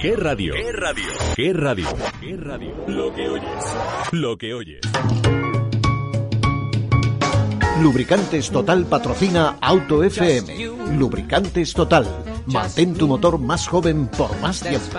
¿Qué 0.00 0.14
radio? 0.14 0.54
¿Qué 0.54 0.72
radio? 0.72 1.04
¿Qué 1.34 1.52
radio? 1.52 1.88
¿Qué 2.20 2.36
radio? 2.36 2.84
Lo 2.86 3.12
que 3.12 3.28
oyes. 3.28 3.64
Lo 4.12 4.38
que 4.38 4.54
oyes. 4.54 4.80
Lubricantes 7.80 8.50
Total 8.50 8.86
patrocina 8.86 9.56
Auto 9.60 10.04
FM. 10.04 10.96
Lubricantes 10.96 11.74
Total. 11.74 12.06
Mantén 12.46 12.94
tu 12.94 13.08
motor 13.08 13.38
más 13.38 13.66
joven 13.66 14.06
por 14.06 14.38
más 14.38 14.60
tiempo. 14.60 14.98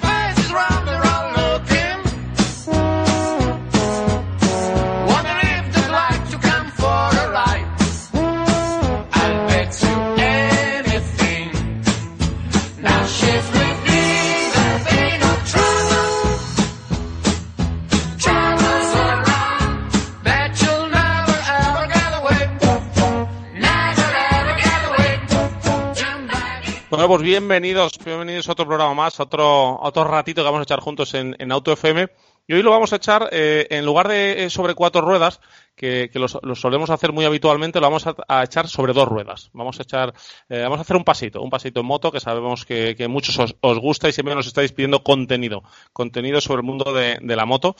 Bueno, 26.91 27.07
pues 27.07 27.21
bienvenidos, 27.21 27.93
bienvenidos 28.03 28.49
a 28.49 28.51
otro 28.51 28.67
programa 28.67 28.93
más, 28.93 29.17
otro, 29.21 29.79
otro 29.79 30.03
ratito 30.03 30.41
que 30.41 30.45
vamos 30.45 30.59
a 30.59 30.63
echar 30.63 30.81
juntos 30.81 31.13
en, 31.13 31.49
Auto 31.49 31.71
FM. 31.71 32.09
Y 32.45 32.53
hoy 32.53 32.61
lo 32.63 32.71
vamos 32.71 32.91
a 32.91 32.97
echar, 32.97 33.29
eh, 33.31 33.65
en 33.69 33.85
lugar 33.85 34.09
de 34.09 34.43
eh, 34.43 34.49
sobre 34.49 34.75
cuatro 34.75 34.99
ruedas, 34.99 35.39
que, 35.73 36.11
lo, 36.15 36.27
solemos 36.27 36.89
hacer 36.89 37.13
muy 37.13 37.23
habitualmente, 37.23 37.79
lo 37.79 37.85
vamos 37.85 38.07
a, 38.07 38.15
a, 38.27 38.43
echar 38.43 38.67
sobre 38.67 38.91
dos 38.91 39.07
ruedas. 39.07 39.51
Vamos 39.53 39.79
a 39.79 39.83
echar, 39.83 40.13
eh, 40.49 40.63
vamos 40.63 40.79
a 40.79 40.81
hacer 40.81 40.97
un 40.97 41.05
pasito, 41.05 41.41
un 41.41 41.49
pasito 41.49 41.79
en 41.79 41.85
moto, 41.85 42.11
que 42.11 42.19
sabemos 42.19 42.65
que, 42.65 42.93
que 42.97 43.07
muchos 43.07 43.39
os, 43.39 43.55
os, 43.61 43.79
gusta 43.79 44.09
y 44.09 44.11
siempre 44.11 44.35
nos 44.35 44.47
estáis 44.47 44.73
pidiendo 44.73 45.01
contenido, 45.01 45.63
contenido 45.93 46.41
sobre 46.41 46.59
el 46.59 46.65
mundo 46.65 46.91
de, 46.91 47.19
de, 47.21 47.35
la 47.37 47.45
moto. 47.45 47.77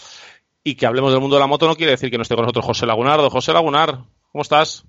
Y 0.64 0.76
que 0.76 0.86
hablemos 0.86 1.12
del 1.12 1.20
mundo 1.20 1.36
de 1.36 1.42
la 1.42 1.48
moto 1.48 1.68
no 1.68 1.76
quiere 1.76 1.92
decir 1.92 2.12
que 2.12 2.18
no 2.18 2.24
esté 2.24 2.36
con 2.36 2.44
nosotros 2.44 2.64
José 2.64 2.86
Lagunardo. 2.86 3.30
José 3.30 3.52
Lagunar, 3.52 4.06
¿cómo 4.32 4.42
estás? 4.42 4.86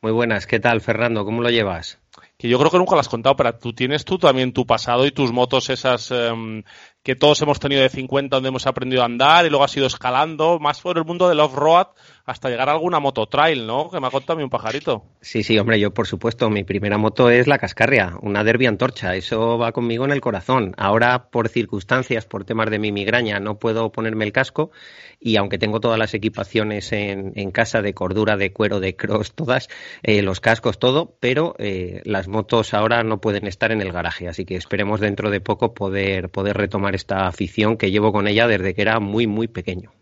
Muy 0.00 0.12
buenas, 0.12 0.46
¿qué 0.46 0.60
tal, 0.60 0.80
Fernando? 0.80 1.26
¿Cómo 1.26 1.42
lo 1.42 1.50
llevas? 1.50 1.98
Que 2.36 2.48
yo 2.48 2.58
creo 2.58 2.70
que 2.70 2.78
nunca 2.78 2.94
lo 2.94 3.00
has 3.00 3.08
contado, 3.08 3.36
pero 3.36 3.54
tú 3.56 3.72
tienes 3.72 4.04
tú 4.04 4.18
también 4.18 4.52
tu 4.52 4.66
pasado 4.66 5.06
y 5.06 5.12
tus 5.12 5.32
motos 5.32 5.70
esas 5.70 6.10
um, 6.10 6.62
que 7.02 7.16
todos 7.16 7.40
hemos 7.42 7.58
tenido 7.58 7.82
de 7.82 7.88
50 7.88 8.36
donde 8.36 8.48
hemos 8.48 8.66
aprendido 8.66 9.02
a 9.02 9.06
andar 9.06 9.46
y 9.46 9.50
luego 9.50 9.64
has 9.64 9.76
ido 9.76 9.86
escalando 9.86 10.58
más 10.58 10.80
por 10.80 10.98
el 10.98 11.04
mundo 11.04 11.28
del 11.28 11.40
off-road 11.40 11.88
hasta 12.26 12.48
llegar 12.48 12.68
a 12.68 12.72
alguna 12.72 13.00
moto 13.00 13.26
trail, 13.26 13.66
¿no? 13.66 13.90
Que 13.90 14.00
me 14.00 14.06
ha 14.06 14.10
contado 14.10 14.36
mí 14.36 14.44
un 14.44 14.50
pajarito. 14.50 15.04
Sí, 15.20 15.42
sí, 15.42 15.58
hombre, 15.58 15.80
yo 15.80 15.92
por 15.92 16.06
supuesto, 16.06 16.48
mi 16.50 16.62
primera 16.62 16.98
moto 16.98 17.28
es 17.30 17.46
la 17.46 17.58
Cascarria, 17.58 18.14
una 18.22 18.44
Derby 18.44 18.66
Antorcha, 18.66 19.16
eso 19.16 19.58
va 19.58 19.72
conmigo 19.72 20.04
en 20.04 20.12
el 20.12 20.20
corazón. 20.20 20.74
Ahora, 20.76 21.30
por 21.30 21.48
circunstancias, 21.48 22.26
por 22.26 22.44
temas 22.44 22.70
de 22.70 22.78
mi 22.78 22.92
migraña, 22.92 23.40
no 23.40 23.58
puedo 23.58 23.90
ponerme 23.90 24.24
el 24.24 24.32
casco 24.32 24.70
y 25.18 25.36
aunque 25.36 25.58
tengo 25.58 25.80
todas 25.80 25.98
las 25.98 26.14
equipaciones 26.14 26.92
en, 26.92 27.32
en 27.34 27.50
casa 27.50 27.82
de 27.82 27.94
cordura, 27.94 28.36
de 28.36 28.52
cuero, 28.52 28.80
de 28.80 28.94
cross, 28.94 29.34
todas, 29.34 29.68
eh, 30.02 30.22
los 30.22 30.40
cascos, 30.40 30.78
todo, 30.78 31.16
pero 31.20 31.56
eh, 31.58 31.99
las 32.04 32.28
motos 32.28 32.74
ahora 32.74 33.02
no 33.02 33.20
pueden 33.20 33.46
estar 33.46 33.72
en 33.72 33.80
el 33.80 33.92
garaje, 33.92 34.28
así 34.28 34.44
que 34.44 34.56
esperemos 34.56 35.00
dentro 35.00 35.30
de 35.30 35.40
poco 35.40 35.74
poder, 35.74 36.28
poder 36.28 36.56
retomar 36.56 36.94
esta 36.94 37.26
afición 37.26 37.76
que 37.76 37.90
llevo 37.90 38.12
con 38.12 38.28
ella 38.28 38.46
desde 38.46 38.74
que 38.74 38.82
era 38.82 39.00
muy, 39.00 39.26
muy 39.26 39.48
pequeño. 39.48 39.92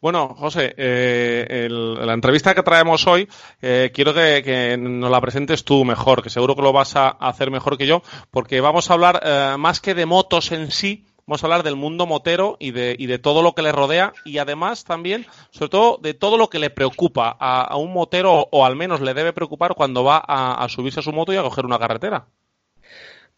Bueno, 0.00 0.34
José, 0.34 0.74
eh, 0.76 1.68
la 1.70 2.14
entrevista 2.14 2.54
que 2.54 2.62
traemos 2.62 3.06
hoy, 3.06 3.28
eh, 3.60 3.90
quiero 3.92 4.14
que, 4.14 4.42
que, 4.44 4.76
nos 4.78 5.10
la 5.10 5.20
presentes 5.20 5.64
tú 5.64 5.84
mejor, 5.84 6.22
que 6.22 6.30
seguro 6.30 6.54
que 6.54 6.62
lo 6.62 6.72
vas 6.72 6.96
a 6.96 7.08
hacer 7.08 7.50
mejor 7.50 7.76
que 7.76 7.86
yo, 7.86 8.02
porque 8.30 8.60
vamos 8.60 8.90
a 8.90 8.94
hablar 8.94 9.20
eh, 9.22 9.56
más 9.58 9.80
que 9.80 9.94
de 9.94 10.06
motos 10.06 10.52
en 10.52 10.70
sí, 10.70 11.04
vamos 11.28 11.44
a 11.44 11.46
hablar 11.46 11.62
del 11.62 11.76
mundo 11.76 12.06
motero 12.06 12.56
y 12.58 12.70
de, 12.70 12.96
y 12.98 13.06
de, 13.06 13.18
todo 13.18 13.42
lo 13.42 13.54
que 13.54 13.60
le 13.60 13.70
rodea 13.70 14.14
y 14.24 14.38
además 14.38 14.84
también, 14.84 15.26
sobre 15.50 15.68
todo, 15.68 15.98
de 15.98 16.14
todo 16.14 16.38
lo 16.38 16.48
que 16.48 16.58
le 16.58 16.70
preocupa 16.70 17.36
a, 17.38 17.60
a 17.60 17.76
un 17.76 17.92
motero 17.92 18.48
o 18.50 18.64
al 18.64 18.76
menos 18.76 19.02
le 19.02 19.12
debe 19.12 19.34
preocupar 19.34 19.74
cuando 19.74 20.02
va 20.02 20.16
a, 20.26 20.64
a 20.64 20.68
subirse 20.70 21.00
a 21.00 21.02
su 21.02 21.12
moto 21.12 21.34
y 21.34 21.36
a 21.36 21.42
coger 21.42 21.66
una 21.66 21.78
carretera. 21.78 22.26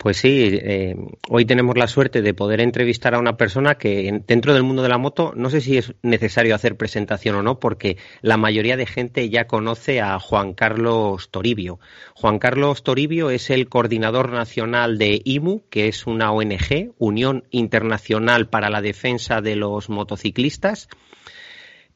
Pues 0.03 0.16
sí, 0.16 0.59
eh, 0.62 0.97
hoy 1.28 1.44
tenemos 1.44 1.77
la 1.77 1.87
suerte 1.87 2.22
de 2.22 2.33
poder 2.33 2.62
entrevistar 2.62 3.15
a 3.15 3.19
una 3.19 3.37
persona 3.37 3.75
que 3.75 4.22
dentro 4.27 4.55
del 4.55 4.62
mundo 4.62 4.83
de 4.83 4.88
la 4.88 4.97
moto, 4.97 5.34
no 5.37 5.50
sé 5.50 5.61
si 5.61 5.77
es 5.77 5.93
necesario 6.00 6.55
hacer 6.55 6.78
presentación 6.78 7.37
o 7.37 7.43
no, 7.43 7.61
porque 7.61 7.99
la 8.22 8.39
mayoría 8.39 8.78
de 8.78 8.87
gente 8.87 9.28
ya 9.28 9.47
conoce 9.47 10.00
a 10.00 10.19
Juan 10.19 10.55
Carlos 10.55 11.28
Toribio. 11.31 11.81
Juan 12.15 12.39
Carlos 12.39 12.83
Toribio 12.83 13.28
es 13.28 13.50
el 13.50 13.69
coordinador 13.69 14.33
nacional 14.33 14.97
de 14.97 15.21
IMU, 15.22 15.65
que 15.69 15.89
es 15.89 16.06
una 16.06 16.33
ONG, 16.33 16.94
Unión 16.97 17.44
Internacional 17.50 18.49
para 18.49 18.71
la 18.71 18.81
Defensa 18.81 19.43
de 19.43 19.56
los 19.56 19.91
Motociclistas. 19.91 20.89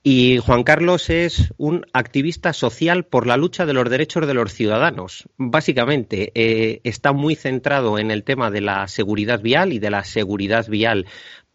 Y 0.06 0.37
Juan 0.37 0.65
Carlos 0.65 1.09
es 1.09 1.54
un 1.56 1.87
activista 1.94 2.53
social 2.53 3.06
por 3.06 3.26
la 3.26 3.38
lucha 3.38 3.65
de 3.65 3.72
los 3.72 3.88
derechos 3.88 4.26
de 4.26 4.34
los 4.34 4.53
ciudadanos. 4.53 5.31
Básicamente, 5.38 6.31
eh, 6.34 6.82
está 6.84 7.15
muy 7.15 7.37
centrado 7.37 7.98
en 7.98 8.10
el 8.10 8.22
tema 8.22 8.50
de 8.50 8.60
la 8.60 8.87
seguridad 8.87 9.41
vial 9.41 9.72
y 9.72 9.78
de 9.78 9.91
la 9.91 10.04
seguridad 10.04 10.69
vial 10.69 11.06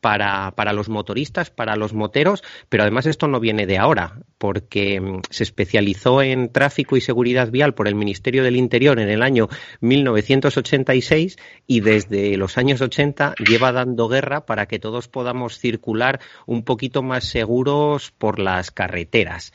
para, 0.02 0.52
para, 0.52 0.74
los 0.74 0.90
motoristas, 0.90 1.50
para 1.50 1.76
los 1.76 1.94
moteros, 1.94 2.44
pero 2.70 2.84
además 2.84 3.06
esto 3.06 3.28
no 3.28 3.40
viene 3.40 3.66
de 3.66 3.78
ahora, 3.78 4.20
porque 4.38 5.20
se 5.30 5.44
especializó 5.44 6.22
en 6.22 6.52
tráfico 6.52 6.98
y 6.98 7.02
seguridad 7.02 7.52
vial 7.52 7.74
por 7.74 7.88
el 7.88 7.96
Ministerio 7.96 8.44
del 8.44 8.56
Interior 8.56 9.00
en 9.00 9.09
el 9.09 9.22
año 9.22 9.50
1986 9.82 11.38
y 11.68 11.82
desde 11.82 12.38
los 12.38 12.58
años 12.58 12.82
80 12.82 13.36
lleva 13.48 13.72
dando 13.72 14.08
guerra 14.08 14.46
para 14.46 14.66
que 14.66 14.80
todos 14.80 15.08
podamos 15.08 15.59
circular 15.59 16.20
un 16.46 16.64
poquito 16.64 17.04
más 17.04 17.26
seguros 17.26 18.12
por 18.12 18.40
las 18.40 18.72
carreteras. 18.72 19.54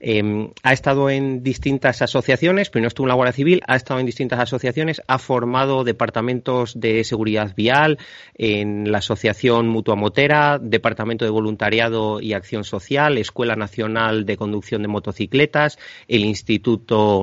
Eh, 0.00 0.50
ha 0.62 0.72
estado 0.72 1.10
en 1.10 1.42
distintas 1.42 2.02
asociaciones, 2.02 2.70
primero 2.70 2.88
estuvo 2.88 3.06
en 3.06 3.08
la 3.08 3.14
Guardia 3.14 3.32
Civil, 3.32 3.62
ha 3.66 3.76
estado 3.76 4.00
en 4.00 4.06
distintas 4.06 4.40
asociaciones, 4.40 5.02
ha 5.06 5.18
formado 5.18 5.84
departamentos 5.84 6.78
de 6.78 7.04
seguridad 7.04 7.54
vial 7.56 7.98
en 8.34 8.90
la 8.90 8.98
Asociación 8.98 9.68
Mutua 9.86 9.94
Motera, 9.94 10.58
Departamento 10.60 11.24
de 11.24 11.30
Voluntariado 11.30 12.20
y 12.20 12.32
Acción 12.32 12.64
Social, 12.64 13.18
Escuela 13.18 13.54
Nacional 13.54 14.26
de 14.26 14.36
Conducción 14.36 14.82
de 14.82 14.88
Motocicletas, 14.88 15.78
el 16.08 16.24
Instituto 16.24 17.22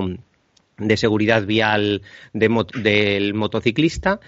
de 0.77 0.95
Seguridad 0.95 1.45
Vial 1.45 2.03
del 2.31 3.33
Motociclista. 3.33 4.21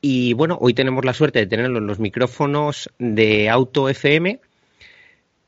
Y 0.00 0.34
bueno, 0.34 0.56
hoy 0.60 0.72
tenemos 0.72 1.04
la 1.04 1.14
suerte 1.14 1.40
de 1.40 1.46
tenerlo 1.48 1.80
en 1.80 1.88
los 1.88 1.98
micrófonos 1.98 2.90
de 3.00 3.50
Auto 3.50 3.88
FM. 3.88 4.38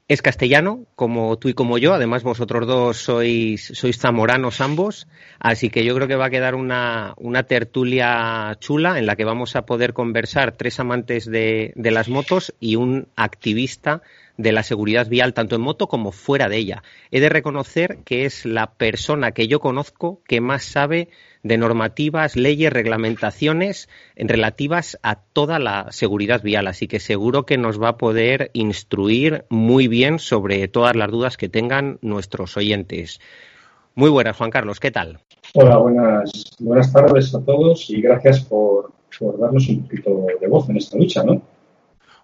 Es 0.08 0.20
castellano, 0.20 0.84
como 0.94 1.38
tú 1.38 1.48
y 1.48 1.54
como 1.54 1.78
yo. 1.78 1.94
Además, 1.94 2.22
vosotros 2.22 2.66
dos 2.66 2.98
sois, 2.98 3.72
sois 3.74 3.98
zamoranos 3.98 4.60
ambos. 4.60 5.06
Así 5.38 5.70
que 5.70 5.84
yo 5.84 5.94
creo 5.94 6.08
que 6.08 6.16
va 6.16 6.26
a 6.26 6.30
quedar 6.30 6.54
una, 6.54 7.14
una 7.16 7.44
tertulia 7.44 8.56
chula 8.60 8.98
en 8.98 9.06
la 9.06 9.16
que 9.16 9.24
vamos 9.24 9.56
a 9.56 9.64
poder 9.64 9.92
conversar 9.92 10.52
tres 10.52 10.80
amantes 10.80 11.24
de, 11.24 11.72
de 11.76 11.90
las 11.90 12.08
motos 12.08 12.54
y 12.60 12.76
un 12.76 13.08
activista 13.16 14.02
de 14.36 14.52
la 14.52 14.62
seguridad 14.62 15.08
vial, 15.08 15.34
tanto 15.34 15.56
en 15.56 15.62
moto 15.62 15.86
como 15.86 16.12
fuera 16.12 16.48
de 16.48 16.56
ella. 16.56 16.82
He 17.10 17.20
de 17.20 17.28
reconocer 17.28 17.98
que 18.04 18.24
es 18.24 18.44
la 18.44 18.72
persona 18.72 19.32
que 19.32 19.46
yo 19.46 19.60
conozco 19.60 20.20
que 20.26 20.40
más 20.40 20.64
sabe 20.64 21.08
de 21.42 21.58
normativas, 21.58 22.36
leyes, 22.36 22.72
reglamentaciones 22.72 23.88
relativas 24.16 24.98
a 25.02 25.16
toda 25.16 25.58
la 25.58 25.90
seguridad 25.90 26.42
vial. 26.42 26.66
Así 26.66 26.88
que 26.88 27.00
seguro 27.00 27.44
que 27.44 27.58
nos 27.58 27.80
va 27.80 27.88
a 27.88 27.96
poder 27.98 28.50
instruir 28.52 29.44
muy 29.48 29.88
bien 29.88 30.18
sobre 30.18 30.68
todas 30.68 30.96
las 30.96 31.10
dudas 31.10 31.36
que 31.36 31.48
tengan 31.48 31.98
nuestros 32.00 32.56
oyentes. 32.56 33.20
Muy 33.94 34.10
buenas, 34.10 34.36
Juan 34.36 34.50
Carlos, 34.50 34.80
¿qué 34.80 34.90
tal? 34.90 35.20
Hola, 35.54 35.76
buenas, 35.76 36.56
buenas 36.60 36.92
tardes 36.92 37.34
a 37.34 37.44
todos 37.44 37.90
y 37.90 38.00
gracias 38.00 38.40
por, 38.40 38.92
por 39.18 39.38
darnos 39.38 39.68
un 39.68 39.82
poquito 39.82 40.26
de 40.40 40.48
voz 40.48 40.68
en 40.70 40.76
esta 40.78 40.96
lucha, 40.96 41.22
¿no? 41.24 41.42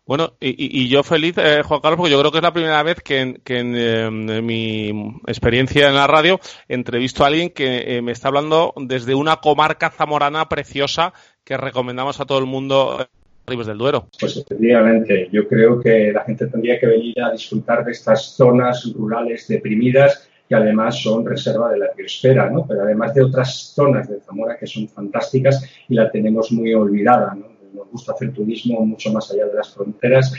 Bueno, 0.09 0.33
y, 0.41 0.89
yo 0.89 1.03
feliz, 1.03 1.37
eh, 1.37 1.61
Juan 1.63 1.83
Carlos, 1.83 1.99
porque 1.99 2.13
yo 2.13 2.19
creo 2.19 2.33
que 2.33 2.39
es 2.39 2.43
la 2.43 2.55
primera 2.55 2.83
vez 2.83 3.03
que 3.03 3.21
en, 3.21 3.37
em, 3.47 4.43
mi 4.43 4.89
experiencia 5.27 5.87
en 5.87 5.97
la 5.97 6.07
radio 6.07 6.41
entrevisto 6.67 7.25
a 7.25 7.27
alguien 7.27 7.51
que 7.51 7.99
eh, 7.99 8.01
me 8.01 8.13
está 8.13 8.29
hablando 8.29 8.73
desde 8.79 9.15
una 9.15 9.37
comarca 9.37 9.91
zamorana 9.91 10.49
preciosa 10.49 11.13
que 11.45 11.59
recomendamos 11.59 12.21
a 12.21 12.25
todo 12.25 12.39
el 12.39 12.47
mundo 12.47 13.07
Ribes 13.47 13.67
del 13.67 13.77
Duero. 13.77 14.09
Pues 14.19 14.35
efectivamente, 14.39 15.29
yo 15.31 15.47
creo 15.47 15.79
que 15.79 16.11
la 16.11 16.25
gente 16.25 16.47
tendría 16.47 16.81
que 16.81 16.87
venir 16.87 17.21
a 17.21 17.33
disfrutar 17.33 17.85
de 17.85 17.93
estas 17.93 18.35
zonas 18.35 18.91
rurales 18.97 19.47
deprimidas 19.47 20.27
que 20.49 20.55
además 20.55 21.03
son 21.03 21.27
reserva 21.27 21.71
de 21.71 21.81
la 21.81 21.89
biosfera, 21.95 22.49
¿no? 22.49 22.67
Pero 22.67 22.81
además 22.81 23.13
de 23.13 23.25
otras 23.25 23.75
zonas 23.75 24.09
de 24.09 24.21
Zamora 24.21 24.57
que 24.57 24.67
son 24.67 24.89
fantásticas 24.89 25.63
y 25.87 25.95
la 25.95 26.11
tenemos 26.11 26.51
muy 26.51 26.73
olvidada, 26.73 27.35
¿no? 27.35 27.58
Nos 27.79 27.91
gusta 27.91 28.13
hacer 28.13 28.33
turismo 28.33 28.85
mucho 28.85 29.13
más 29.13 29.31
allá 29.31 29.47
de 29.47 29.55
las 29.55 29.73
fronteras 29.73 30.33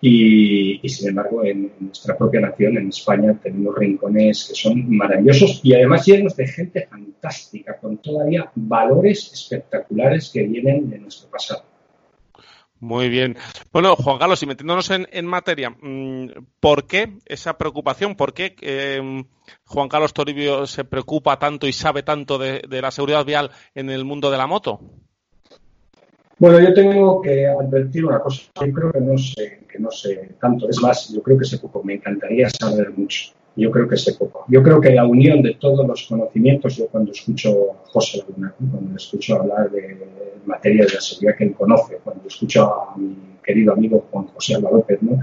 y, 0.00 0.80
sin 0.88 1.08
embargo 1.08 1.44
en, 1.44 1.72
nuestra 1.80 2.16
propia 2.16 2.40
nación, 2.40 2.76
en 2.76 2.88
España, 2.88 3.38
tenemos 3.42 3.74
rincones 3.76 4.48
que 4.48 4.54
son 4.54 4.96
maravillosos 4.96 5.60
y 5.62 5.74
además 5.74 6.06
llenos 6.06 6.36
de 6.36 6.46
gente 6.46 6.86
fantástica, 6.86 7.78
con 7.78 7.98
todavía 7.98 8.50
valores 8.54 9.32
espectaculares 9.32 10.30
que 10.32 10.42
vienen 10.42 10.90
de 10.90 10.98
nuestro 10.98 11.30
pasado. 11.30 11.64
Muy 12.78 13.08
bien. 13.08 13.38
Bueno, 13.72 13.96
Juan 13.96 14.18
Carlos, 14.18 14.42
y 14.42 14.46
metiéndonos 14.46 14.90
en, 14.90 15.26
materia, 15.26 15.70
mm, 15.70 16.28
¿por 16.60 16.86
qué 16.86 17.16
esa 17.24 17.56
preocupación? 17.56 18.16
¿Por 18.16 18.34
qué 18.34 18.54
eh, 18.60 19.24
Juan 19.64 19.88
Carlos 19.88 20.12
Toribio 20.12 20.66
se 20.66 20.84
preocupa 20.84 21.38
tanto 21.38 21.66
y 21.66 21.72
sabe 21.72 22.02
tanto 22.02 22.36
de 22.36 22.82
la 22.82 22.90
seguridad 22.90 23.24
vial 23.24 23.50
en 23.74 23.88
el 23.88 24.04
mundo 24.04 24.30
de 24.30 24.36
la 24.36 24.46
moto? 24.46 24.80
Bueno, 26.38 26.60
yo 26.60 26.74
tengo 26.74 27.22
que 27.22 27.46
advertir 27.46 28.04
una 28.04 28.20
cosa. 28.20 28.42
Yo 28.60 28.72
creo 28.72 28.92
que 28.92 29.00
no 29.00 29.16
sé, 29.16 29.60
que 29.70 29.78
no 29.78 29.90
sé 29.90 30.30
tanto. 30.38 30.68
Es 30.68 30.82
más, 30.82 31.10
yo 31.12 31.22
creo 31.22 31.38
que 31.38 31.46
sé 31.46 31.58
poco. 31.58 31.82
Me 31.82 31.94
encantaría 31.94 32.48
saber 32.50 32.92
mucho. 32.94 33.32
Yo 33.56 33.70
creo 33.70 33.88
que 33.88 33.96
sé 33.96 34.12
poco. 34.14 34.44
Yo 34.48 34.62
creo 34.62 34.78
que 34.78 34.90
la 34.90 35.06
unión 35.06 35.42
de 35.42 35.54
todos 35.54 35.86
los 35.86 36.02
conocimientos, 36.06 36.76
yo 36.76 36.88
cuando 36.88 37.12
escucho 37.12 37.72
a 37.72 37.88
José 37.88 38.18
Laguna, 38.18 38.54
cuando 38.58 38.96
escucho 38.96 39.40
hablar 39.40 39.70
de 39.70 39.96
materia 40.44 40.84
de 40.84 40.92
la 40.92 41.00
seguridad 41.00 41.38
que 41.38 41.44
él 41.44 41.54
conoce, 41.54 41.98
cuando 42.04 42.28
escucho 42.28 42.64
a 42.64 42.94
mi 42.98 43.16
querido 43.42 43.72
amigo 43.72 44.06
Juan 44.10 44.26
José 44.26 44.56
Alba 44.56 44.72
López, 44.72 45.02
¿no? 45.02 45.18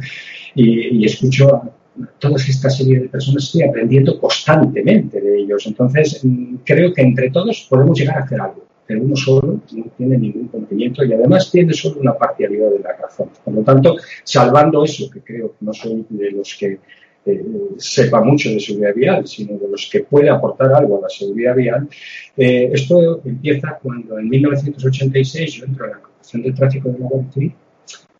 y, 0.56 0.98
y 0.98 1.06
escucho 1.06 1.56
a 1.56 1.72
toda 2.18 2.38
esta 2.38 2.72
serie 2.72 3.02
de 3.02 3.10
personas, 3.10 3.44
estoy 3.44 3.62
aprendiendo 3.62 4.20
constantemente 4.20 5.22
de 5.22 5.38
ellos. 5.42 5.68
Entonces, 5.68 6.22
mm, 6.24 6.56
creo 6.66 6.92
que 6.92 7.04
entre 7.04 7.30
todos 7.30 7.68
podemos 7.70 8.00
llegar 8.00 8.18
a 8.18 8.24
hacer 8.24 8.42
algo 8.42 8.63
pero 8.86 9.02
uno 9.02 9.16
solo 9.16 9.60
no 9.72 9.86
tiene 9.98 10.18
ningún 10.18 10.48
conocimiento 10.48 11.04
y 11.04 11.14
además 11.14 11.50
tiene 11.52 11.74
solo 11.74 12.02
una 12.02 12.14
parcialidad 12.14 12.70
de 12.72 12.80
la 12.80 12.94
razón. 12.98 13.30
Por 13.44 13.54
lo 13.54 13.62
tanto, 13.62 13.96
salvando 14.24 14.84
eso, 14.84 15.10
que 15.10 15.22
creo 15.22 15.50
que 15.50 15.66
no 15.66 15.74
soy 15.74 16.06
de 16.10 16.32
los 16.32 16.56
que 16.60 16.80
eh, 17.26 17.46
sepa 17.78 18.22
mucho 18.22 18.50
de 18.50 18.60
seguridad 18.60 18.94
vial, 18.94 19.28
sino 19.28 19.58
de 19.58 19.70
los 19.70 19.90
que 19.90 20.02
puede 20.02 20.30
aportar 20.30 20.74
algo 20.74 20.98
a 20.98 21.04
la 21.04 21.10
seguridad 21.10 21.56
vial, 21.56 21.88
eh, 22.36 22.70
esto 22.74 23.22
empieza 23.24 23.80
cuando 23.82 24.20
en 24.20 24.28
1986 24.28 25.54
yo 25.54 25.66
entro 25.66 25.86
en 25.86 25.92
la 25.92 25.98
Corporación 26.00 26.42
de 26.42 26.52
Tráfico 26.52 26.90
de 26.90 27.00
la 27.00 27.08
Guardia 27.08 27.56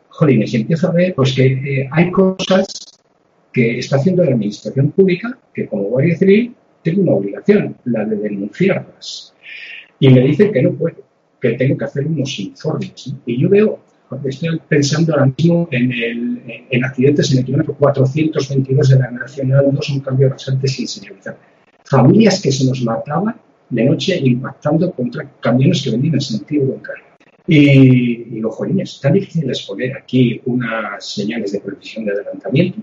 jolines, 0.08 0.54
y 0.54 0.56
empiezo 0.58 0.88
a 0.88 0.92
ver 0.92 1.14
pues, 1.14 1.34
que 1.34 1.46
eh, 1.46 1.88
hay 1.90 2.10
cosas 2.10 2.66
que 3.52 3.78
está 3.78 3.96
haciendo 3.96 4.24
la 4.24 4.32
Administración 4.32 4.90
Pública 4.92 5.36
que 5.52 5.66
como 5.66 5.84
Guardia 5.84 6.16
Civil 6.16 6.54
tengo 6.82 7.02
una 7.02 7.12
obligación, 7.12 7.76
la 7.84 8.04
de 8.04 8.16
denunciarlas. 8.16 9.33
Y 10.04 10.10
me 10.10 10.20
dicen 10.20 10.52
que 10.52 10.60
no 10.60 10.72
puedo, 10.72 10.96
que 11.40 11.52
tengo 11.52 11.78
que 11.78 11.84
hacer 11.86 12.06
unos 12.06 12.38
informes. 12.38 13.14
Y 13.24 13.40
yo 13.40 13.48
veo, 13.48 13.78
estoy 14.26 14.60
pensando 14.68 15.14
ahora 15.14 15.32
mismo 15.34 15.66
en, 15.70 15.90
el, 15.90 16.42
en 16.68 16.84
accidentes 16.84 17.32
en 17.32 17.38
el 17.38 17.44
kilómetro 17.46 17.74
422 17.74 18.90
de 18.90 18.98
la 18.98 19.10
Nacional 19.10 19.70
2, 19.72 19.88
un 19.88 20.00
cambio 20.00 20.28
bastante 20.28 20.68
sin 20.68 20.86
señalizar. 20.86 21.38
Familias 21.86 22.42
que 22.42 22.52
se 22.52 22.66
nos 22.66 22.82
mataban 22.82 23.36
de 23.70 23.84
noche 23.84 24.20
impactando 24.22 24.92
contra 24.92 25.26
camiones 25.40 25.82
que 25.82 25.92
venían 25.92 26.16
en 26.16 26.20
sentido 26.20 26.68
contrario. 26.68 27.04
Y, 27.46 28.36
y 28.36 28.40
los 28.40 28.54
jolines, 28.54 29.00
tan 29.00 29.14
difícil 29.14 29.50
es 29.50 29.62
poner 29.62 29.96
aquí 29.96 30.42
unas 30.44 31.02
señales 31.02 31.52
de 31.52 31.60
precisión 31.60 32.04
de 32.04 32.12
adelantamiento 32.12 32.78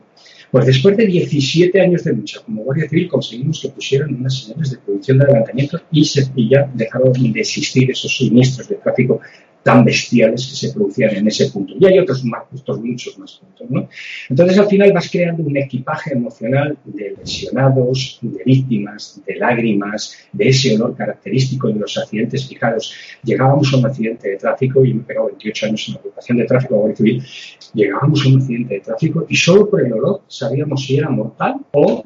pues 0.51 0.65
después 0.65 0.97
de 0.97 1.05
17 1.05 1.79
años 1.79 2.03
de 2.03 2.13
lucha 2.13 2.41
como 2.45 2.63
Guardia 2.63 2.89
Civil 2.89 3.07
conseguimos 3.07 3.61
que 3.61 3.69
pusieran 3.69 4.15
unas 4.15 4.37
señales 4.37 4.71
de 4.71 4.77
producción 4.77 5.17
de 5.17 5.23
adelantamiento 5.23 5.79
y, 5.91 6.03
se, 6.03 6.29
y 6.35 6.49
ya 6.49 6.69
dejaron 6.73 7.13
de 7.13 7.39
existir 7.39 7.89
esos 7.89 8.15
siniestros 8.17 8.67
de 8.67 8.75
tráfico 8.75 9.21
tan 9.63 9.85
bestiales 9.85 10.47
que 10.47 10.55
se 10.55 10.73
producían 10.73 11.15
en 11.15 11.27
ese 11.27 11.51
punto. 11.51 11.73
Y 11.79 11.85
hay 11.85 11.99
otros, 11.99 12.23
más, 12.25 12.43
otros 12.59 12.79
muchos 12.81 13.17
más 13.19 13.33
puntos. 13.33 13.69
¿no? 13.69 13.89
Entonces, 14.29 14.57
al 14.57 14.67
final 14.67 14.91
vas 14.91 15.09
creando 15.09 15.43
un 15.43 15.55
equipaje 15.57 16.13
emocional 16.13 16.77
de 16.83 17.15
lesionados, 17.17 18.19
de 18.21 18.43
víctimas, 18.43 19.21
de 19.25 19.35
lágrimas, 19.35 20.17
de 20.31 20.49
ese 20.49 20.75
olor 20.75 20.95
característico 20.95 21.67
de 21.67 21.75
los 21.75 21.97
accidentes. 21.97 22.47
Fijaros, 22.47 22.93
llegábamos 23.23 23.71
a 23.73 23.77
un 23.77 23.85
accidente 23.85 24.29
de 24.29 24.37
tráfico, 24.37 24.83
y 24.83 24.93
me 24.93 25.01
he 25.01 25.05
pegado 25.05 25.27
28 25.27 25.65
años 25.67 25.87
en 25.87 25.93
la 25.93 25.99
ocupación 25.99 26.37
de 26.37 26.45
tráfico 26.45 26.75
Guardia 26.75 26.97
Civil, 26.97 27.23
llegábamos 27.73 28.25
a 28.25 28.29
un 28.29 28.37
accidente 28.37 28.73
de 28.75 28.79
tráfico 28.81 29.25
y 29.29 29.35
solo 29.35 29.69
por 29.69 29.85
el 29.85 29.93
olor 29.93 30.21
sabíamos 30.27 30.85
si 30.85 30.97
era 30.97 31.09
mortal 31.09 31.55
o 31.71 32.03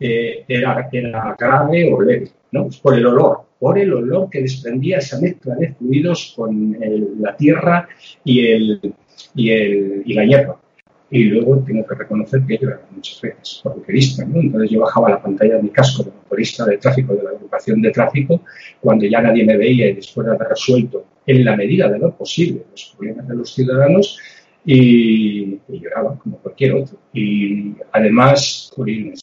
eh, 0.00 0.44
era, 0.46 0.88
era 0.92 1.36
grave 1.38 1.92
o 1.92 2.00
leve, 2.00 2.30
¿no? 2.52 2.68
Por 2.82 2.94
el 2.94 3.06
olor 3.06 3.47
por 3.58 3.78
el 3.78 3.92
olor 3.92 4.30
que 4.30 4.40
desprendía 4.40 4.98
esa 4.98 5.20
mezcla 5.20 5.54
de 5.56 5.74
fluidos 5.74 6.32
con 6.36 6.76
la 7.20 7.36
tierra 7.36 7.88
y, 8.24 8.80
la 9.34 10.24
hierba. 10.24 10.60
Y 11.10 11.24
luego 11.24 11.58
tengo 11.60 11.86
que 11.86 11.94
reconocer 11.94 12.42
que 12.46 12.58
yo 12.58 12.68
era 12.68 12.82
muchas 12.90 13.20
veces 13.20 13.60
portuguerista, 13.62 14.26
¿no? 14.26 14.40
Entonces 14.40 14.70
yo 14.70 14.80
bajaba 14.80 15.08
la 15.08 15.22
pantalla 15.22 15.56
de 15.56 15.62
mi 15.62 15.70
casco 15.70 16.02
de 16.02 16.10
motorista 16.10 16.66
de 16.66 16.76
tráfico, 16.76 17.14
de 17.14 17.22
la 17.22 17.30
agrupación 17.30 17.80
de 17.80 17.90
tráfico, 17.90 18.42
cuando 18.80 19.06
ya 19.06 19.22
nadie 19.22 19.44
me 19.44 19.56
veía 19.56 19.88
y 19.88 19.94
después 19.94 20.26
de 20.26 20.34
haber 20.34 20.48
resuelto 20.48 21.06
en 21.26 21.44
la 21.44 21.56
medida 21.56 21.88
de 21.88 21.98
lo 21.98 22.14
posible 22.14 22.64
los 22.70 22.94
problemas 22.96 23.26
de 23.26 23.36
los 23.36 23.54
ciudadanos, 23.54 24.18
y, 24.70 25.58
lloraba 25.68 26.18
como 26.18 26.36
cualquier 26.38 26.74
otro. 26.74 26.98
Y 27.14 27.74
además, 27.90 28.70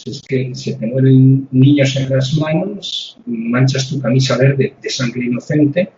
es 0.06 0.22
que 0.28 0.56
se 0.56 0.74
te 0.74 0.88
mueren 0.88 1.48
niños 1.52 1.96
en 1.98 2.10
las 2.10 2.34
manos, 2.38 3.20
manchas 3.28 3.90
tu 3.90 4.02
camisa 4.02 4.38
verde 4.38 4.74
de 4.82 4.90
sangre 4.90 5.26
inocente 5.26 5.92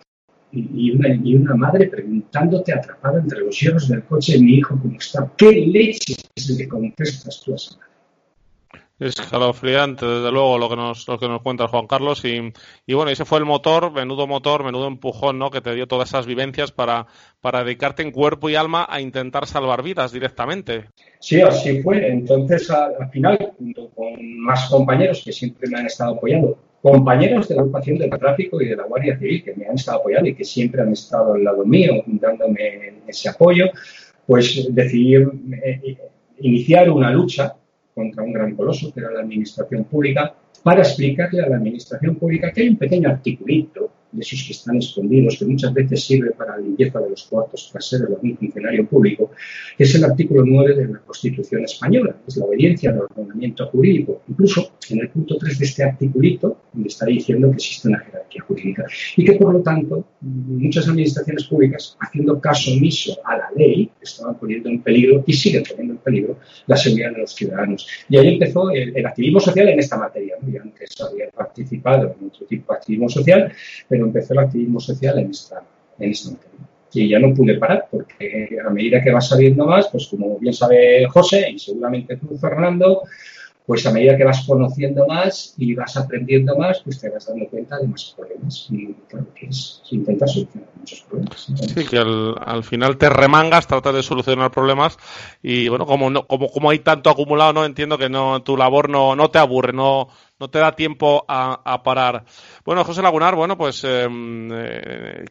y, 0.51 0.91
una, 0.91 1.15
y 1.15 1.35
una 1.35 1.55
madre 1.55 1.87
preguntándote 1.87 2.73
atrapada 2.73 3.21
entre 3.21 3.39
los 3.39 3.57
hierros 3.57 3.87
del 3.87 4.03
coche, 4.03 4.37
mi 4.37 4.55
hijo, 4.55 4.77
¿cómo 4.81 4.97
está? 4.97 5.31
¿Qué 5.37 5.51
leche 5.51 6.15
es 6.35 6.57
que 6.57 6.67
contestas 6.67 7.41
tú 7.43 7.53
a 7.53 7.55
esa? 7.55 7.77
Es 8.99 9.19
escalofriante, 9.19 10.07
desde 10.07 10.31
luego, 10.31 10.57
lo 10.57 10.69
que 10.69 10.75
nos, 10.75 11.07
lo 11.07 11.19
que 11.19 11.27
nos 11.27 11.43
cuenta 11.43 11.67
Juan 11.67 11.85
Carlos. 11.85 12.25
Y, 12.25 12.51
y, 12.87 12.93
bueno, 12.95 13.11
ese 13.11 13.25
fue 13.25 13.37
el 13.37 13.45
motor, 13.45 13.91
menudo 13.91 14.25
motor, 14.25 14.63
menudo 14.63 14.87
empujón, 14.87 15.37
¿no? 15.37 15.51
Que 15.51 15.61
te 15.61 15.75
dio 15.75 15.87
todas 15.87 16.09
esas 16.09 16.25
vivencias 16.25 16.71
para, 16.71 17.05
para 17.39 17.63
dedicarte 17.63 18.01
en 18.01 18.11
cuerpo 18.11 18.49
y 18.49 18.55
alma 18.55 18.87
a 18.89 18.99
intentar 18.99 19.45
salvar 19.45 19.83
vidas 19.83 20.11
directamente. 20.11 20.85
Sí, 21.19 21.39
así 21.41 21.83
fue. 21.83 22.07
Entonces, 22.07 22.71
al, 22.71 23.07
final, 23.11 23.53
junto 23.59 23.89
con 23.89 24.39
más 24.39 24.67
compañeros 24.67 25.21
que 25.23 25.31
siempre 25.31 25.69
me 25.69 25.79
han 25.79 25.85
estado 25.85 26.15
apoyando, 26.15 26.57
compañeros 26.81 27.47
de 27.47 27.55
la 27.55 27.61
ocupación 27.61 27.99
del 27.99 28.09
tráfico 28.09 28.59
y 28.61 28.67
de 28.67 28.77
la 28.77 28.83
Guardia 28.85 29.17
Civil 29.19 29.43
que 29.43 29.53
me 29.53 29.67
han 29.67 29.75
estado 29.75 29.99
apoyando 29.99 30.29
y 30.29 30.33
que 30.33 30.43
siempre 30.43 30.81
han 30.81 30.93
estado 30.93 31.35
al 31.35 31.43
lado 31.43 31.63
mío, 31.65 32.03
dándome 32.07 32.93
ese 33.05 33.29
apoyo, 33.29 33.65
pues 34.25 34.67
decidí 34.73 35.15
eh, 35.15 35.97
iniciar 36.39 36.89
una 36.89 37.11
lucha 37.11 37.55
contra 37.97 38.21
un 38.21 38.31
gran 38.31 38.55
coloso, 38.55 38.93
que 38.93 38.99
era 38.99 39.09
la 39.11 39.21
administración 39.21 39.85
pública, 39.85 40.35
para 40.61 40.81
explicarle 40.81 41.41
a 41.41 41.49
la 41.49 41.55
administración 41.55 42.15
pública 42.15 42.51
que 42.51 42.61
hay 42.61 42.69
un 42.69 42.77
pequeño 42.77 43.09
articulito 43.09 43.89
de 44.11 44.21
esos 44.21 44.43
que 44.45 44.53
están 44.53 44.77
escondidos, 44.77 45.37
que 45.37 45.45
muchas 45.45 45.73
veces 45.73 46.03
sirve 46.03 46.31
para 46.31 46.57
la 46.57 46.63
limpieza 46.63 46.99
de 46.99 47.09
los 47.09 47.23
cuartos 47.23 47.69
traseros 47.71 48.09
de 48.09 48.29
un 48.29 48.37
funcionario 48.37 48.87
público, 48.87 49.31
es 49.77 49.93
el 49.95 50.03
artículo 50.03 50.43
9 50.45 50.75
de 50.75 50.87
la 50.93 50.99
Constitución 50.99 51.63
española, 51.63 52.15
es 52.27 52.37
la 52.37 52.45
obediencia 52.45 52.91
al 52.91 53.01
ordenamiento 53.01 53.67
jurídico. 53.67 54.21
Incluso 54.27 54.71
en 54.89 54.99
el 54.99 55.09
punto 55.09 55.37
3 55.37 55.59
de 55.59 55.65
este 55.65 55.83
articulito 55.83 56.61
está 56.85 57.05
diciendo 57.05 57.49
que 57.49 57.55
existe 57.55 57.87
una 57.87 57.99
jerarquía 57.99 58.43
jurídica 58.43 58.85
y 59.15 59.25
que, 59.25 59.33
por 59.33 59.53
lo 59.53 59.61
tanto, 59.61 60.05
muchas 60.21 60.87
administraciones 60.87 61.45
públicas, 61.45 61.97
haciendo 61.99 62.39
caso 62.39 62.71
omiso 62.71 63.17
a 63.25 63.37
la 63.37 63.49
ley, 63.55 63.89
estaban 64.01 64.37
poniendo 64.37 64.69
en 64.69 64.81
peligro 64.81 65.23
y 65.25 65.33
siguen 65.33 65.63
poniendo 65.67 65.93
en 65.93 65.99
peligro 65.99 66.39
la 66.67 66.77
seguridad 66.77 67.11
de 67.11 67.19
los 67.19 67.33
ciudadanos. 67.33 67.87
Y 68.09 68.17
ahí 68.17 68.33
empezó 68.33 68.69
el, 68.71 69.05
activismo 69.05 69.39
social 69.39 69.69
en 69.69 69.79
esta 69.79 69.97
materia. 69.97 70.35
¿no? 70.41 70.61
antes 70.61 71.01
había 71.01 71.29
participado 71.29 72.15
en 72.19 72.27
otro 72.27 72.45
tipo 72.45 72.73
de 72.73 72.77
activismo 72.77 73.09
social, 73.09 73.51
pero 73.87 73.96
empezó 74.05 74.33
el 74.33 74.39
activismo 74.39 74.79
social 74.79 75.19
en 75.19 75.31
esta, 75.31 75.63
en 75.99 76.09
materia. 76.09 76.67
Y 76.93 77.09
ya 77.09 77.19
no 77.19 77.33
pude 77.33 77.57
parar, 77.57 77.87
porque 77.91 78.57
a 78.65 78.69
medida 78.69 79.03
que 79.03 79.11
va 79.11 79.21
saliendo 79.21 79.65
más, 79.65 79.87
pues 79.89 80.07
como 80.07 80.39
bien 80.39 80.53
sabe 80.53 81.05
José 81.07 81.49
y 81.51 81.59
seguramente 81.59 82.17
tú, 82.17 82.35
Fernando, 82.37 83.03
pues 83.67 83.85
a 83.85 83.91
medida 83.91 84.15
que 84.15 84.23
vas 84.23 84.45
conociendo 84.47 85.05
más 85.05 85.53
y 85.57 85.75
vas 85.75 85.97
aprendiendo 85.97 86.57
más, 86.57 86.79
pues 86.85 87.01
te 87.01 87.09
vas 87.09 87.27
dando 87.27 87.47
cuenta 87.49 87.77
de 87.77 87.89
más 87.89 88.15
problemas. 88.15 88.65
Y 88.71 88.93
claro 89.09 89.27
que 89.35 89.47
es, 89.47 89.81
intentar 89.91 90.29
solucionar 90.29 90.69
muchos 90.79 91.01
problemas. 91.01 91.47
Sí, 91.75 91.85
que 91.85 91.97
al, 91.97 92.63
final 92.63 92.97
te 92.97 93.09
remangas, 93.09 93.67
tratas 93.67 93.93
de 93.93 94.03
solucionar 94.03 94.51
problemas 94.51 94.97
y 95.43 95.67
bueno, 95.67 95.85
como, 95.85 96.09
no, 96.09 96.25
como, 96.25 96.47
como 96.47 96.69
hay 96.69 96.79
tanto 96.79 97.09
acumulado, 97.09 97.51
no 97.51 97.65
entiendo 97.65 97.97
que 97.97 98.07
no 98.07 98.41
tu 98.41 98.55
labor 98.55 98.89
no, 98.89 99.17
no 99.17 99.29
te 99.29 99.39
aburre, 99.39 99.73
no, 99.73 100.07
no 100.39 100.49
te 100.49 100.59
da 100.59 100.71
tiempo 100.73 101.25
a, 101.27 101.83
parar. 101.83 102.25
Bueno, 102.65 102.83
José 102.83 103.01
Lagunar, 103.01 103.35
bueno, 103.35 103.57
pues 103.57 103.83
em, 103.83 104.49
eh, 104.51 105.25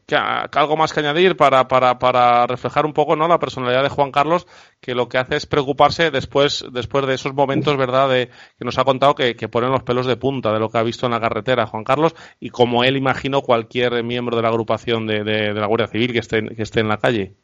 algo 0.53 0.77
más 0.77 0.93
que 0.93 1.01
añadir 1.01 1.37
para, 1.37 1.69
para, 1.69 1.99
para 1.99 2.47
reflejar 2.47 2.87
un 2.87 2.93
poco 2.93 3.17
¿no? 3.17 3.29
la 3.29 3.39
personalidad 3.39 3.83
de 3.83 3.89
Juan 3.89 4.11
Carlos, 4.11 4.47
que 4.81 4.95
lo 4.95 5.09
que 5.09 5.19
hace 5.19 5.37
es 5.37 5.47
preocuparse 5.47 6.11
después, 6.11 6.65
después 6.73 7.07
de 7.07 7.15
esos 7.15 7.35
momentos, 7.35 7.77
¿verdad?, 7.77 8.09
de, 8.09 8.31
que 8.59 8.65
nos 8.65 8.79
ha 8.79 8.85
contado 8.85 9.15
que, 9.15 9.37
que 9.37 9.49
ponen 9.49 9.71
los 9.71 9.83
pelos 9.83 10.07
de 10.07 10.17
punta 10.17 10.53
de 10.53 10.61
lo 10.61 10.71
que 10.71 10.79
ha 10.79 10.83
visto 10.83 11.07
en 11.07 11.13
la 11.13 11.21
carretera 11.21 11.67
Juan 11.67 11.85
Carlos, 11.85 12.15
y 12.41 12.51
como 12.51 12.85
él 12.85 12.97
imagino 12.97 13.43
cualquier 13.43 14.03
miembro 14.05 14.37
de 14.37 14.43
la 14.43 14.49
agrupación 14.49 15.07
de, 15.07 15.25
de, 15.25 15.55
de 15.55 15.61
la 15.61 15.67
Guardia 15.67 15.89
Civil 15.89 16.13
que 16.13 16.21
esté, 16.21 16.43
que 16.55 16.63
esté 16.63 16.81
en 16.81 16.89
la 16.89 16.99
calle. 16.99 17.37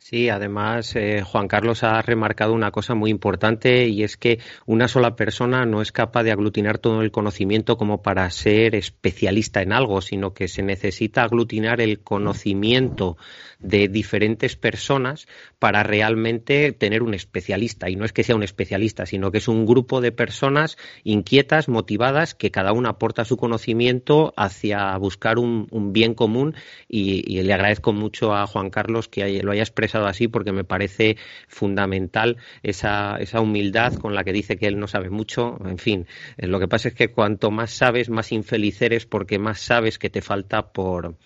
Sí, 0.00 0.28
además 0.30 0.94
eh, 0.94 1.22
Juan 1.22 1.48
Carlos 1.48 1.82
ha 1.82 2.00
remarcado 2.00 2.54
una 2.54 2.70
cosa 2.70 2.94
muy 2.94 3.10
importante 3.10 3.88
y 3.88 4.04
es 4.04 4.16
que 4.16 4.38
una 4.64 4.86
sola 4.86 5.16
persona 5.16 5.66
no 5.66 5.82
es 5.82 5.92
capaz 5.92 6.22
de 6.22 6.30
aglutinar 6.30 6.78
todo 6.78 7.02
el 7.02 7.10
conocimiento 7.10 7.76
como 7.76 8.00
para 8.00 8.30
ser 8.30 8.76
especialista 8.76 9.60
en 9.60 9.72
algo, 9.72 10.00
sino 10.00 10.32
que 10.32 10.46
se 10.46 10.62
necesita 10.62 11.24
aglutinar 11.24 11.80
el 11.80 12.00
conocimiento 12.00 13.18
de 13.58 13.88
diferentes 13.88 14.54
personas 14.56 15.26
para 15.58 15.82
realmente 15.82 16.72
tener 16.72 17.02
un 17.02 17.12
especialista. 17.12 17.90
Y 17.90 17.96
no 17.96 18.04
es 18.04 18.12
que 18.12 18.22
sea 18.22 18.36
un 18.36 18.44
especialista, 18.44 19.04
sino 19.04 19.32
que 19.32 19.38
es 19.38 19.48
un 19.48 19.66
grupo 19.66 20.00
de 20.00 20.12
personas 20.12 20.78
inquietas, 21.02 21.68
motivadas, 21.68 22.34
que 22.34 22.52
cada 22.52 22.72
una 22.72 22.90
aporta 22.90 23.24
su 23.24 23.36
conocimiento 23.36 24.32
hacia 24.36 24.96
buscar 24.96 25.38
un, 25.38 25.66
bien 25.92 26.14
común. 26.14 26.54
Y, 26.88 27.42
le 27.42 27.52
agradezco 27.52 27.92
mucho 27.92 28.34
a 28.34 28.46
Juan 28.46 28.70
Carlos 28.70 29.08
que 29.08 29.42
lo 29.42 29.52
haya 29.52 29.62
expresado 29.62 29.87
así 29.94 30.28
porque 30.28 30.52
me 30.52 30.64
parece 30.64 31.16
fundamental 31.48 32.36
esa, 32.62 33.16
esa 33.18 33.40
humildad 33.40 33.94
con 33.94 34.14
la 34.14 34.24
que 34.24 34.32
dice 34.32 34.56
que 34.56 34.66
él 34.66 34.78
no 34.78 34.86
sabe 34.86 35.10
mucho. 35.10 35.58
En 35.64 35.78
fin, 35.78 36.06
eh, 36.36 36.46
lo 36.46 36.60
que 36.60 36.68
pasa 36.68 36.88
es 36.88 36.94
que 36.94 37.08
cuanto 37.12 37.50
más 37.50 37.70
sabes, 37.70 38.10
más 38.10 38.32
infeliz 38.32 38.80
eres 38.82 39.06
porque 39.06 39.38
más 39.38 39.60
sabes 39.60 39.98
que 39.98 40.10
te 40.10 40.22
falta 40.22 40.72
por, 40.72 41.16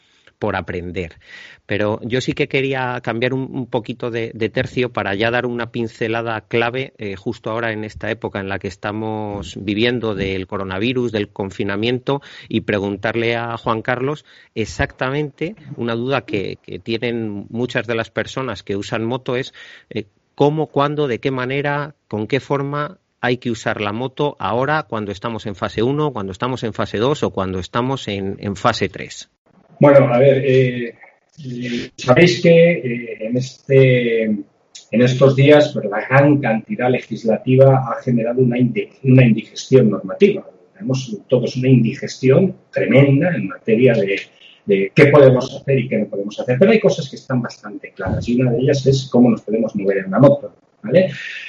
por 0.43 0.57
aprender. 0.57 1.21
Pero 1.67 2.01
yo 2.03 2.21
sí 2.21 2.33
que 2.33 2.49
quería 2.49 3.01
cambiar 3.01 3.33
un, 3.33 3.69
poquito 3.69 4.11
de, 4.11 4.33
tercio 4.53 4.93
para 4.93 5.15
ya 5.15 5.31
dar 5.31 5.47
una 5.47 5.71
pincelada 5.71 6.41
clave 6.41 6.95
eh, 6.99 7.15
justo 7.15 7.49
ahora 7.49 7.71
en 7.71 7.85
esta 7.85 8.11
época 8.11 8.41
en 8.41 8.49
la 8.49 8.59
que 8.59 8.67
estamos 8.67 9.57
viviendo 9.57 10.17
del 10.17 10.49
coronavirus, 10.49 11.13
del 11.13 11.29
confinamiento 11.29 12.23
y 12.49 12.63
preguntarle 12.63 13.37
a 13.37 13.57
Juan 13.57 13.83
Carlos 13.83 14.25
exactamente 14.57 15.55
una 15.77 15.95
duda 15.95 16.23
que, 16.23 16.59
tienen 16.83 17.47
muchas 17.49 17.87
de 17.87 17.95
las 17.95 18.11
personas 18.11 18.65
que 18.65 18.75
usan 18.75 19.05
moto 19.05 19.37
es 19.37 19.55
eh, 19.91 20.07
cómo, 20.35 20.67
cuándo, 20.67 21.07
de 21.07 21.21
qué 21.21 21.31
manera, 21.31 21.95
con 22.09 22.27
qué 22.27 22.41
forma 22.41 22.99
hay 23.21 23.37
que 23.37 23.53
usar 23.53 23.81
la 23.81 23.93
moto 23.93 24.35
ahora 24.41 24.83
cuando 24.83 25.13
estamos 25.13 25.47
en 25.47 25.55
fase 25.55 25.85
1, 25.85 26.13
cuando 26.13 26.33
estamos 26.33 26.65
en 26.65 26.73
fase 26.73 26.99
2 26.99 27.23
o 27.23 27.31
cuando 27.31 27.61
estamos 27.61 28.09
en, 28.09 28.39
en 28.41 28.57
fase 28.57 28.89
3. 28.89 29.31
Bueno, 29.81 30.13
a 30.13 30.19
ver, 30.19 30.43
eh, 30.45 30.95
sabéis 31.97 32.43
que 32.43 32.73
eh, 32.73 33.19
en, 33.21 33.37
este, 33.37 34.23
en 34.25 34.47
estos 34.91 35.35
días 35.37 35.73
pues, 35.73 35.87
la 35.87 36.07
gran 36.07 36.41
cantidad 36.41 36.91
legislativa 36.91 37.85
ha 37.91 38.03
generado 38.03 38.41
una, 38.41 38.57
una 39.05 39.25
indigestión 39.25 39.91
normativa. 39.91 40.47
Tenemos 40.75 41.17
todos 41.29 41.57
una 41.57 41.69
indigestión 41.69 42.55
tremenda 42.71 43.35
en 43.35 43.49
materia 43.49 43.95
de, 43.95 44.21
de 44.67 44.93
qué 44.95 45.07
podemos 45.07 45.55
hacer 45.55 45.79
y 45.79 45.89
qué 45.89 45.99
no 45.99 46.07
podemos 46.07 46.39
hacer. 46.39 46.57
Pero 46.59 46.73
hay 46.73 46.81
cosas 46.81 47.09
que 47.09 47.17
están 47.17 47.43
bastante 47.43 47.93
claras 47.93 48.29
y 48.29 48.41
una 48.41 48.53
de 48.53 48.59
ellas 48.59 48.87
es 48.87 49.09
cómo 49.11 49.31
nos 49.31 49.43
podemos 49.43 49.75
mover 49.75 49.99
en 49.99 50.11
la 50.11 50.19
moto. 50.19 50.55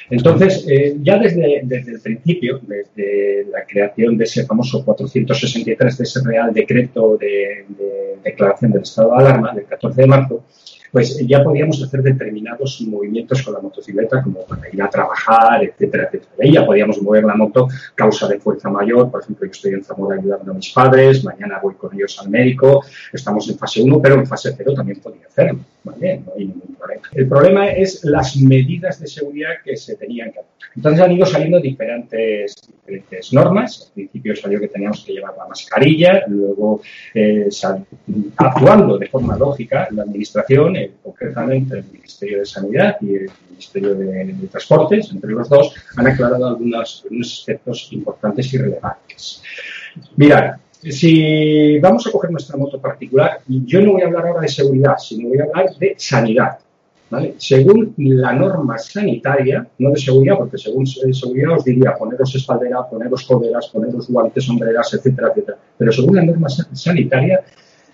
Entonces, 0.09 0.65
eh, 0.69 0.95
ya 1.01 1.17
desde, 1.17 1.61
el 1.61 1.99
principio, 2.01 2.59
desde 2.61 3.45
la 3.51 3.65
creación 3.65 4.17
de 4.17 4.25
ese 4.25 4.45
famoso 4.45 4.83
463, 4.85 5.97
de 5.97 6.03
ese 6.03 6.21
Real 6.23 6.53
Decreto 6.53 7.17
de, 7.17 7.65
de 7.69 8.17
Declaración 8.23 8.71
del 8.71 8.83
Estado 8.83 9.11
de 9.11 9.17
Alarma, 9.17 9.53
del 9.53 9.65
14 9.65 10.01
de 10.01 10.07
marzo, 10.07 10.43
pues 10.93 11.17
ya 11.27 11.43
podíamos 11.43 11.81
hacer 11.81 12.03
determinados 12.03 12.79
movimientos 12.81 13.41
con 13.41 13.55
la 13.55 13.59
motocicleta, 13.59 14.21
como 14.21 14.45
para 14.45 14.69
ir 14.71 14.79
a 14.79 14.87
trabajar, 14.87 15.63
etcétera, 15.63 16.03
etcétera. 16.03 16.47
Y 16.47 16.53
ya 16.53 16.63
podíamos 16.67 17.01
mover 17.01 17.23
la 17.23 17.33
moto 17.33 17.67
causa 17.95 18.27
de 18.27 18.39
fuerza 18.39 18.69
mayor. 18.69 19.09
Por 19.09 19.23
ejemplo, 19.23 19.47
yo 19.47 19.51
estoy 19.51 19.73
en 19.73 19.83
Zamora 19.83 20.19
ayudando 20.19 20.51
a 20.51 20.53
mis 20.53 20.69
padres, 20.69 21.23
mañana 21.23 21.59
voy 21.63 21.73
con 21.73 21.95
ellos 21.95 22.15
al 22.19 22.29
médico, 22.29 22.85
estamos 23.11 23.49
en 23.49 23.57
fase 23.57 23.81
1, 23.81 24.01
pero 24.03 24.15
en 24.15 24.27
fase 24.27 24.53
0 24.55 24.73
también 24.75 24.99
podía 24.99 25.25
hacerlo. 25.25 25.61
No 25.83 25.95
hay 25.99 26.45
ningún 26.45 26.75
problema. 26.75 27.01
El 27.11 27.27
problema 27.27 27.71
es 27.71 28.03
las 28.03 28.37
medidas 28.37 28.99
de 28.99 29.07
seguridad 29.07 29.53
que 29.65 29.75
se 29.75 29.95
tenían 29.95 30.31
que 30.31 30.39
adoptar. 30.39 30.52
Entonces 30.75 31.01
han 31.01 31.11
ido 31.11 31.25
saliendo 31.25 31.59
diferentes, 31.59 32.55
normas. 33.31 33.87
Al 33.87 33.93
principio 33.93 34.35
salió 34.35 34.59
que 34.59 34.67
teníamos 34.67 35.03
que 35.03 35.13
llevar 35.13 35.35
la 35.37 35.47
mascarilla, 35.47 36.23
luego 36.27 36.81
eh, 37.13 37.47
actuando 38.37 38.97
de 38.97 39.07
forma 39.07 39.37
lógica 39.37 39.87
la 39.91 40.03
administración, 40.03 40.75
concretamente 41.01 41.79
el 41.79 41.85
Ministerio 41.85 42.39
de 42.39 42.45
Sanidad 42.45 42.97
y 43.01 43.15
el 43.15 43.31
Ministerio 43.49 43.95
de, 43.95 44.33
Transportes, 44.49 45.11
entre 45.11 45.31
los 45.31 45.47
dos, 45.49 45.73
han 45.95 46.07
aclarado 46.07 46.47
algunos, 46.47 47.05
aspectos 47.21 47.89
importantes 47.91 48.53
y 48.53 48.57
relevantes. 48.57 49.41
Mirad, 50.15 50.55
si 50.71 51.79
vamos 51.79 52.05
a 52.07 52.11
coger 52.11 52.31
nuestra 52.31 52.57
moto 52.57 52.79
particular, 52.79 53.39
yo 53.47 53.81
no 53.81 53.93
voy 53.93 54.01
a 54.01 54.07
hablar 54.07 54.27
ahora 54.27 54.41
de 54.41 54.49
seguridad, 54.49 54.97
sino 54.97 55.29
voy 55.29 55.39
a 55.39 55.43
hablar 55.43 55.75
de 55.77 55.95
sanidad. 55.97 56.57
Según 57.37 57.93
la 57.97 58.33
norma 58.33 58.77
sanitaria, 58.77 59.67
no 59.79 59.91
de 59.91 59.99
seguridad, 59.99 60.37
porque 60.37 60.57
según 60.57 60.85
seguridad 60.85 61.57
os 61.57 61.63
diría 61.63 61.95
poneros 61.95 62.33
espaldera, 62.35 62.87
poneros 62.89 63.23
coderas, 63.23 63.67
poneros 63.67 64.09
guantes, 64.09 64.45
sombreras, 64.45 64.93
etcétera, 64.93 65.29
etcétera. 65.29 65.57
Pero 65.77 65.91
según 65.91 66.15
la 66.15 66.23
norma 66.23 66.49
sanitaria, 66.49 67.43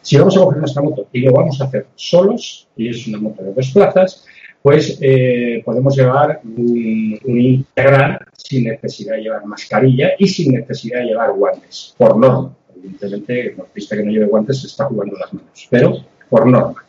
si 0.01 0.17
vamos 0.17 0.37
a 0.37 0.41
coger 0.41 0.59
nuestra 0.59 0.81
moto 0.81 1.07
y 1.11 1.21
lo 1.21 1.33
vamos 1.33 1.59
a 1.61 1.65
hacer 1.65 1.87
solos, 1.95 2.67
y 2.75 2.89
es 2.89 3.07
una 3.07 3.19
moto 3.19 3.43
de 3.43 3.53
dos 3.53 3.71
plazas, 3.71 4.25
pues 4.61 4.97
eh, 5.01 5.61
podemos 5.63 5.95
llevar 5.95 6.41
un, 6.43 7.19
integral 7.25 8.19
sin 8.37 8.65
necesidad 8.65 9.15
de 9.15 9.21
llevar 9.21 9.45
mascarilla 9.45 10.11
y 10.17 10.27
sin 10.27 10.53
necesidad 10.53 10.99
de 10.99 11.05
llevar 11.05 11.31
guantes, 11.33 11.95
por 11.97 12.17
norma. 12.17 12.55
Evidentemente, 12.75 13.47
el 13.47 13.57
motorista 13.57 13.95
que 13.95 14.03
no 14.03 14.11
lleve 14.11 14.25
guantes 14.25 14.61
se 14.61 14.67
está 14.67 14.85
jugando 14.85 15.17
las 15.17 15.33
manos, 15.33 15.67
pero 15.69 15.97
por 16.29 16.45
norma. 16.47 16.85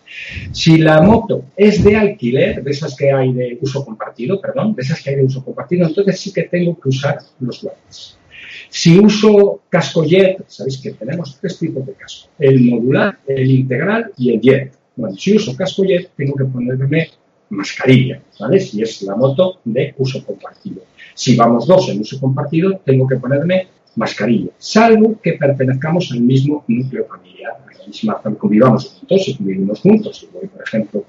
Si 0.53 0.79
la 0.79 1.01
moto 1.03 1.45
es 1.57 1.83
de 1.85 1.97
alquiler, 1.97 2.63
de 2.63 2.71
esas 2.71 2.97
que 2.97 3.13
hay 3.13 3.33
de 3.33 3.59
uso 3.61 3.85
compartido, 3.85 4.41
perdón, 4.41 4.75
de 4.75 4.83
esas 4.83 5.01
que 5.03 5.11
hay 5.11 5.17
de 5.17 5.25
uso 5.25 5.45
compartido, 5.45 5.87
entonces 5.87 6.19
sí 6.19 6.33
que 6.33 6.45
tengo 6.45 6.79
que 6.79 6.89
usar 6.89 7.19
los 7.39 7.63
guantes. 7.63 8.17
Si 8.69 8.99
uso 8.99 9.63
casco 9.69 10.05
jet, 10.05 10.45
sabéis 10.47 10.79
que 10.79 10.93
tenemos 10.93 11.39
tres 11.41 11.59
tipos 11.59 11.87
de 11.87 11.95
casco, 11.95 12.29
el 12.39 12.61
modular, 12.61 13.19
el 13.27 13.51
integral 13.51 14.13
y 14.17 14.35
el 14.35 14.41
jet. 14.41 14.73
Bueno, 14.97 15.17
si 15.17 15.37
uso 15.37 15.57
casco 15.57 15.85
jet, 15.85 16.11
tengo 16.17 16.35
que 16.35 16.45
ponerme 16.45 17.11
mascarilla, 17.51 18.23
¿vale? 18.39 18.61
Si 18.61 18.83
es 18.83 19.03
la 19.03 19.17
moto 19.17 19.61
de 19.65 19.95
uso 19.99 20.25
compartido. 20.25 20.83
Si 21.15 21.37
vamos 21.37 21.67
dos 21.67 21.89
en 21.89 22.01
uso 22.01 22.21
compartido, 22.21 22.81
tengo 22.85 23.07
que 23.07 23.17
ponerme 23.17 23.69
mascarilla, 23.97 24.51
salvo 24.59 25.21
que 25.21 25.33
pertenezcamos 25.35 26.11
al 26.13 26.21
mismo 26.21 26.65
núcleo 26.69 27.07
familiar, 27.07 27.53
a 27.53 27.79
la 27.79 27.87
misma 27.87 28.21
convivamos 28.39 28.89
juntos, 28.89 29.25
si 29.25 29.37
vivimos 29.41 29.81
juntos, 29.81 30.19
si 30.19 30.29
voy, 30.33 30.47
por 30.47 30.63
ejemplo, 30.63 31.05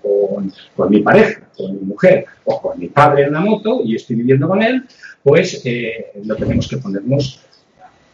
con, 0.75 0.89
mi 0.89 1.01
pareja, 1.01 1.41
con 1.55 1.75
mi 1.75 1.81
mujer 1.81 2.25
o 2.45 2.61
con 2.61 2.79
mi 2.79 2.87
padre 2.87 3.23
en 3.23 3.33
la 3.33 3.41
moto 3.41 3.81
y 3.83 3.95
estoy 3.95 4.17
viviendo 4.17 4.47
con 4.47 4.61
él, 4.61 4.83
pues 5.23 5.61
eh, 5.65 6.11
no 6.23 6.35
tenemos 6.35 6.67
que 6.67 6.77
ponernos 6.77 7.41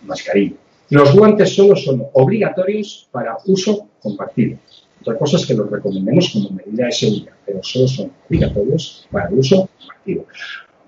mascarilla. 0.03 0.55
Los 0.89 1.13
guantes 1.15 1.53
solo 1.53 1.75
son 1.75 2.03
obligatorios 2.13 3.09
para 3.12 3.38
uso 3.45 3.88
compartido. 4.01 4.57
Otra 5.01 5.17
cosa 5.17 5.38
es 5.38 5.45
que 5.45 5.53
los 5.53 5.69
recomendemos 5.69 6.29
como 6.29 6.50
medida 6.51 6.86
de 6.86 6.91
seguridad, 6.91 7.33
pero 7.45 7.62
solo 7.62 7.88
son 7.88 8.12
obligatorios 8.27 9.07
para 9.12 9.29
uso 9.31 9.69
compartido. 9.79 10.25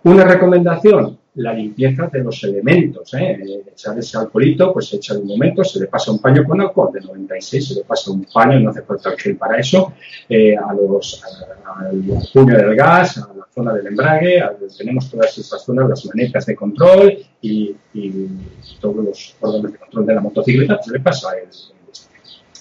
Una 0.04 0.24
recomendación, 0.24 1.18
la 1.40 1.54
limpieza 1.54 2.08
de 2.08 2.20
los 2.20 2.44
elementos. 2.44 3.14
¿eh? 3.14 3.64
Echar 3.72 3.98
ese 3.98 4.18
alcoholito, 4.18 4.74
pues 4.74 4.90
se 4.90 4.98
echa 4.98 5.18
un 5.18 5.26
momento, 5.26 5.64
se 5.64 5.80
le 5.80 5.88
pasa 5.88 6.12
un 6.12 6.20
paño 6.20 6.44
con 6.44 6.60
alcohol 6.60 6.90
de 6.94 7.02
96, 7.02 7.68
se 7.68 7.76
le 7.76 7.84
pasa 7.84 8.12
un 8.12 8.26
paño, 8.26 8.60
no 8.60 8.70
hace 8.70 8.82
falta 8.82 9.14
el 9.24 9.38
para 9.38 9.58
eso, 9.58 9.94
eh, 10.28 10.56
a 10.58 10.74
los, 10.74 11.24
al 11.78 12.04
puño 12.34 12.58
del 12.58 12.76
gas, 12.76 13.18
a 13.18 13.34
la 13.34 13.48
zona 13.54 13.74
del 13.74 13.88
embrague, 13.88 14.44
tenemos 14.78 15.10
todas 15.10 15.38
esas 15.38 15.64
zonas, 15.64 15.90
las 15.90 16.06
manetas 16.06 16.46
de 16.46 16.56
control 16.56 17.18
y, 17.42 17.76
todos 18.82 19.04
los 19.04 19.36
órganos 19.42 19.72
de 19.74 19.78
control 19.78 20.06
de 20.06 20.16
la 20.16 20.22
motocicleta, 20.22 20.82
se 20.82 20.92
le 20.92 21.00
pasa 21.00 21.30
el, 21.38 21.50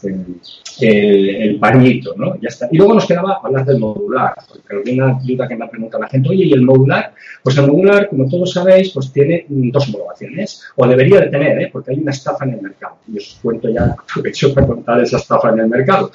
el, 0.05 1.59
pañito, 1.61 2.15
¿no? 2.17 2.37
Ya 2.41 2.49
está. 2.49 2.69
Y 2.71 2.77
luego 2.77 2.95
nos 2.95 3.07
quedaba 3.07 3.41
hablar 3.43 3.65
del 3.65 3.79
modular, 3.79 4.35
porque 4.49 4.93
una 4.93 5.19
duda 5.23 5.49
que 5.49 5.57
me 5.57 5.65
ha 5.65 5.69
preguntado 5.71 6.03
la 6.03 6.09
gente, 6.09 6.29
oye, 6.29 6.45
¿y 6.45 6.53
el 6.53 6.63
modular? 6.63 7.13
Pues 7.43 7.57
el 7.59 7.67
modular, 7.67 8.09
como 8.09 8.29
todos 8.29 8.53
sabéis, 8.53 8.91
pues 8.91 9.13
tiene 9.13 9.47
dos 9.49 9.89
homologaciones, 9.89 10.63
o 10.77 10.87
debería 10.87 11.21
de 11.21 11.27
tener, 11.27 11.61
¿eh? 11.61 11.71
porque 11.73 11.93
hay 11.93 11.99
una 11.99 12.13
estafa 12.13 12.45
en 12.45 12.55
el 12.55 12.63
mercado. 12.63 12.97
Y 13.13 13.19
os 13.19 13.39
cuento 13.43 13.69
ya, 13.69 13.85
aprovecho 13.99 14.55
para 14.55 14.67
contar 14.67 15.01
esa 15.03 15.17
estafa 15.17 15.51
en 15.51 15.61
el 15.61 15.69
mercado. 15.69 16.11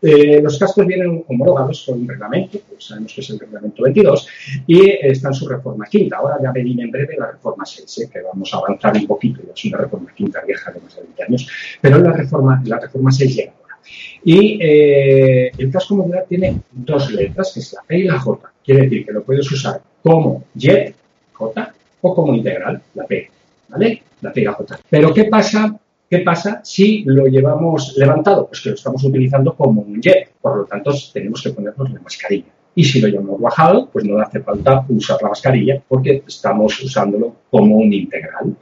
Eh, 0.00 0.40
los 0.42 0.58
cascos 0.58 0.86
vienen 0.86 1.24
homologados 1.28 1.84
con 1.86 2.00
un 2.00 2.08
reglamento, 2.08 2.58
pues 2.68 2.84
sabemos 2.86 3.12
que 3.14 3.20
es 3.20 3.30
el 3.30 3.38
reglamento 3.38 3.82
22, 3.82 4.28
y 4.66 4.90
está 4.90 5.28
en 5.28 5.34
su 5.34 5.48
reforma 5.48 5.86
quinta. 5.86 6.16
Ahora 6.16 6.38
ya 6.42 6.52
venir 6.52 6.80
en 6.80 6.90
breve 6.90 7.16
la 7.18 7.32
reforma 7.32 7.64
6, 7.64 7.98
¿eh? 7.98 8.10
que 8.12 8.20
vamos 8.22 8.52
a 8.52 8.58
avanzar 8.58 8.96
un 8.96 9.06
poquito, 9.06 9.40
es 9.54 9.64
una 9.66 9.78
reforma 9.78 10.12
quinta 10.14 10.42
vieja 10.44 10.70
de 10.70 10.80
más 10.80 10.94
de 10.96 11.02
20 11.02 11.22
años, 11.24 11.48
pero 11.80 11.98
la 11.98 12.12
reforma, 12.12 12.62
la 12.64 12.78
reforma 12.78 13.10
6 13.10 13.21
y 14.24 14.58
eh, 14.60 15.50
el 15.58 15.70
casco 15.70 15.96
modular 15.96 16.26
tiene 16.28 16.60
dos 16.70 17.10
letras, 17.12 17.52
que 17.52 17.60
es 17.60 17.72
la 17.72 17.82
P 17.82 17.98
y 17.98 18.02
la 18.04 18.18
J. 18.18 18.52
Quiere 18.64 18.82
decir 18.82 19.06
que 19.06 19.12
lo 19.12 19.22
puedes 19.22 19.50
usar 19.50 19.80
como 20.02 20.44
jet, 20.54 20.94
J, 21.32 21.74
o 22.00 22.14
como 22.14 22.34
integral, 22.34 22.80
la 22.94 23.04
P. 23.04 23.30
¿Vale? 23.68 24.02
La 24.20 24.32
P 24.32 24.40
y 24.40 24.44
la 24.44 24.52
J. 24.52 24.78
Pero 24.88 25.12
¿qué 25.12 25.24
pasa? 25.24 25.76
¿Qué 26.08 26.18
pasa 26.18 26.60
si 26.62 27.04
lo 27.04 27.26
llevamos 27.26 27.96
levantado? 27.96 28.46
Pues 28.46 28.60
que 28.60 28.68
lo 28.68 28.74
estamos 28.74 29.02
utilizando 29.02 29.54
como 29.56 29.80
un 29.80 30.00
jet. 30.00 30.30
Por 30.40 30.58
lo 30.58 30.64
tanto, 30.66 30.92
tenemos 31.12 31.42
que 31.42 31.50
ponernos 31.50 31.90
la 31.90 32.00
mascarilla. 32.00 32.52
Y 32.74 32.84
si 32.84 33.00
lo 33.00 33.08
llevamos 33.08 33.40
bajado, 33.40 33.88
pues 33.90 34.04
no 34.04 34.20
hace 34.20 34.40
falta 34.40 34.84
usar 34.88 35.18
la 35.22 35.30
mascarilla 35.30 35.82
porque 35.88 36.22
estamos 36.26 36.80
usándolo 36.82 37.36
como 37.50 37.76
un 37.76 37.92
integral. 37.92 38.56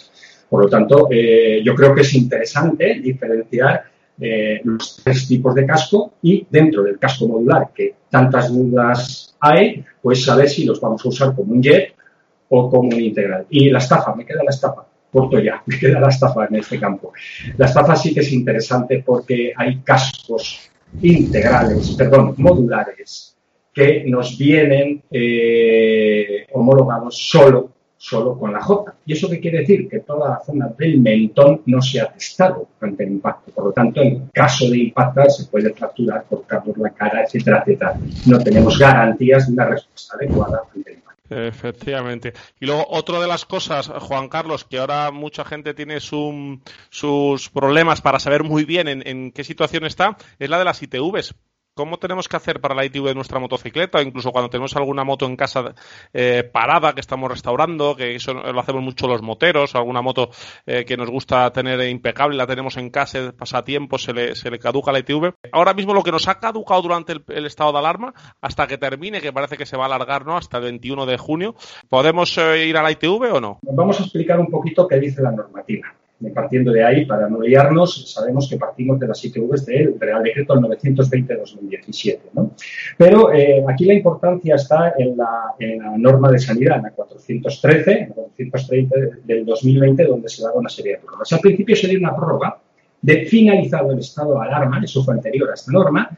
Por 0.48 0.64
lo 0.64 0.68
tanto, 0.68 1.08
eh, 1.10 1.60
yo 1.64 1.74
creo 1.74 1.94
que 1.94 2.00
es 2.00 2.14
interesante 2.14 3.00
diferenciar 3.00 3.84
eh, 4.20 4.60
los 4.64 5.00
tres 5.02 5.26
tipos 5.26 5.54
de 5.54 5.66
casco 5.66 6.14
y 6.22 6.46
dentro 6.50 6.82
del 6.82 6.98
casco 6.98 7.26
modular, 7.26 7.70
que 7.74 7.94
tantas 8.10 8.52
dudas 8.52 9.34
hay, 9.40 9.84
pues 10.02 10.24
saber 10.24 10.48
si 10.48 10.64
los 10.64 10.80
vamos 10.80 11.04
a 11.04 11.08
usar 11.08 11.34
como 11.34 11.52
un 11.52 11.62
jet 11.62 11.94
o 12.48 12.68
como 12.70 12.88
un 12.88 13.00
integral. 13.00 13.46
Y 13.50 13.70
la 13.70 13.78
estafa, 13.78 14.14
me 14.14 14.26
queda 14.26 14.44
la 14.44 14.50
estafa, 14.50 14.86
corto 15.10 15.38
ya, 15.38 15.62
me 15.66 15.78
queda 15.78 16.00
la 16.00 16.08
estafa 16.08 16.46
en 16.46 16.56
este 16.56 16.78
campo. 16.78 17.12
La 17.56 17.66
estafa 17.66 17.96
sí 17.96 18.12
que 18.12 18.20
es 18.20 18.32
interesante 18.32 19.02
porque 19.04 19.52
hay 19.56 19.78
cascos 19.80 20.70
integrales, 21.00 21.90
perdón, 21.96 22.34
modulares, 22.36 23.36
que 23.72 24.04
nos 24.06 24.36
vienen 24.36 25.02
eh, 25.10 26.46
homologados 26.52 27.16
solo 27.16 27.70
solo 28.00 28.38
con 28.38 28.50
la 28.50 28.62
J. 28.62 28.94
¿Y 29.04 29.12
eso 29.12 29.28
qué 29.28 29.38
quiere 29.38 29.58
decir? 29.58 29.86
Que 29.86 30.00
toda 30.00 30.30
la 30.30 30.40
zona 30.40 30.68
del 30.78 31.00
mentón 31.00 31.60
no 31.66 31.82
se 31.82 32.00
ha 32.00 32.10
testado 32.10 32.68
ante 32.80 33.04
el 33.04 33.12
impacto. 33.12 33.52
Por 33.52 33.66
lo 33.66 33.72
tanto, 33.72 34.00
en 34.00 34.28
caso 34.28 34.70
de 34.70 34.78
impactar, 34.78 35.30
se 35.30 35.44
puede 35.44 35.74
fracturar, 35.74 36.24
cortar 36.24 36.64
por 36.64 36.78
la 36.78 36.88
cara, 36.90 37.22
etcétera, 37.24 37.58
etcétera. 37.58 38.00
No 38.26 38.38
tenemos 38.38 38.78
garantías 38.78 39.46
de 39.46 39.52
una 39.52 39.66
respuesta 39.66 40.16
adecuada 40.16 40.62
ante 40.74 40.90
el 40.90 40.96
impacto. 40.96 41.20
Efectivamente. 41.28 42.32
Y 42.58 42.64
luego, 42.64 42.86
otra 42.88 43.20
de 43.20 43.28
las 43.28 43.44
cosas, 43.44 43.88
Juan 43.88 44.30
Carlos, 44.30 44.64
que 44.64 44.78
ahora 44.78 45.10
mucha 45.10 45.44
gente 45.44 45.74
tiene 45.74 46.00
sus 46.00 47.50
problemas 47.52 48.00
para 48.00 48.18
saber 48.18 48.44
muy 48.44 48.64
bien 48.64 48.88
en, 48.88 49.06
en, 49.06 49.30
qué 49.30 49.44
situación 49.44 49.84
está, 49.84 50.16
es 50.38 50.48
la 50.48 50.58
de 50.58 50.64
las 50.64 50.82
ITVs. 50.82 51.34
¿Cómo 51.74 51.98
tenemos 51.98 52.28
que 52.28 52.36
hacer 52.36 52.60
para 52.60 52.74
la 52.74 52.84
ITV 52.84 53.06
de 53.06 53.14
nuestra 53.14 53.38
motocicleta? 53.38 54.02
Incluso 54.02 54.32
cuando 54.32 54.50
tenemos 54.50 54.74
alguna 54.76 55.04
moto 55.04 55.26
en 55.26 55.36
casa 55.36 55.74
eh, 56.12 56.42
parada 56.42 56.94
que 56.94 57.00
estamos 57.00 57.30
restaurando, 57.30 57.94
que 57.96 58.16
eso 58.16 58.34
lo 58.34 58.60
hacemos 58.60 58.82
mucho 58.82 59.06
los 59.06 59.22
moteros, 59.22 59.74
alguna 59.74 60.02
moto 60.02 60.30
eh, 60.66 60.84
que 60.84 60.96
nos 60.96 61.08
gusta 61.08 61.50
tener 61.52 61.80
impecable, 61.88 62.36
la 62.36 62.46
tenemos 62.46 62.76
en 62.76 62.90
casa, 62.90 63.32
pasa 63.36 63.64
tiempo, 63.64 63.98
se 63.98 64.12
le, 64.12 64.34
se 64.34 64.50
le 64.50 64.58
caduca 64.58 64.90
la 64.90 64.98
ITV. 64.98 65.32
Ahora 65.52 65.72
mismo 65.72 65.94
lo 65.94 66.02
que 66.02 66.12
nos 66.12 66.26
ha 66.28 66.40
caducado 66.40 66.82
durante 66.82 67.14
el, 67.28 67.46
estado 67.46 67.72
de 67.72 67.78
alarma, 67.78 68.14
hasta 68.40 68.66
que 68.66 68.76
termine, 68.76 69.20
que 69.20 69.32
parece 69.32 69.56
que 69.56 69.66
se 69.66 69.76
va 69.76 69.84
a 69.84 69.86
alargar, 69.86 70.26
¿no? 70.26 70.36
Hasta 70.36 70.58
el 70.58 70.64
21 70.64 71.06
de 71.06 71.18
junio, 71.18 71.54
¿podemos 71.88 72.36
eh, 72.36 72.66
ir 72.66 72.76
a 72.76 72.82
la 72.82 72.90
ITV 72.90 73.32
o 73.32 73.40
no? 73.40 73.58
Vamos 73.62 74.00
a 74.00 74.02
explicar 74.02 74.40
un 74.40 74.48
poquito 74.48 74.88
qué 74.88 74.98
dice 74.98 75.22
la 75.22 75.30
normativa 75.30 75.99
partiendo 76.28 76.70
de 76.70 76.84
ahí, 76.84 77.06
para 77.06 77.28
no 77.28 77.40
liarnos, 77.40 78.12
sabemos 78.12 78.46
que 78.48 78.58
partimos 78.58 79.00
de 79.00 79.08
las 79.08 79.24
ITVs 79.24 79.64
del 79.64 79.98
Real 79.98 80.22
Decreto 80.22 80.54
920-2017. 80.54 82.18
¿no? 82.34 82.52
Pero 82.98 83.32
eh, 83.32 83.64
aquí 83.66 83.86
la 83.86 83.94
importancia 83.94 84.56
está 84.56 84.94
en 84.98 85.16
la, 85.16 85.54
norma 85.96 86.30
de 86.30 86.38
sanidad, 86.38 86.76
en 86.76 86.82
la 86.82 86.90
413, 86.90 88.08
la 88.08 88.14
430 88.14 88.96
del 89.24 89.46
2020, 89.46 90.04
donde 90.04 90.28
se 90.28 90.42
daba 90.42 90.56
una 90.56 90.68
serie 90.68 90.92
de 90.92 90.98
prórrogas. 90.98 91.32
Al 91.32 91.40
principio 91.40 91.74
se 91.74 91.88
dio 91.88 91.98
una 91.98 92.14
prórroga 92.14 92.58
de 93.00 93.24
finalizado 93.24 93.92
el 93.92 94.00
estado 94.00 94.34
de 94.34 94.46
alarma, 94.46 94.78
eso 94.84 95.02
fue 95.02 95.14
anterior 95.14 95.50
a 95.50 95.54
esta 95.54 95.72
norma, 95.72 96.10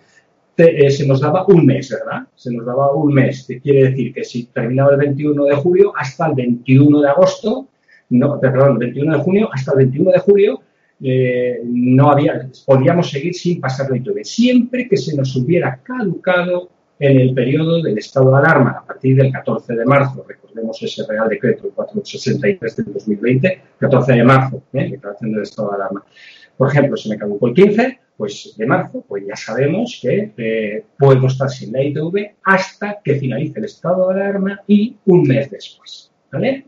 eh, 0.57 0.91
se 0.91 1.07
nos 1.07 1.21
daba 1.21 1.47
un 1.47 1.65
mes, 1.65 1.91
¿verdad? 1.91 2.27
Se 2.35 2.53
nos 2.53 2.67
daba 2.67 2.93
un 2.93 3.15
mes, 3.15 3.47
que 3.47 3.61
quiere 3.61 3.91
decir 3.91 4.13
que 4.13 4.25
si 4.25 4.45
terminaba 4.47 4.93
el 4.93 4.99
21 4.99 5.45
de 5.45 5.55
julio 5.57 5.93
hasta 5.97 6.27
el 6.27 6.35
21 6.35 7.01
de 7.01 7.09
agosto 7.09 7.69
no, 8.13 8.39
perdón, 8.41 8.79
21 8.79 9.17
de 9.17 9.23
junio 9.23 9.49
hasta 9.53 9.73
el 9.73 9.79
21 9.79 10.11
de 10.11 10.19
julio 10.19 10.61
eh, 11.05 11.61
no 11.65 12.11
había, 12.11 12.49
podíamos 12.65 13.11
seguir 13.11 13.35
sin 13.35 13.61
pasar 13.61 13.91
la 13.91 13.97
ITV, 13.97 14.23
siempre 14.23 14.89
que 14.89 14.97
se 14.97 15.17
nos 15.17 15.35
hubiera 15.35 15.81
caducado 15.83 16.71
en 16.99 17.19
el 17.19 17.35
periodo 17.35 17.83
del 17.83 17.99
estado 17.99 18.31
de 18.31 18.39
alarma, 18.39 18.71
a 18.79 18.87
partir 18.87 19.17
del 19.17 19.33
14 19.33 19.75
de 19.75 19.85
marzo, 19.85 20.25
recordemos 20.29 20.81
ese 20.81 21.05
Real 21.09 21.29
Decreto 21.29 21.71
463 21.75 22.77
del 22.77 22.93
2020, 22.93 23.63
14 23.79 24.13
de 24.13 24.23
marzo, 24.23 24.63
¿eh? 24.73 24.91
declaración 24.91 25.33
del 25.33 25.43
estado 25.43 25.71
de 25.71 25.77
alarma. 25.77 26.05
Por 26.57 26.69
ejemplo, 26.69 26.97
si 26.97 27.09
me 27.09 27.19
caducó 27.19 27.49
el 27.49 27.55
15 27.55 27.99
pues 28.17 28.55
de 28.57 28.67
marzo, 28.67 29.05
pues 29.09 29.25
ya 29.27 29.35
sabemos 29.35 29.99
que 30.01 30.33
eh, 30.37 30.85
puedo 30.97 31.27
estar 31.27 31.51
sin 31.51 31.73
la 31.73 31.83
ITV 31.83 32.37
hasta 32.45 33.01
que 33.03 33.17
finalice 33.17 33.59
el 33.59 33.65
estado 33.65 34.09
de 34.11 34.23
alarma 34.23 34.61
y 34.69 34.97
un 35.07 35.23
mes 35.23 35.51
después. 35.51 36.13
¿Vale? 36.31 36.67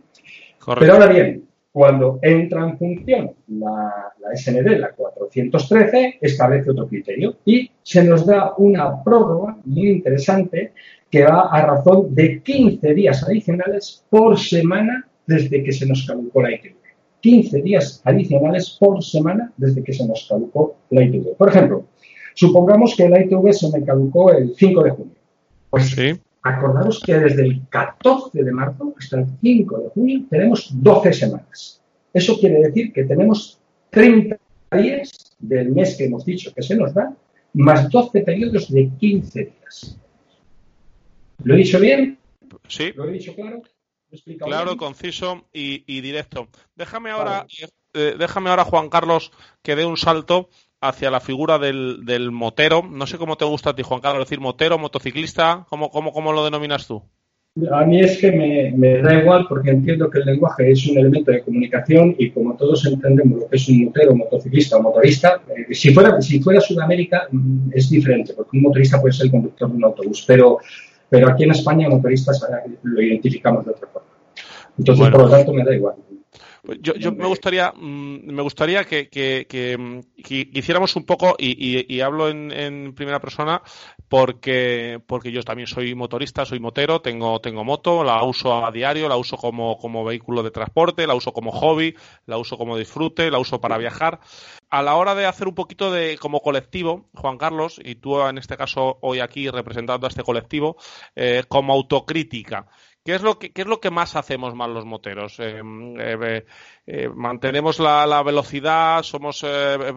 Pero 0.66 0.92
ahora 0.94 1.06
bien, 1.06 1.44
cuando 1.72 2.20
entra 2.22 2.68
en 2.68 2.78
función 2.78 3.32
la, 3.48 4.12
SND, 4.34 4.78
la 4.78 4.92
413, 4.92 6.18
establece 6.20 6.70
otro 6.70 6.86
criterio 6.86 7.36
y 7.44 7.68
se 7.82 8.04
nos 8.04 8.24
da 8.24 8.54
una 8.58 9.02
prórroga 9.02 9.56
muy 9.64 9.88
interesante 9.88 10.72
que 11.10 11.24
va 11.24 11.48
a 11.50 11.66
razón 11.66 12.14
de 12.14 12.40
15 12.42 12.94
días 12.94 13.22
adicionales 13.24 14.04
por 14.08 14.38
semana 14.38 15.06
desde 15.26 15.62
que 15.62 15.72
se 15.72 15.86
nos 15.86 16.06
caducó 16.06 16.42
la 16.42 16.52
ITV. 16.52 16.74
15 17.20 17.62
días 17.62 18.00
adicionales 18.04 18.76
por 18.78 19.02
semana 19.02 19.52
desde 19.56 19.82
que 19.82 19.92
se 19.92 20.06
nos 20.06 20.26
caducó 20.28 20.76
la 20.90 21.02
ITV. 21.02 21.36
Por 21.36 21.48
ejemplo, 21.48 21.86
supongamos 22.34 22.94
que 22.96 23.08
la 23.08 23.20
ITV 23.20 23.52
se 23.52 23.76
me 23.76 23.84
caducó 23.84 24.30
el 24.32 24.54
5 24.54 24.82
de 24.84 24.90
junio. 24.90 25.14
Pues 25.70 25.90
sí. 25.90 26.20
Acordaros 26.44 27.00
que 27.00 27.18
desde 27.18 27.42
el 27.42 27.66
14 27.68 28.44
de 28.44 28.52
marzo 28.52 28.94
hasta 28.98 29.20
el 29.20 29.26
5 29.40 29.78
de 29.78 29.88
junio 29.88 30.20
tenemos 30.28 30.70
12 30.72 31.12
semanas. 31.12 31.80
Eso 32.12 32.38
quiere 32.38 32.60
decir 32.60 32.92
que 32.92 33.04
tenemos 33.04 33.58
30 33.90 34.38
días 34.72 35.34
del 35.38 35.70
mes 35.70 35.96
que 35.96 36.04
hemos 36.04 36.24
dicho 36.24 36.52
que 36.54 36.62
se 36.62 36.76
nos 36.76 36.92
da, 36.92 37.16
más 37.54 37.88
12 37.90 38.20
periodos 38.20 38.70
de 38.70 38.90
15 39.00 39.40
días. 39.40 39.98
¿Lo 41.42 41.54
he 41.54 41.58
dicho 41.58 41.80
bien? 41.80 42.18
Sí. 42.68 42.92
¿Lo 42.94 43.08
he 43.08 43.12
dicho 43.12 43.34
claro? 43.34 43.62
Claro, 44.38 44.76
conciso 44.76 45.46
y, 45.52 46.00
directo. 46.00 46.48
Déjame 46.76 47.10
ahora, 47.10 47.46
eh, 47.94 48.14
déjame 48.18 48.50
ahora, 48.50 48.64
Juan 48.64 48.88
Carlos, 48.88 49.32
que 49.62 49.74
dé 49.74 49.84
un 49.84 49.96
salto 49.96 50.50
hacia 50.84 51.10
la 51.10 51.20
figura 51.20 51.58
del, 51.58 52.04
del, 52.04 52.30
motero. 52.30 52.82
No 52.82 53.06
sé 53.06 53.18
cómo 53.18 53.36
te 53.36 53.44
gusta 53.44 53.70
a 53.70 53.74
ti, 53.74 53.82
Juan 53.82 54.00
Carlos, 54.00 54.26
decir 54.26 54.40
motero, 54.40 54.78
motociclista, 54.78 55.66
¿cómo, 55.68 55.90
cómo, 55.90 56.12
cómo 56.12 56.32
lo 56.32 56.44
denominas 56.44 56.86
tú? 56.86 57.02
A 57.70 57.84
mí 57.84 58.00
es 58.00 58.18
que 58.18 58.32
me, 58.32 58.72
me, 58.76 59.00
da 59.00 59.14
igual 59.14 59.46
porque 59.48 59.70
entiendo 59.70 60.10
que 60.10 60.18
el 60.18 60.24
lenguaje 60.24 60.72
es 60.72 60.88
un 60.88 60.98
elemento 60.98 61.30
de 61.30 61.40
comunicación 61.40 62.16
y 62.18 62.30
como 62.30 62.56
todos 62.56 62.84
entendemos 62.84 63.38
lo 63.38 63.48
que 63.48 63.56
es 63.56 63.68
un 63.68 63.84
motero, 63.84 64.16
motociclista 64.16 64.76
o 64.76 64.82
motorista, 64.82 65.40
eh, 65.56 65.72
si, 65.72 65.94
fuera, 65.94 66.20
si 66.20 66.40
fuera 66.40 66.60
Sudamérica 66.60 67.28
mm, 67.30 67.70
es 67.72 67.88
diferente, 67.88 68.34
porque 68.34 68.56
un 68.56 68.64
motorista 68.64 69.00
puede 69.00 69.12
ser 69.12 69.26
el 69.26 69.32
conductor 69.32 69.70
de 69.70 69.76
un 69.76 69.84
autobús, 69.84 70.24
pero, 70.26 70.58
pero 71.08 71.28
aquí 71.28 71.44
en 71.44 71.52
España 71.52 71.88
motoristas 71.88 72.44
lo 72.82 73.00
identificamos 73.00 73.64
de 73.64 73.70
otra 73.70 73.86
forma. 73.86 74.08
Entonces, 74.76 75.08
por 75.10 75.22
lo 75.22 75.30
tanto, 75.30 75.52
me 75.52 75.64
da 75.64 75.74
igual. 75.74 75.94
Yo, 76.80 76.94
yo 76.94 77.12
me 77.12 77.26
gustaría, 77.26 77.72
mm, 77.76 78.32
me 78.32 78.40
gustaría 78.40 78.84
que, 78.84 79.10
que, 79.10 79.46
que, 79.46 80.48
hiciéramos 80.54 80.96
un 80.96 81.04
poco, 81.04 81.34
y, 81.38 81.94
y, 81.94 82.00
hablo 82.00 82.30
en, 82.30 82.50
en, 82.52 82.94
primera 82.94 83.20
persona, 83.20 83.62
porque, 84.08 84.98
porque 85.06 85.30
yo 85.30 85.42
también 85.42 85.66
soy 85.66 85.94
motorista, 85.94 86.46
soy 86.46 86.60
motero, 86.60 87.02
tengo, 87.02 87.38
tengo 87.40 87.64
moto, 87.64 88.02
la 88.02 88.22
uso 88.22 88.64
a 88.64 88.70
diario, 88.70 89.10
la 89.10 89.16
uso 89.16 89.36
como, 89.36 89.76
como 89.76 90.04
vehículo 90.04 90.42
de 90.42 90.50
transporte, 90.50 91.06
la 91.06 91.14
uso 91.14 91.32
como 91.32 91.52
hobby, 91.52 91.94
la 92.24 92.38
uso 92.38 92.56
como 92.56 92.78
disfrute, 92.78 93.30
la 93.30 93.38
uso 93.38 93.60
para 93.60 93.76
viajar. 93.76 94.20
A 94.70 94.82
la 94.82 94.94
hora 94.94 95.14
de 95.14 95.26
hacer 95.26 95.46
un 95.48 95.54
poquito 95.54 95.92
de 95.92 96.16
como 96.18 96.40
colectivo, 96.40 97.10
Juan 97.14 97.36
Carlos, 97.36 97.78
y 97.84 97.96
tú 97.96 98.20
en 98.22 98.38
este 98.38 98.56
caso 98.56 98.98
hoy 99.02 99.20
aquí 99.20 99.50
representando 99.50 100.06
a 100.06 100.08
este 100.08 100.22
colectivo, 100.22 100.76
eh, 101.14 101.44
como 101.46 101.74
autocrítica, 101.74 102.66
¿qué 103.04 103.14
es 103.14 103.22
lo 103.66 103.80
que, 103.80 103.90
más 103.90 104.16
hacemos 104.16 104.54
mal 104.54 104.72
los 104.72 104.86
moteros? 104.86 105.38
Eh, 105.38 105.60
eh, 105.98 106.44
eh, 106.86 107.08
mantenemos 107.14 107.78
la, 107.78 108.22
velocidad, 108.22 109.02
somos 109.02 109.44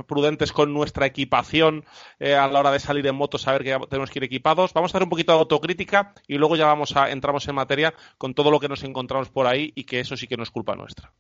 prudentes 0.08 0.52
con 0.52 0.74
nuestra 0.74 1.06
equipación 1.06 1.86
a 2.20 2.48
la 2.48 2.60
hora 2.60 2.72
de 2.72 2.80
salir 2.80 3.08
en 3.08 3.16
moto, 3.16 3.38
saber 3.38 3.64
que 3.64 3.78
tenemos 3.90 4.12
que 4.12 4.20
ir 4.20 4.24
equipados. 4.26 4.74
Vamos 4.74 4.92
a 4.92 4.94
hacer 4.98 5.04
un 5.04 5.10
poquito 5.10 5.32
de 5.32 5.40
autocrítica 5.40 6.14
y 6.28 6.38
luego 6.38 6.56
ya 6.58 6.66
vamos 6.66 6.96
a 6.98 7.10
entramos 7.10 7.48
en 7.48 7.56
materia 7.56 7.94
con 8.18 8.34
todo 8.34 8.52
lo 8.52 8.60
que 8.60 8.68
nos 8.68 8.84
encontramos 8.84 9.30
por 9.30 9.48
ahí 9.48 9.72
y 9.74 9.86
que 9.86 10.02
eso 10.02 10.18
sí 10.18 10.28
que 10.28 10.36
no 10.36 10.44
es 10.44 10.52
culpa 10.52 10.76
nuestra. 10.76 11.14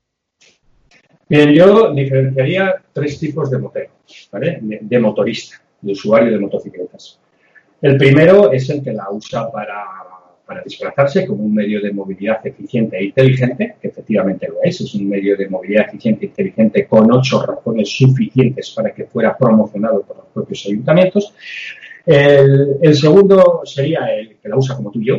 Bien, 1.30 1.54
yo 1.54 1.93
diferenciaría 1.93 2.76
tres 2.93 3.19
tipos 3.19 3.50
de 3.50 3.60
motero, 3.60 3.91
¿vale? 4.32 4.60
de 4.62 5.00
motorista, 5.00 5.62
de 5.82 5.91
usuario 5.93 6.32
de 6.32 6.39
motocicletas. 6.39 7.19
El 7.82 7.97
primero 7.97 8.52
es 8.52 8.69
el 8.69 8.84
que 8.84 8.91
la 8.91 9.10
usa 9.12 9.52
para, 9.52 10.07
desplazarse 10.64 11.26
como 11.26 11.44
un 11.44 11.54
medio 11.54 11.82
de 11.82 11.92
movilidad 11.92 12.46
eficiente 12.46 12.98
e 12.98 13.06
inteligente, 13.06 13.76
que 13.82 13.88
efectivamente 13.90 14.48
lo 14.48 14.56
es, 14.64 14.82
es 14.82 14.96
un 14.96 15.10
medio 15.10 15.36
de 15.36 15.50
movilidad 15.50 15.88
eficiente 15.88 16.26
e 16.26 16.30
inteligente 16.30 16.88
con 16.88 17.12
ocho 17.12 17.46
razones 17.46 17.90
suficientes 17.90 18.72
para 18.72 18.94
que 18.94 19.06
fuera 19.06 19.38
promocionado 19.38 20.02
por 20.04 20.18
los 20.18 20.26
propios 20.28 20.66
ayuntamientos. 20.66 21.34
El 22.06 22.96
segundo 22.96 23.62
sería 23.66 24.06
el 24.16 24.38
que 24.38 24.50
la 24.50 24.58
usa 24.58 24.76
como 24.76 24.92
tú 24.92 25.02
y 25.02 25.08
yo, 25.08 25.18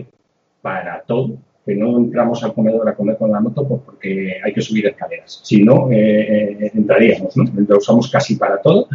para 0.62 1.02
todo, 1.02 1.36
que 1.68 1.74
no 1.74 1.98
entramos 1.98 2.42
al 2.42 2.54
comedor 2.54 2.88
a 2.88 2.94
comer 2.94 3.18
con 3.18 3.30
la 3.30 3.40
moto 3.40 3.68
pues 3.68 3.82
porque 3.84 4.40
hay 4.42 4.54
que 4.54 4.62
subir 4.62 4.86
escaleras. 4.86 5.40
Si 5.42 5.62
no, 5.62 5.92
eh, 5.92 6.56
eh, 6.58 6.70
entraríamos, 6.74 7.36
¿no? 7.36 7.44
La 7.68 7.76
usamos 7.76 8.10
casi 8.10 8.36
para 8.36 8.58
todo. 8.58 8.88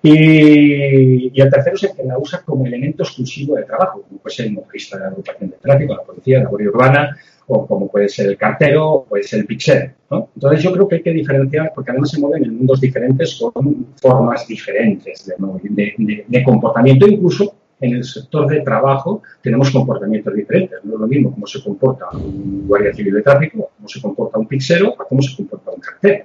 Y, 0.00 1.40
el 1.40 1.50
tercero 1.50 1.74
es 1.74 1.82
el 1.82 1.96
que 1.96 2.04
la 2.04 2.16
usa 2.16 2.42
como 2.44 2.66
elemento 2.66 3.02
exclusivo 3.02 3.56
de 3.56 3.64
trabajo, 3.64 4.04
como 4.08 4.20
puede 4.20 4.36
ser 4.36 4.46
el 4.46 4.52
motorista 4.52 4.96
de 4.96 5.02
la 5.02 5.08
agrupación 5.08 5.50
de 5.50 5.56
tráfico, 5.56 5.94
la 5.94 6.02
policía, 6.04 6.38
la 6.38 6.48
guardia 6.48 6.68
urbana, 6.68 7.16
o 7.48 7.66
como 7.66 7.90
puede 7.90 8.08
ser 8.08 8.28
el 8.28 8.36
cartero, 8.36 8.88
o 8.92 9.04
puede 9.06 9.24
ser 9.24 9.40
el 9.40 9.46
pixel. 9.46 9.92
Entonces 10.08 10.62
yo 10.62 10.72
creo 10.72 10.86
que 10.86 10.94
hay 10.96 11.02
que 11.02 11.10
diferenciar, 11.10 11.72
porque 11.74 11.90
además 11.90 12.12
se 12.12 12.20
mueven 12.20 12.44
en 12.44 12.56
mundos 12.58 12.80
diferentes 12.80 13.34
con 13.34 13.88
formas 14.00 14.46
diferentes 14.46 15.26
de 15.26 16.44
comportamiento, 16.44 17.08
incluso 17.08 17.56
en 17.84 17.94
el 17.94 18.04
sector 18.04 18.46
de 18.48 18.60
trabajo 18.60 19.22
tenemos 19.42 19.70
comportamientos 19.70 20.34
diferentes. 20.34 20.78
No 20.84 20.94
es 20.94 21.00
lo 21.00 21.06
mismo 21.06 21.32
cómo 21.32 21.46
se 21.46 21.62
comporta 21.62 22.06
un 22.12 22.66
guardia 22.66 22.94
civil 22.94 23.14
de 23.14 23.22
tráfico, 23.22 23.70
cómo 23.76 23.88
se 23.88 24.00
comporta 24.00 24.38
un 24.38 24.46
pixero, 24.46 24.94
a 24.98 25.04
cómo 25.04 25.20
se 25.20 25.36
comporta 25.36 25.70
un 25.70 25.80
cartero. 25.80 26.24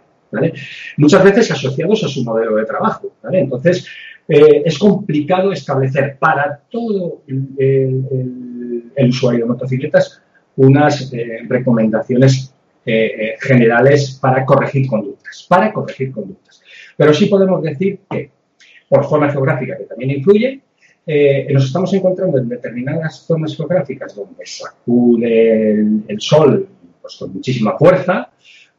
Muchas 0.98 1.24
veces 1.24 1.52
asociados 1.52 2.04
a 2.04 2.08
su 2.08 2.24
modelo 2.24 2.56
de 2.56 2.66
trabajo. 2.66 3.12
Entonces, 3.32 3.86
eh, 4.28 4.62
es 4.64 4.78
complicado 4.78 5.52
establecer 5.52 6.18
para 6.18 6.62
todo 6.70 7.24
el, 7.28 8.86
usuario 9.08 9.42
de 9.42 9.46
motocicletas 9.46 10.22
unas 10.56 11.12
eh, 11.14 11.40
recomendaciones 11.48 12.54
eh, 12.86 13.36
generales 13.42 14.20
para 14.22 14.46
corregir 14.46 14.88
conductas, 14.88 15.46
para 15.50 15.74
corregir 15.74 16.12
conductas. 16.12 16.62
Pero 16.96 17.14
sí 17.14 17.26
podemos 17.26 17.62
decir 17.64 18.00
que, 18.10 18.30
por 18.88 19.04
forma 19.06 19.32
geográfica, 19.32 19.78
que 19.78 19.86
también 19.86 20.12
influye, 20.12 20.62
eh, 21.12 21.48
nos 21.52 21.66
estamos 21.66 21.92
encontrando 21.96 22.38
en 22.38 22.48
determinadas 22.48 23.26
zonas 23.26 23.58
geográficas 23.58 24.16
donde 24.16 24.46
sacude 24.46 25.84
el, 26.08 26.22
sol 26.22 26.70
pues, 27.02 27.16
con 27.16 27.34
muchísima 27.34 27.76
fuerza, 27.80 28.30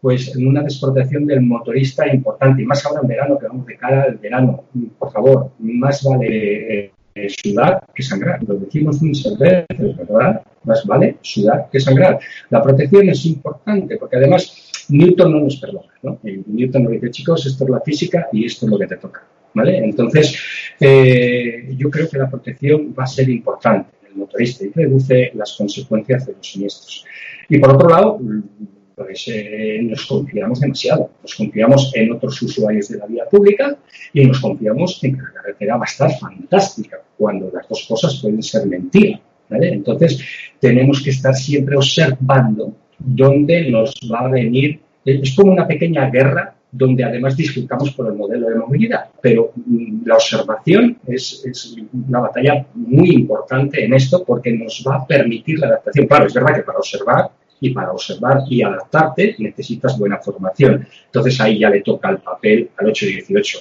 pues 0.01 0.37
en 0.37 0.47
una 0.47 0.63
desprotección 0.63 1.27
del 1.27 1.41
motorista 1.41 2.07
importante, 2.07 2.63
y 2.63 2.67
más 2.67 2.87
ahora 2.87 3.01
en 3.03 3.09
verano, 3.09 3.37
que 3.37 3.49
vamos 3.49 3.67
de 3.67 3.77
cara 3.77 4.05
al 4.05 4.15
verano. 4.19 4.63
Por 4.97 5.11
favor, 5.11 5.51
más 5.59 6.05
vale 6.05 6.93
eh, 7.17 7.29
sudar 7.43 7.85
que 7.93 8.05
sangrar. 8.05 8.41
Lo 8.45 8.55
decimos 8.55 9.03
muchas 9.03 9.37
veces, 9.37 9.97
¿verdad? 9.97 10.41
Más 10.63 10.87
vale 10.87 11.17
sudar 11.23 11.69
que 11.69 11.81
sangrar. 11.81 12.21
La 12.49 12.63
protección 12.63 13.09
es 13.09 13.27
importante 13.27 13.97
porque 13.97 14.19
además 14.19 14.87
Newton 14.89 15.33
no 15.33 15.41
nos 15.41 15.57
perdona. 15.57 15.93
¿no? 16.05 16.21
Newton 16.23 16.85
nos 16.85 16.93
dice, 16.93 17.11
chicos, 17.11 17.45
esto 17.47 17.65
es 17.65 17.71
la 17.71 17.81
física 17.81 18.29
y 18.33 18.45
esto 18.45 18.67
es 18.67 18.71
lo 18.71 18.79
que 18.79 18.87
te 18.87 18.99
toca. 18.99 19.25
Entonces, 19.55 20.39
eh, 20.79 21.75
yo 21.77 21.91
creo 21.91 22.09
que 22.09 22.19
la 22.19 22.31
protección 22.31 22.95
va 22.99 23.05
a 23.05 23.07
ser 23.07 23.29
importante 23.29 23.91
en 24.03 24.13
el 24.13 24.15
motorista 24.17 24.65
y 24.65 24.71
reduce 24.71 25.33
las 25.35 25.55
consecuencias 25.57 26.27
de 26.27 26.35
los 26.35 26.47
siniestros. 26.47 27.05
Y 27.49 27.59
por 27.59 27.75
otro 27.75 27.89
lado, 27.89 28.21
pues 28.95 29.29
eh, 29.29 29.81
nos 29.83 30.07
confiamos 30.07 30.61
demasiado. 30.61 31.11
Nos 31.23 31.35
confiamos 31.35 31.91
en 31.95 32.13
otros 32.13 32.41
usuarios 32.43 32.89
de 32.89 32.99
la 32.99 33.07
vía 33.07 33.25
pública 33.31 33.77
y 34.13 34.25
nos 34.25 34.41
confiamos 34.41 35.03
en 35.03 35.17
que 35.17 35.23
la 35.23 35.33
carretera 35.33 35.77
va 35.77 35.85
a 35.85 35.91
estar 35.91 36.11
fantástica, 36.19 36.99
cuando 37.17 37.51
las 37.53 37.69
dos 37.69 37.87
cosas 37.89 38.21
pueden 38.21 38.43
ser 38.43 38.67
mentiras. 38.67 39.21
¿vale? 39.49 39.73
Entonces, 39.73 40.23
tenemos 40.61 41.03
que 41.03 41.11
estar 41.11 41.35
siempre 41.35 41.77
observando 41.77 42.75
dónde 42.99 43.71
nos 43.71 43.95
va 44.13 44.21
a 44.21 44.29
venir. 44.29 44.81
Es 45.05 45.35
como 45.35 45.53
una 45.53 45.67
pequeña 45.67 46.11
guerra 46.11 46.55
donde 46.73 47.05
además 47.05 47.37
disfrutamos 47.37 47.91
por 47.93 48.07
el 48.07 48.15
modelo 48.15 48.49
de 48.49 48.55
movilidad. 48.55 49.09
Pero 49.21 49.53
mm, 49.57 50.07
la 50.07 50.15
observación 50.15 50.99
es, 51.07 51.43
es, 51.45 51.77
una 51.93 52.21
batalla 52.21 52.67
muy 52.75 53.11
importante 53.11 53.85
en 53.85 53.95
esto 53.95 54.25
porque 54.25 54.53
nos 54.53 54.85
va 54.87 54.97
a 54.97 55.07
permitir 55.07 55.59
la 55.59 55.69
adaptación. 55.69 56.07
Claro, 56.07 56.27
es 56.27 56.35
verdad 56.35 56.55
que 56.55 56.63
para 56.63 56.79
observar 56.79 57.31
y 57.61 57.71
para 57.71 57.93
observar 57.93 58.43
y 58.49 58.63
adaptarte 58.63 59.37
necesitas 59.39 59.99
buena 59.99 60.19
formación. 60.19 60.87
Entonces 61.07 61.41
ahí 61.41 61.59
ya 61.59 61.71
le 61.71 61.83
toca 61.83 62.11
el 62.11 62.19
papel 62.19 62.71
al 62.77 62.87
818 62.89 63.59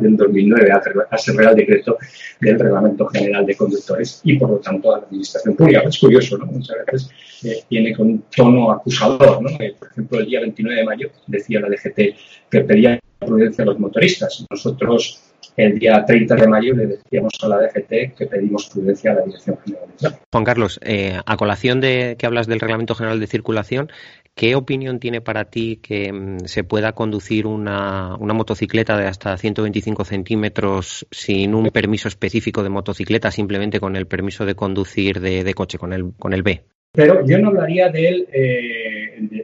del 0.00 0.16
2009, 0.16 0.72
a 0.72 1.16
ese 1.16 1.32
Real 1.32 1.54
Decreto 1.54 1.96
del 2.40 2.58
Reglamento 2.58 3.06
General 3.06 3.46
de 3.46 3.56
Conductores 3.56 4.20
y 4.24 4.38
por 4.38 4.50
lo 4.50 4.56
tanto 4.58 4.94
a 4.94 4.98
la 4.98 5.04
Administración 5.04 5.54
Pública. 5.54 5.82
Es 5.86 5.98
curioso, 5.98 6.38
¿no? 6.38 6.46
Muchas 6.46 6.76
veces 6.86 7.10
eh, 7.44 7.64
viene 7.70 7.94
con 7.94 8.08
un 8.08 8.24
tono 8.34 8.72
acusador, 8.72 9.42
¿no? 9.42 9.50
Eh, 9.60 9.74
por 9.78 9.88
ejemplo, 9.88 10.20
el 10.20 10.26
día 10.26 10.40
29 10.40 10.80
de 10.80 10.84
mayo 10.84 11.10
decía 11.26 11.60
la 11.60 11.68
DGT 11.68 12.16
que 12.50 12.60
pedía 12.60 12.98
prudencia 13.18 13.62
a 13.62 13.66
los 13.66 13.78
motoristas. 13.78 14.44
Nosotros 14.50 15.29
el 15.60 15.78
día 15.78 16.04
30 16.04 16.34
de 16.36 16.48
mayo 16.48 16.74
le 16.74 16.86
decíamos 16.86 17.32
a 17.42 17.48
la 17.48 17.58
DGT 17.58 18.16
que 18.16 18.26
pedimos 18.26 18.68
prudencia 18.68 19.12
a 19.12 19.14
la 19.14 19.22
Dirección 19.22 19.58
General 19.64 19.88
de 19.88 19.96
Tráfico. 19.96 20.24
Juan 20.32 20.44
Carlos, 20.44 20.80
eh, 20.82 21.18
a 21.24 21.36
colación 21.36 21.80
de 21.80 22.16
que 22.18 22.26
hablas 22.26 22.46
del 22.46 22.60
Reglamento 22.60 22.94
General 22.94 23.20
de 23.20 23.26
Circulación, 23.26 23.90
¿qué 24.34 24.54
opinión 24.54 25.00
tiene 25.00 25.20
para 25.20 25.44
ti 25.46 25.76
que 25.82 26.12
mm, 26.12 26.46
se 26.46 26.64
pueda 26.64 26.92
conducir 26.92 27.46
una, 27.46 28.16
motocicleta 28.18 28.96
de 28.96 29.06
hasta 29.06 29.36
125 29.36 30.04
centímetros 30.04 31.06
sin 31.10 31.54
un 31.54 31.70
permiso 31.70 32.08
específico 32.08 32.62
de 32.62 32.70
motocicleta, 32.70 33.30
simplemente 33.30 33.80
con 33.80 33.96
el 33.96 34.06
permiso 34.06 34.46
de 34.46 34.54
conducir 34.54 35.20
de, 35.20 35.54
coche, 35.54 35.78
con 35.78 35.92
el, 35.92 36.12
con 36.18 36.32
el 36.32 36.42
B? 36.42 36.64
Pero 36.92 37.24
yo 37.24 37.38
no 37.38 37.48
hablaría 37.48 37.88
del, 37.88 38.26
eh, 38.32 38.89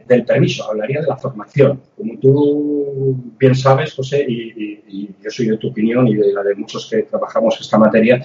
del 0.07 0.25
permiso, 0.25 0.69
hablaría 0.69 1.01
de 1.01 1.07
la 1.07 1.17
formación. 1.17 1.81
Como 1.95 2.17
tú 2.19 3.15
bien 3.37 3.55
sabes, 3.55 3.93
José, 3.93 4.25
y, 4.27 5.09
yo 5.21 5.29
soy 5.31 5.47
de 5.47 5.57
tu 5.57 5.69
opinión 5.69 6.07
y 6.07 6.15
de 6.15 6.31
la 6.31 6.43
de 6.43 6.55
muchos 6.55 6.89
que 6.89 7.03
trabajamos 7.03 7.59
esta 7.59 7.77
materia, 7.77 8.23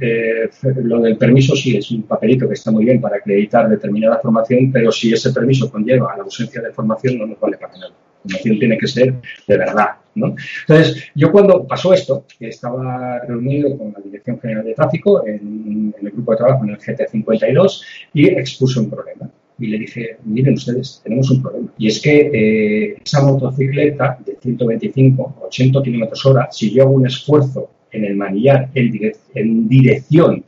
eh, 0.00 0.48
lo 0.82 1.00
del 1.00 1.16
permiso 1.16 1.56
sí 1.56 1.76
es 1.76 1.90
un 1.90 2.02
papelito 2.02 2.46
que 2.46 2.54
está 2.54 2.70
muy 2.70 2.84
bien 2.84 3.00
para 3.00 3.16
acreditar 3.16 3.68
determinada 3.68 4.18
formación, 4.18 4.70
pero 4.72 4.92
si 4.92 5.12
ese 5.12 5.32
permiso 5.32 5.70
conlleva 5.70 6.12
a 6.12 6.16
la 6.18 6.22
ausencia 6.22 6.60
de 6.60 6.72
formación 6.72 7.18
no 7.18 7.26
nos 7.26 7.40
vale 7.40 7.56
para 7.56 7.72
nada. 7.72 7.88
La 7.88 8.22
formación 8.22 8.58
tiene 8.58 8.78
que 8.78 8.86
ser 8.86 9.14
de 9.46 9.58
verdad. 9.58 9.96
¿no? 10.16 10.34
Entonces, 10.66 11.10
yo 11.14 11.30
cuando 11.30 11.66
pasó 11.66 11.92
esto, 11.92 12.24
estaba 12.40 13.20
reunido 13.20 13.76
con 13.76 13.92
la 13.92 14.00
Dirección 14.00 14.40
General 14.40 14.64
de 14.64 14.74
Tráfico 14.74 15.26
en, 15.26 15.94
el 16.00 16.10
grupo 16.10 16.32
de 16.32 16.38
trabajo 16.38 16.64
en 16.64 16.70
el 16.70 16.78
GT52 16.78 17.82
y 18.14 18.28
expuso 18.28 18.80
un 18.80 18.90
problema. 18.90 19.30
Y 19.58 19.68
le 19.68 19.78
dije, 19.78 20.18
miren 20.24 20.54
ustedes, 20.54 21.00
tenemos 21.02 21.30
un 21.30 21.42
problema. 21.42 21.72
Y 21.78 21.88
es 21.88 22.00
que 22.00 22.30
eh, 22.32 22.96
esa 23.02 23.24
motocicleta 23.24 24.18
de 24.24 24.36
125, 24.40 25.36
80 25.46 25.82
kilómetros 25.82 26.26
hora, 26.26 26.48
si 26.50 26.72
yo 26.72 26.82
hago 26.82 26.92
un 26.92 27.06
esfuerzo 27.06 27.70
en 27.90 28.04
el 28.04 28.16
manillar 28.16 28.70
en, 28.74 29.12
en 29.34 29.68
dirección 29.68 30.44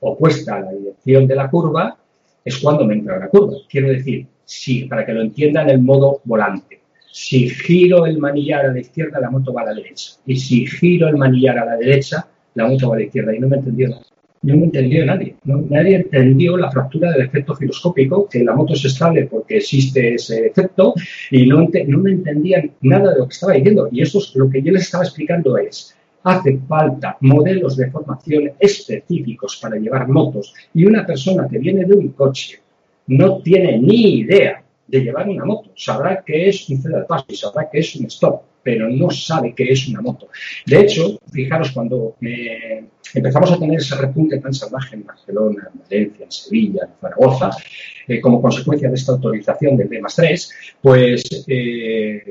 opuesta 0.00 0.56
a 0.56 0.60
la 0.60 0.72
dirección 0.72 1.26
de 1.26 1.36
la 1.36 1.50
curva, 1.50 1.96
es 2.44 2.58
cuando 2.58 2.84
me 2.84 2.94
entra 2.94 3.18
la 3.18 3.28
curva. 3.28 3.56
Quiero 3.68 3.88
decir, 3.88 4.26
sí, 4.44 4.84
para 4.84 5.04
que 5.06 5.12
lo 5.12 5.22
entiendan, 5.22 5.70
el 5.70 5.80
modo 5.80 6.20
volante. 6.24 6.80
Si 7.10 7.48
giro 7.48 8.06
el 8.06 8.18
manillar 8.18 8.66
a 8.66 8.72
la 8.72 8.80
izquierda, 8.80 9.20
la 9.20 9.30
moto 9.30 9.52
va 9.52 9.62
a 9.62 9.66
la 9.66 9.74
derecha. 9.74 10.12
Y 10.26 10.36
si 10.36 10.66
giro 10.66 11.08
el 11.08 11.16
manillar 11.16 11.58
a 11.58 11.64
la 11.64 11.76
derecha, 11.76 12.26
la 12.54 12.66
moto 12.66 12.88
va 12.88 12.96
a 12.96 12.98
la 12.98 13.04
izquierda. 13.04 13.34
Y 13.34 13.38
no 13.38 13.48
me 13.48 13.56
entendió 13.56 13.90
No 14.42 14.56
me 14.56 14.64
entendió 14.64 15.06
nadie. 15.06 15.36
nadie 15.44 15.96
entendió 15.96 16.56
la 16.56 16.70
fractura 16.70 17.12
del 17.12 17.26
efecto 17.26 17.54
giroscópico, 17.54 18.28
que 18.28 18.42
la 18.42 18.54
moto 18.54 18.74
es 18.74 18.84
estable 18.84 19.26
porque 19.26 19.58
existe 19.58 20.14
ese 20.14 20.46
efecto, 20.46 20.94
y 21.30 21.46
no, 21.46 21.68
no 21.86 21.98
me 21.98 22.10
entendían 22.10 22.72
nada 22.80 23.12
de 23.12 23.18
lo 23.18 23.28
que 23.28 23.34
estaba 23.34 23.52
diciendo. 23.52 23.88
Y 23.92 24.02
eso 24.02 24.18
es 24.18 24.34
lo 24.34 24.50
que 24.50 24.60
yo 24.62 24.72
les 24.72 24.82
estaba 24.82 25.04
explicando 25.04 25.56
es, 25.56 25.96
hace 26.24 26.58
falta 26.68 27.16
modelos 27.20 27.76
de 27.76 27.90
formación 27.90 28.50
específicos 28.58 29.58
para 29.62 29.76
llevar 29.76 30.08
motos. 30.08 30.54
Y 30.74 30.86
una 30.86 31.06
persona 31.06 31.46
que 31.48 31.58
viene 31.58 31.84
de 31.84 31.94
un 31.94 32.08
coche 32.08 32.58
no 33.06 33.38
tiene 33.42 33.78
ni 33.78 34.20
idea 34.20 34.62
de 34.86 35.00
llevar 35.00 35.28
una 35.28 35.44
moto. 35.44 35.70
Sabrá 35.74 36.22
que 36.24 36.48
es 36.48 36.68
un 36.68 36.80
cero 36.82 36.98
de 36.98 37.04
paso 37.04 37.26
y 37.28 37.36
sabrá 37.36 37.68
que 37.70 37.78
es 37.78 37.96
un 37.96 38.06
stop, 38.06 38.42
pero 38.62 38.88
no 38.88 39.10
sabe 39.10 39.54
qué 39.54 39.72
es 39.72 39.88
una 39.88 40.00
moto. 40.00 40.28
De 40.66 40.80
hecho, 40.80 41.18
fijaros, 41.32 41.72
cuando 41.72 42.16
empezamos 43.14 43.52
a 43.52 43.58
tener 43.58 43.78
ese 43.78 43.96
repunte 43.96 44.38
tan 44.38 44.54
salvaje 44.54 44.96
en 44.96 45.04
Barcelona, 45.04 45.70
en 45.72 45.80
Valencia, 45.80 46.24
en 46.24 46.32
Sevilla, 46.32 46.84
en 46.84 47.00
Zaragoza, 47.00 47.50
eh, 48.08 48.20
como 48.20 48.40
consecuencia 48.40 48.88
de 48.88 48.94
esta 48.94 49.12
autorización 49.12 49.76
del 49.76 49.88
D 49.88 50.00
más 50.00 50.16
3, 50.16 50.52
pues 50.80 51.44
eh, 51.46 52.22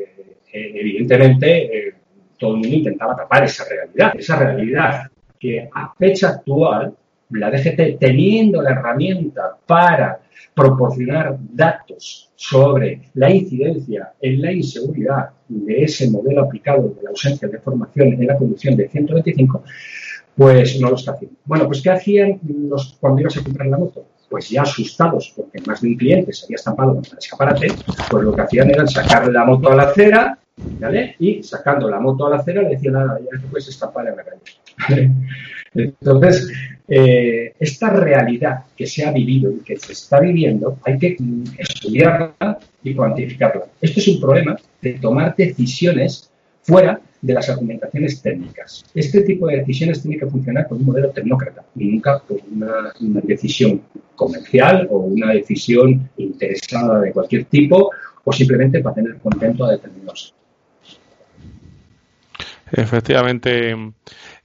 evidentemente 0.53 1.95
todo 2.37 2.55
el 2.55 2.61
mundo 2.61 2.75
intentaba 2.75 3.15
tapar 3.15 3.43
esa 3.43 3.63
realidad, 3.65 4.13
esa 4.17 4.35
realidad 4.35 5.11
que 5.39 5.69
a 5.71 5.93
fecha 5.97 6.29
actual 6.29 6.95
la 7.31 7.49
DGT 7.49 7.99
teniendo 7.99 8.61
la 8.61 8.71
herramienta 8.71 9.57
para 9.65 10.19
proporcionar 10.53 11.37
datos 11.53 12.29
sobre 12.35 13.01
la 13.13 13.29
incidencia 13.29 14.13
en 14.21 14.41
la 14.41 14.51
inseguridad 14.51 15.29
de 15.47 15.83
ese 15.83 16.09
modelo 16.09 16.43
aplicado 16.43 16.89
de 16.89 17.03
la 17.03 17.09
ausencia 17.11 17.47
de 17.47 17.59
formación 17.59 18.13
en 18.13 18.27
la 18.27 18.37
conducción 18.37 18.75
de 18.75 18.89
125, 18.89 19.63
pues 20.35 20.79
no 20.79 20.89
lo 20.89 20.95
está 20.95 21.11
haciendo. 21.11 21.37
Bueno, 21.45 21.67
pues 21.67 21.81
¿qué 21.81 21.91
hacían 21.91 22.39
los, 22.67 22.97
cuando 22.99 23.21
ibas 23.21 23.37
a 23.37 23.43
comprar 23.43 23.67
la 23.67 23.77
moto? 23.77 24.05
Pues 24.29 24.49
ya 24.49 24.61
asustados 24.61 25.33
porque 25.35 25.61
más 25.67 25.81
de 25.81 25.89
un 25.89 25.97
cliente 25.97 26.33
se 26.33 26.45
había 26.45 26.55
estampado 26.55 26.93
contra 26.93 27.11
el 27.11 27.17
escaparate, 27.17 27.67
pues 28.09 28.23
lo 28.23 28.33
que 28.33 28.41
hacían 28.41 28.69
era 28.69 28.87
sacarle 28.87 29.33
la 29.33 29.45
moto 29.45 29.71
a 29.71 29.75
la 29.75 29.83
acera, 29.83 30.39
¿vale? 30.79 31.15
Y 31.19 31.43
sacando 31.43 31.89
la 31.89 31.99
moto 31.99 32.27
a 32.27 32.29
la 32.29 32.37
acera 32.37 32.61
le 32.61 32.69
decían, 32.69 32.93
nada, 32.93 33.19
ya 33.19 33.39
te 33.39 33.47
puedes 33.47 33.67
estampar 33.67 34.07
en 34.07 34.15
la 34.15 34.23
calle. 34.23 34.41
Entonces, 35.73 36.51
eh, 36.87 37.53
esta 37.59 37.89
realidad 37.89 38.65
que 38.75 38.85
se 38.85 39.05
ha 39.05 39.11
vivido 39.11 39.51
y 39.51 39.59
que 39.59 39.77
se 39.77 39.93
está 39.93 40.19
viviendo, 40.19 40.77
hay 40.83 40.97
que 40.97 41.15
estudiarla 41.57 42.59
y 42.83 42.93
cuantificarla. 42.93 43.65
Esto 43.81 43.99
es 43.99 44.07
un 44.09 44.19
problema 44.19 44.57
de 44.81 44.93
tomar 44.93 45.35
decisiones 45.35 46.29
fuera 46.63 46.99
de 47.21 47.33
las 47.33 47.49
argumentaciones 47.49 48.21
técnicas. 48.21 48.83
Este 48.93 49.21
tipo 49.21 49.47
de 49.47 49.57
decisiones 49.57 50.01
tiene 50.01 50.17
que 50.17 50.25
funcionar 50.25 50.67
con 50.67 50.79
un 50.79 50.85
modelo 50.85 51.09
tecnócrata 51.11 51.63
y 51.75 51.85
nunca 51.85 52.19
con 52.19 52.37
una, 52.51 52.93
una 52.99 53.21
decisión 53.21 53.81
comercial 54.15 54.87
o 54.89 54.97
una 54.99 55.31
decisión 55.31 56.09
interesada 56.17 56.99
de 56.99 57.11
cualquier 57.11 57.45
tipo 57.45 57.91
o 58.23 58.33
simplemente 58.33 58.81
para 58.81 58.95
tener 58.95 59.17
contento 59.17 59.65
a 59.65 59.71
determinados. 59.71 60.33
Efectivamente, 62.71 63.75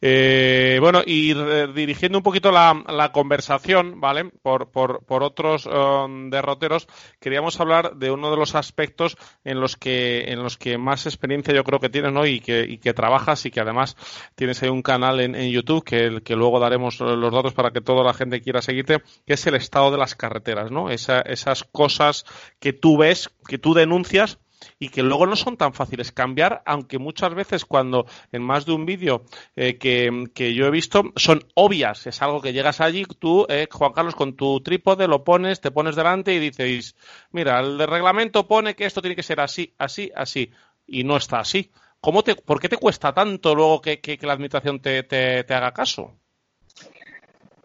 eh, 0.01 0.79
bueno, 0.81 1.03
y 1.05 1.35
dirigiendo 1.73 2.19
un 2.19 2.25
poquito 2.25 2.53
la, 2.53 3.11
conversación, 3.13 4.01
¿vale? 4.01 4.31
Por, 4.43 4.71
por, 4.71 5.05
por 5.05 5.23
otros 5.23 5.67
um, 5.67 6.29
derroteros, 6.29 6.87
queríamos 7.21 7.59
hablar 7.61 7.97
de 7.97 8.11
uno 8.11 8.31
de 8.31 8.37
los 8.37 8.55
aspectos 8.55 9.17
en 9.45 9.61
los 9.61 9.77
que, 9.77 10.25
en 10.33 10.43
los 10.43 10.59
que 10.59 10.77
más 10.77 11.07
experiencia 11.07 11.55
yo 11.55 11.65
creo 11.65 11.81
que 11.81 11.89
tienes, 11.89 12.13
¿no? 12.13 12.27
Y 12.27 12.41
que, 12.41 12.67
y 12.69 12.79
que 12.79 12.95
trabajas 12.95 13.47
y 13.47 13.51
que 13.51 13.61
además 13.61 13.97
tienes 14.35 14.63
ahí 14.63 14.69
un 14.69 14.83
canal 14.83 15.21
en, 15.21 15.35
en 15.35 15.51
YouTube 15.51 15.85
que, 15.85 16.21
que 16.23 16.37
luego 16.37 16.61
daremos 16.61 17.01
los 17.01 17.33
datos 17.33 17.55
para 17.55 17.71
que 17.71 17.81
toda 17.81 18.05
la 18.05 18.15
gente 18.15 18.41
quiera 18.41 18.63
seguirte, 18.63 19.03
que 19.27 19.35
es 19.35 19.47
el 19.47 19.55
estado 19.55 19.91
de 19.91 19.99
las 19.99 20.15
carreteras, 20.15 20.71
¿no? 20.71 20.91
esas 20.91 21.65
cosas 21.65 22.25
que 22.59 22.73
tú 22.73 22.99
ves, 22.99 23.31
que 23.47 23.59
tú 23.59 23.75
denuncias 23.75 24.39
y 24.79 24.89
que 24.89 25.03
luego 25.03 25.27
no 25.27 25.37
son 25.37 25.57
tan 25.57 25.73
fáciles 25.73 26.13
cambiar, 26.13 26.63
aunque 26.67 26.99
muchas 26.99 27.35
veces 27.35 27.65
cuando 27.65 28.07
en 28.33 28.43
más 28.43 28.67
de 28.67 28.73
un 28.73 28.87
vídeo 28.87 29.25
eh, 29.55 29.79
que, 29.79 30.55
yo 30.55 30.67
he 30.67 30.71
visto 30.71 31.13
son 31.17 31.45
obvias, 31.55 32.07
es 32.07 32.23
algo 32.23 32.41
que 32.41 32.53
llegas 32.53 32.81
allí, 32.81 33.05
tú, 33.19 33.47
eh, 33.49 33.69
Juan 33.71 33.93
Carlos, 33.93 34.15
con 34.15 34.35
tu 34.37 34.61
trípode 34.61 35.09
lo 35.09 35.25
pones, 35.25 35.61
te 35.61 35.71
pones 35.71 35.97
delante 35.97 36.35
y 36.35 36.39
dices, 36.39 36.97
mira, 37.33 37.61
el 37.61 37.79
reglamento 37.79 38.47
pone 38.47 38.75
que 38.75 38.87
esto 38.87 39.01
tiene 39.01 39.17
que 39.17 39.23
ser 39.23 39.41
así, 39.41 39.75
así, 39.79 40.11
así, 40.15 40.51
y 40.87 41.05
no 41.05 41.17
está 41.17 41.41
así. 41.41 41.71
¿Cómo 42.01 42.23
te, 42.23 42.37
¿Por 42.37 42.61
qué 42.61 42.69
te 42.69 42.77
cuesta 42.77 43.13
tanto 43.13 43.55
luego 43.55 43.81
que, 43.81 44.19
la 44.23 44.33
administración 44.35 44.81
te, 44.81 45.03
te, 45.03 45.55
haga 45.55 45.73
caso? 45.73 46.15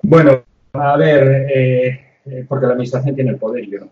Bueno, 0.02 0.44
a 0.74 0.98
ver, 0.98 1.48
eh, 1.54 2.46
porque 2.48 2.66
la 2.66 2.72
administración 2.72 3.16
tiene 3.16 3.32
el 3.32 3.38
poder 3.38 3.70
yo 3.70 3.80
no. 3.82 3.90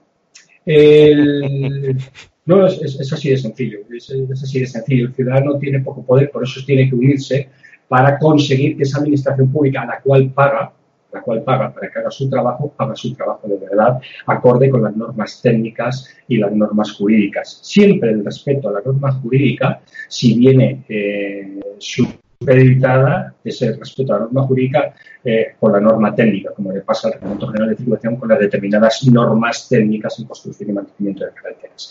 El, 0.66 1.98
no, 2.50 2.66
es, 2.66 3.14
así 3.14 3.30
de 3.30 3.38
sencillo, 3.38 3.78
es, 3.96 4.12
así 4.42 4.60
de 4.60 4.66
sencillo. 4.66 5.06
El 5.06 5.14
ciudadano 5.14 5.60
tiene 5.60 5.82
poco 5.82 6.04
poder, 6.04 6.32
por 6.32 6.44
eso 6.44 6.60
tiene 6.66 6.90
que 6.90 6.96
unirse 6.96 7.48
para 7.88 8.18
conseguir 8.18 8.76
que 8.76 8.84
esa 8.84 8.98
administración 8.98 9.52
pública 9.52 9.84
a 9.84 9.86
la 9.86 10.02
cual 10.02 10.32
paga, 10.32 10.74
la 11.14 11.22
cual 11.22 11.44
paga 11.44 11.72
para 11.72 11.92
que 11.92 12.00
haga 12.00 12.10
su 12.10 12.28
trabajo, 12.28 12.74
haga 12.76 12.96
su 12.96 13.14
trabajo 13.14 13.48
de 13.48 13.56
verdad, 13.58 14.00
acorde 14.26 14.68
con 14.72 14.82
las 14.82 14.96
normas 14.96 15.40
técnicas 15.44 16.10
y 16.28 16.38
las 16.38 16.52
normas 16.52 16.92
jurídicas. 16.94 17.60
Siempre 17.62 18.10
el 18.10 18.26
respeto 18.26 18.70
a 18.70 18.72
la 18.72 18.82
norma 18.84 19.12
jurídica, 19.12 19.82
si 20.08 20.34
viene 20.34 20.84
eh, 20.90 21.60
supeditada, 21.78 23.36
es 23.44 23.62
el 23.62 23.78
respeto 23.78 24.16
a 24.16 24.18
la 24.18 24.26
norma 24.26 24.42
jurídica 24.48 24.96
eh, 25.24 25.54
con 25.60 25.72
la 25.74 25.80
norma 25.80 26.16
técnica, 26.16 26.52
como 26.56 26.72
le 26.72 26.82
pasa 26.82 27.10
al 27.10 27.14
Reglamento 27.14 27.48
General 27.48 27.70
de 27.70 27.76
Circulación 27.76 28.16
con 28.16 28.30
las 28.30 28.40
determinadas 28.40 29.04
normas 29.06 29.68
técnicas 29.70 30.18
en 30.18 30.26
construcción 30.26 30.70
y 30.70 30.74
mantenimiento 30.74 31.26
de 31.26 31.32
carreteras. 31.32 31.90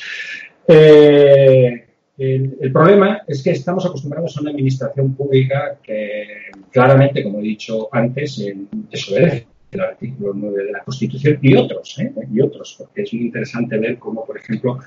Eh, 0.71 1.87
el, 2.19 2.73
problema 2.73 3.23
es 3.27 3.43
que 3.43 3.53
estamos 3.53 3.87
acostumbrados 3.87 4.37
a 4.37 4.43
una 4.43 4.51
administración 4.51 5.15
pública 5.15 5.79
que 5.83 6.27
claramente, 6.71 7.23
como 7.23 7.39
he 7.39 7.43
dicho 7.43 7.89
antes, 7.91 8.45
desobedece 8.91 9.47
el 9.71 9.81
artículo 9.81 10.33
9 10.35 10.65
de 10.65 10.73
la 10.73 10.81
Constitución 10.81 11.39
y 11.41 11.55
otros, 11.55 11.99
¿eh? 11.99 12.13
y 12.31 12.41
otros, 12.41 12.75
porque 12.79 13.03
es 13.03 13.15
muy 13.15 13.23
interesante 13.23 13.79
ver 13.79 13.99
cómo, 13.99 14.27
por 14.27 14.37
ejemplo, 14.37 14.79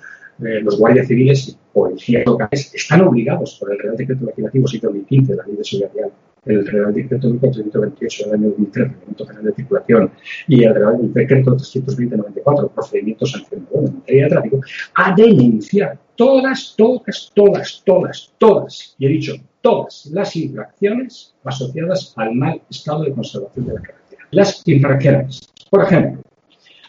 eh, 0.45 0.61
los 0.61 0.77
guardias 0.77 1.07
civiles 1.07 1.49
y 1.49 1.57
policías 1.73 2.25
locales 2.25 2.73
están 2.73 3.01
obligados 3.01 3.57
por 3.59 3.71
el 3.71 3.79
Real 3.79 3.97
Decreto 3.97 4.25
Legislativo 4.25 4.67
7 4.67 4.87
de 4.87 5.35
la 5.35 5.45
Ley 5.45 5.55
de 5.55 5.63
Seguridad 5.63 6.11
el 6.45 6.65
Real 6.65 6.93
Decreto 6.93 7.29
428 7.39 8.25
del 8.25 8.33
año 8.33 8.49
2003, 8.49 8.87
Reglamento 8.87 9.25
General 9.25 9.45
de 9.45 9.53
Circulación, 9.53 10.11
y 10.47 10.63
el 10.63 10.75
Real 10.75 11.13
Decreto 11.13 11.55
320-94, 11.55 12.69
Procedimiento 12.71 13.25
Sancionador 13.25 13.85
en 13.85 13.95
materia 13.95 14.23
de 14.23 14.29
tráfico, 14.29 14.61
a 14.95 15.13
denunciar 15.15 15.99
todas, 16.15 16.73
todas, 16.75 17.31
todas, 17.35 17.83
todas, 17.85 18.33
todas, 18.39 18.95
y 18.97 19.05
he 19.05 19.09
dicho 19.09 19.33
todas 19.61 20.07
las 20.11 20.35
infracciones 20.35 21.35
asociadas 21.43 22.13
al 22.17 22.33
mal 22.33 22.61
estado 22.69 23.03
de 23.03 23.11
conservación 23.11 23.67
de 23.67 23.73
la 23.73 23.81
carretera. 23.81 24.27
Las 24.31 24.63
infracciones, 24.65 25.41
por 25.69 25.83
ejemplo, 25.83 26.21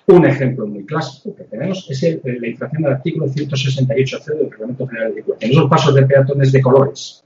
un 0.06 0.26
ejemplo 0.26 0.66
muy 0.66 0.84
clásico 0.84 1.34
que 1.36 1.44
tenemos 1.44 1.88
es 1.88 2.20
la 2.24 2.48
infracción 2.48 2.82
del 2.82 2.92
artículo 2.92 3.26
168c 3.26 4.24
del 4.26 4.50
Reglamento 4.50 4.86
General 4.86 5.10
de 5.10 5.14
Circulación. 5.16 5.50
Esos 5.50 5.70
pasos 5.70 5.94
de 5.94 6.02
peatones 6.02 6.52
de 6.52 6.60
colores, 6.60 7.24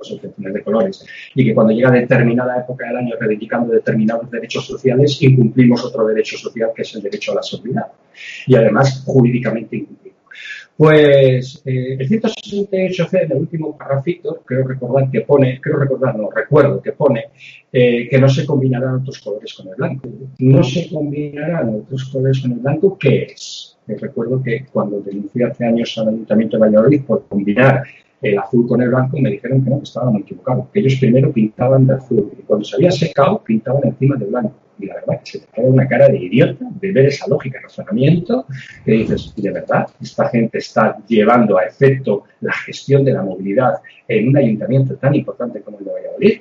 asociaciones 0.00 0.54
de 0.54 0.62
colores, 0.62 1.06
y 1.34 1.44
que 1.44 1.54
cuando 1.54 1.72
llega 1.72 1.90
determinada 1.90 2.60
época 2.60 2.86
del 2.86 2.96
año 2.96 3.14
reivindicando 3.18 3.72
determinados 3.72 4.30
derechos 4.30 4.66
sociales, 4.66 5.20
incumplimos 5.22 5.84
otro 5.84 6.06
derecho 6.06 6.36
social 6.36 6.70
que 6.74 6.82
es 6.82 6.94
el 6.94 7.02
derecho 7.02 7.32
a 7.32 7.36
la 7.36 7.42
seguridad. 7.42 7.86
Y 8.46 8.54
además 8.54 9.02
jurídicamente 9.06 9.76
incumplimos. 9.76 10.05
Pues 10.76 11.62
eh, 11.64 11.96
el 11.98 12.08
168C, 12.08 13.22
en 13.22 13.32
el 13.32 13.38
último 13.38 13.76
parrafito, 13.76 14.42
creo 14.44 14.66
recordar 14.66 15.10
que 15.10 15.22
pone, 15.22 15.58
creo 15.58 15.78
recordar, 15.78 16.18
no, 16.18 16.30
recuerdo 16.30 16.82
que 16.82 16.92
pone 16.92 17.30
eh, 17.72 18.06
que 18.10 18.18
no 18.18 18.28
se 18.28 18.44
combinarán 18.44 18.96
otros 18.96 19.18
colores 19.20 19.54
con 19.54 19.68
el 19.68 19.74
blanco. 19.74 20.08
No 20.38 20.62
se 20.62 20.88
combinarán 20.90 21.76
otros 21.76 22.04
colores 22.04 22.40
con 22.40 22.52
el 22.52 22.58
blanco, 22.58 22.98
¿qué 22.98 23.22
es? 23.22 23.78
Eh, 23.88 23.96
recuerdo 23.98 24.42
que 24.42 24.66
cuando 24.70 25.00
denuncié 25.00 25.44
hace 25.44 25.64
años 25.64 25.96
al 25.96 26.08
Ayuntamiento 26.08 26.58
de 26.58 26.60
Valladolid 26.60 27.02
por 27.04 27.26
combinar 27.26 27.82
el 28.22 28.38
azul 28.38 28.66
con 28.66 28.80
el 28.82 28.88
blanco, 28.88 29.18
me 29.18 29.30
dijeron 29.30 29.62
que 29.62 29.70
no, 29.70 29.78
que 29.78 29.84
estaban 29.84 30.12
muy 30.12 30.22
equivocados, 30.22 30.66
que 30.72 30.80
ellos 30.80 30.96
primero 30.98 31.32
pintaban 31.32 31.86
de 31.86 31.94
azul 31.94 32.32
y 32.38 32.42
cuando 32.42 32.64
se 32.64 32.76
había 32.76 32.90
secado 32.90 33.42
pintaban 33.42 33.82
encima 33.84 34.16
de 34.16 34.26
blanco. 34.26 34.54
Y 34.78 34.86
la 34.86 34.94
verdad 34.94 35.20
se 35.24 35.38
te 35.38 35.46
cae 35.46 35.64
una 35.64 35.88
cara 35.88 36.08
de 36.08 36.18
idiota 36.18 36.66
de 36.80 36.92
ver 36.92 37.06
esa 37.06 37.26
lógica 37.28 37.60
razonamiento 37.62 38.44
que 38.84 38.92
dices, 38.92 39.34
de 39.34 39.50
verdad, 39.50 39.88
esta 40.00 40.28
gente 40.28 40.58
está 40.58 40.98
llevando 41.06 41.56
a 41.56 41.64
efecto 41.64 42.24
la 42.40 42.52
gestión 42.52 43.04
de 43.04 43.12
la 43.12 43.22
movilidad 43.22 43.76
en 44.06 44.28
un 44.28 44.36
ayuntamiento 44.36 44.94
tan 44.96 45.14
importante 45.14 45.62
como 45.62 45.78
el 45.78 45.86
de 45.86 45.92
Valladolid. 45.92 46.40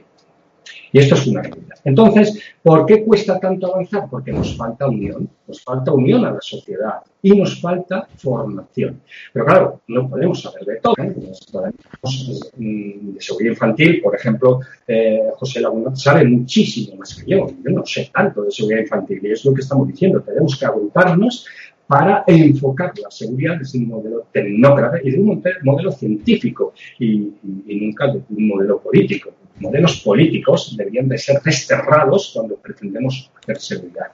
Y 0.91 0.99
esto 0.99 1.15
es 1.15 1.27
una 1.27 1.41
realidad. 1.41 1.64
Entonces, 1.85 2.41
¿por 2.63 2.85
qué 2.85 3.03
cuesta 3.03 3.39
tanto 3.39 3.67
avanzar? 3.67 4.07
Porque 4.09 4.33
nos 4.33 4.57
falta 4.57 4.87
unión, 4.87 5.29
nos 5.47 5.63
falta 5.63 5.93
unión 5.93 6.25
a 6.25 6.31
la 6.31 6.41
sociedad 6.41 6.95
y 7.21 7.31
nos 7.31 7.61
falta 7.61 8.07
formación. 8.17 9.01
Pero 9.31 9.45
claro, 9.45 9.81
no 9.87 10.09
podemos 10.09 10.41
saber 10.41 10.65
de 10.65 10.75
todo. 10.77 10.95
¿eh? 10.97 11.13
De 12.57 13.21
seguridad 13.21 13.51
infantil, 13.51 14.01
por 14.01 14.15
ejemplo, 14.15 14.59
eh, 14.87 15.29
José 15.37 15.61
Laguna 15.61 15.95
sabe 15.95 16.25
muchísimo 16.25 16.97
más 16.97 17.15
que 17.15 17.31
yo. 17.31 17.47
Yo 17.63 17.71
no 17.71 17.85
sé 17.85 18.09
tanto 18.11 18.41
de 18.41 18.51
seguridad 18.51 18.81
infantil 18.81 19.19
y 19.21 19.31
es 19.31 19.45
lo 19.45 19.53
que 19.53 19.61
estamos 19.61 19.87
diciendo. 19.87 20.21
Tenemos 20.21 20.57
que 20.57 20.65
agruparnos 20.65 21.45
para 21.87 22.23
enfocar 22.27 22.93
la 23.01 23.11
seguridad 23.11 23.57
desde 23.57 23.79
un 23.79 23.87
modelo 23.89 24.27
tecnócrata 24.31 24.99
y 25.03 25.11
de 25.11 25.19
un 25.19 25.43
modelo 25.63 25.91
científico 25.91 26.73
y, 26.99 27.31
nunca 27.43 28.07
de 28.07 28.21
un 28.29 28.47
modelo 28.47 28.79
político 28.79 29.31
modelos 29.59 30.01
políticos 30.01 30.75
deberían 30.77 31.07
de 31.07 31.17
ser 31.17 31.41
desterrados 31.41 32.31
cuando 32.33 32.55
pretendemos 32.57 33.31
hacer 33.37 33.59
seguridad. 33.59 34.07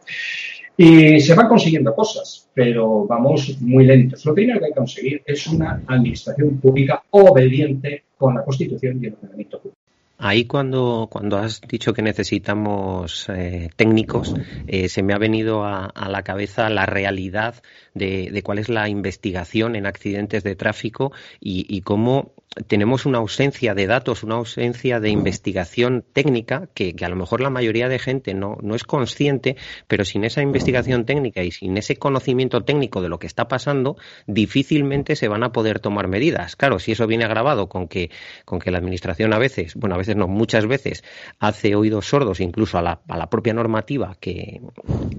Y 0.77 1.19
se 1.19 1.35
van 1.35 1.47
consiguiendo 1.47 1.93
cosas, 1.93 2.49
pero 2.53 3.05
vamos 3.05 3.59
muy 3.59 3.85
lentos. 3.85 4.25
Lo 4.25 4.33
primero 4.33 4.59
que 4.59 4.65
hay 4.65 4.71
que 4.71 4.77
conseguir 4.77 5.23
es 5.25 5.45
una 5.47 5.83
administración 5.87 6.59
pública 6.59 7.03
obediente 7.11 8.05
con 8.17 8.35
la 8.35 8.43
Constitución 8.43 8.99
y 9.01 9.07
el 9.07 9.13
ordenamiento 9.13 9.59
público. 9.59 9.80
Ahí 10.23 10.45
cuando, 10.45 11.07
cuando 11.11 11.39
has 11.39 11.61
dicho 11.61 11.95
que 11.95 12.03
necesitamos 12.03 13.27
eh, 13.29 13.71
técnicos, 13.75 14.35
eh, 14.67 14.87
se 14.87 15.01
me 15.01 15.13
ha 15.15 15.17
venido 15.17 15.65
a, 15.65 15.91
la 16.09 16.21
cabeza 16.21 16.69
la 16.69 16.85
realidad 16.85 17.63
de, 17.95 18.29
de, 18.31 18.43
cuál 18.43 18.59
es 18.59 18.69
la 18.69 18.87
investigación 18.87 19.75
en 19.75 19.87
accidentes 19.87 20.43
de 20.43 20.55
tráfico 20.55 21.11
y 21.39 21.81
cómo 21.81 22.33
tenemos 22.67 23.05
una 23.05 23.19
ausencia 23.19 23.73
de 23.73 23.87
datos, 23.87 24.23
una 24.23 24.35
ausencia 24.35 24.99
de 24.99 25.09
investigación 25.09 26.03
técnica 26.11 26.67
que, 26.73 26.93
a 27.01 27.07
lo 27.07 27.15
mejor 27.15 27.39
la 27.39 27.49
mayoría 27.49 27.87
de 27.87 27.97
gente 27.97 28.33
no, 28.33 28.57
no 28.61 28.75
es 28.75 28.83
consciente, 28.83 29.55
pero 29.87 30.03
sin 30.03 30.25
esa 30.25 30.41
investigación 30.41 31.05
técnica 31.05 31.43
y 31.43 31.51
sin 31.51 31.77
ese 31.77 31.95
conocimiento 31.95 32.63
técnico 32.65 33.01
de 33.01 33.07
lo 33.07 33.19
que 33.19 33.27
está 33.27 33.47
pasando, 33.47 33.95
difícilmente 34.27 35.15
se 35.15 35.29
van 35.29 35.43
a 35.43 35.53
poder 35.53 35.79
tomar 35.79 36.09
medidas. 36.09 36.57
Claro, 36.57 36.79
si 36.79 36.91
eso 36.91 37.07
viene 37.07 37.23
agravado 37.23 37.69
con 37.69 37.87
que, 37.87 38.11
con 38.43 38.59
que 38.59 38.71
la 38.71 38.79
administración 38.79 39.33
a 39.33 39.39
veces, 39.39 39.75
bueno, 39.75 39.95
a 39.95 39.97
veces 39.97 40.17
no, 40.17 40.27
muchas 40.27 40.67
veces 40.67 41.05
hace 41.39 41.75
oídos 41.75 42.07
sordos 42.07 42.41
incluso 42.41 42.77
a 42.77 42.81
la, 42.81 43.01
a 43.07 43.17
la 43.17 43.29
propia 43.29 43.53
normativa 43.53 44.17
que, 44.19 44.59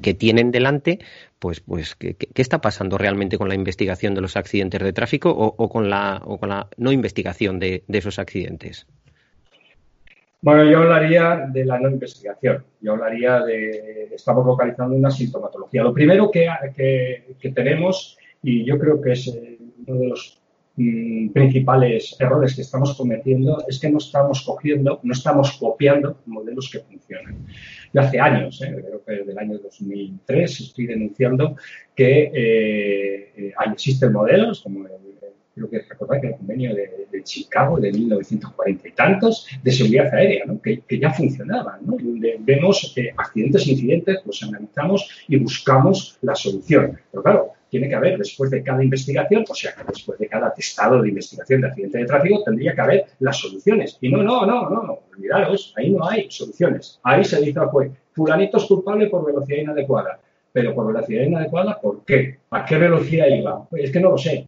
que 0.03 0.13
tienen 0.13 0.51
delante, 0.51 0.99
pues, 1.43 1.61
pues 1.61 1.97
¿qué, 1.97 2.15
¿qué, 2.15 2.41
está 2.41 2.61
pasando 2.61 2.97
realmente 2.97 3.37
con 3.37 3.49
la 3.49 3.57
investigación 3.57 4.15
de 4.15 4.21
los 4.21 4.37
accidentes 4.37 4.81
de 4.81 4.93
tráfico 4.93 5.31
o, 5.31 5.69
con, 5.69 5.91
la, 5.91 6.23
o 6.25 6.39
con 6.39 6.51
la 6.51 6.69
no 6.77 6.93
investigación 6.93 7.59
de, 7.59 7.83
esos 7.89 8.21
accidentes? 8.21 8.87
Bueno, 10.41 10.65
yo 10.71 10.79
hablaría 10.79 11.49
de 11.53 11.65
la 11.65 11.81
no 11.81 11.91
investigación. 11.91 12.65
Yo 12.81 12.93
hablaría 12.93 13.41
de. 13.41 14.09
Estamos 14.15 14.47
localizando 14.47 14.95
una 14.95 15.11
sintomatología. 15.11 15.83
Lo 15.83 15.93
primero 15.93 16.31
que 16.31 16.49
tenemos, 17.53 18.17
y 18.41 18.65
yo 18.65 18.79
creo 18.79 19.01
que 19.01 19.13
es 19.13 19.27
eh, 19.27 19.59
uno 19.85 19.99
de 19.99 20.07
los 20.07 20.42
mm, 20.77 21.31
principales 21.31 22.17
errores 22.19 22.55
que 22.55 22.63
estamos 22.63 22.95
cometiendo, 22.97 23.65
es 23.69 23.79
que 23.79 23.91
no 23.91 23.99
estamos 23.99 24.43
cogiendo, 24.43 25.01
no 25.03 25.13
estamos 25.13 25.53
copiando 25.59 26.19
modelos 26.27 26.71
que 26.71 26.81
funcionan 26.81 27.47
de 27.93 28.01
hace 28.01 28.19
años, 28.19 28.61
¿eh? 28.63 28.75
creo 28.75 29.05
que 29.05 29.13
desde 29.13 29.33
el 29.33 29.39
año 29.39 29.59
2003 29.59 30.61
estoy 30.61 30.87
denunciando 30.87 31.57
que 31.95 32.31
eh, 32.35 33.53
existen 33.67 34.13
modelos 34.13 34.63
como 34.63 34.87
el, 34.87 34.93
creo 35.55 35.69
que 35.69 35.83
recordar 35.89 36.21
que 36.21 36.29
el 36.29 36.37
convenio 36.37 36.75
de, 36.75 37.07
de, 37.11 37.23
Chicago 37.23 37.79
de 37.79 37.93
1940 37.93 38.89
y 38.89 38.93
tantos 38.93 39.47
de 39.63 39.71
seguridad 39.71 40.13
aérea, 40.15 40.45
¿no? 40.47 40.61
que, 40.61 40.81
que, 40.81 40.99
ya 40.99 41.13
funcionaban, 41.13 41.81
¿no? 41.85 41.97
donde 41.97 42.37
vemos 42.41 42.93
eh, 42.97 43.13
accidentes 43.17 43.67
incidentes, 43.67 44.21
los 44.25 44.43
analizamos 44.43 45.25
y 45.29 45.37
buscamos 45.37 46.19
la 46.23 46.35
solución. 46.35 46.99
Pero 47.11 47.23
claro, 47.23 47.53
tiene 47.73 47.89
que 47.89 47.95
haber, 47.95 48.19
después 48.19 48.51
de 48.51 48.63
cada 48.63 48.85
investigación, 48.85 49.47
o 49.49 49.55
sea, 49.55 49.75
que 49.75 49.83
después 49.85 50.19
de 50.19 50.29
cada 50.29 50.53
testado 50.53 51.01
de 51.01 51.09
investigación 51.09 51.63
de 51.63 51.69
accidente 51.69 51.97
de 51.97 52.05
tráfico, 52.05 52.43
tendría 52.45 52.75
que 52.75 52.81
haber 52.83 53.07
las 53.21 53.39
soluciones. 53.39 53.97
Y 54.03 54.11
no, 54.11 54.23
no, 54.23 54.45
no, 54.45 54.69
no, 54.69 54.99
olvidaros, 55.11 55.73
ahí 55.79 55.89
no 55.89 56.07
hay 56.07 56.31
soluciones. 56.31 57.01
Ahí 57.03 57.25
se 57.25 57.41
dice 57.41 57.59
al 57.59 57.69
juez, 57.69 57.91
fulanito 58.13 58.59
es 58.59 58.65
culpable 58.65 59.07
por 59.07 59.25
velocidad 59.25 59.63
inadecuada. 59.63 60.21
Pero 60.53 60.75
por 60.75 60.87
velocidad 60.87 61.23
inadecuada, 61.23 61.81
¿por 61.81 62.05
qué? 62.05 62.41
¿A 62.51 62.63
qué 62.67 62.77
velocidad 62.77 63.29
iba? 63.29 63.67
Pues 63.71 63.85
es 63.85 63.91
que 63.91 64.01
no 64.01 64.11
lo 64.11 64.19
sé. 64.19 64.47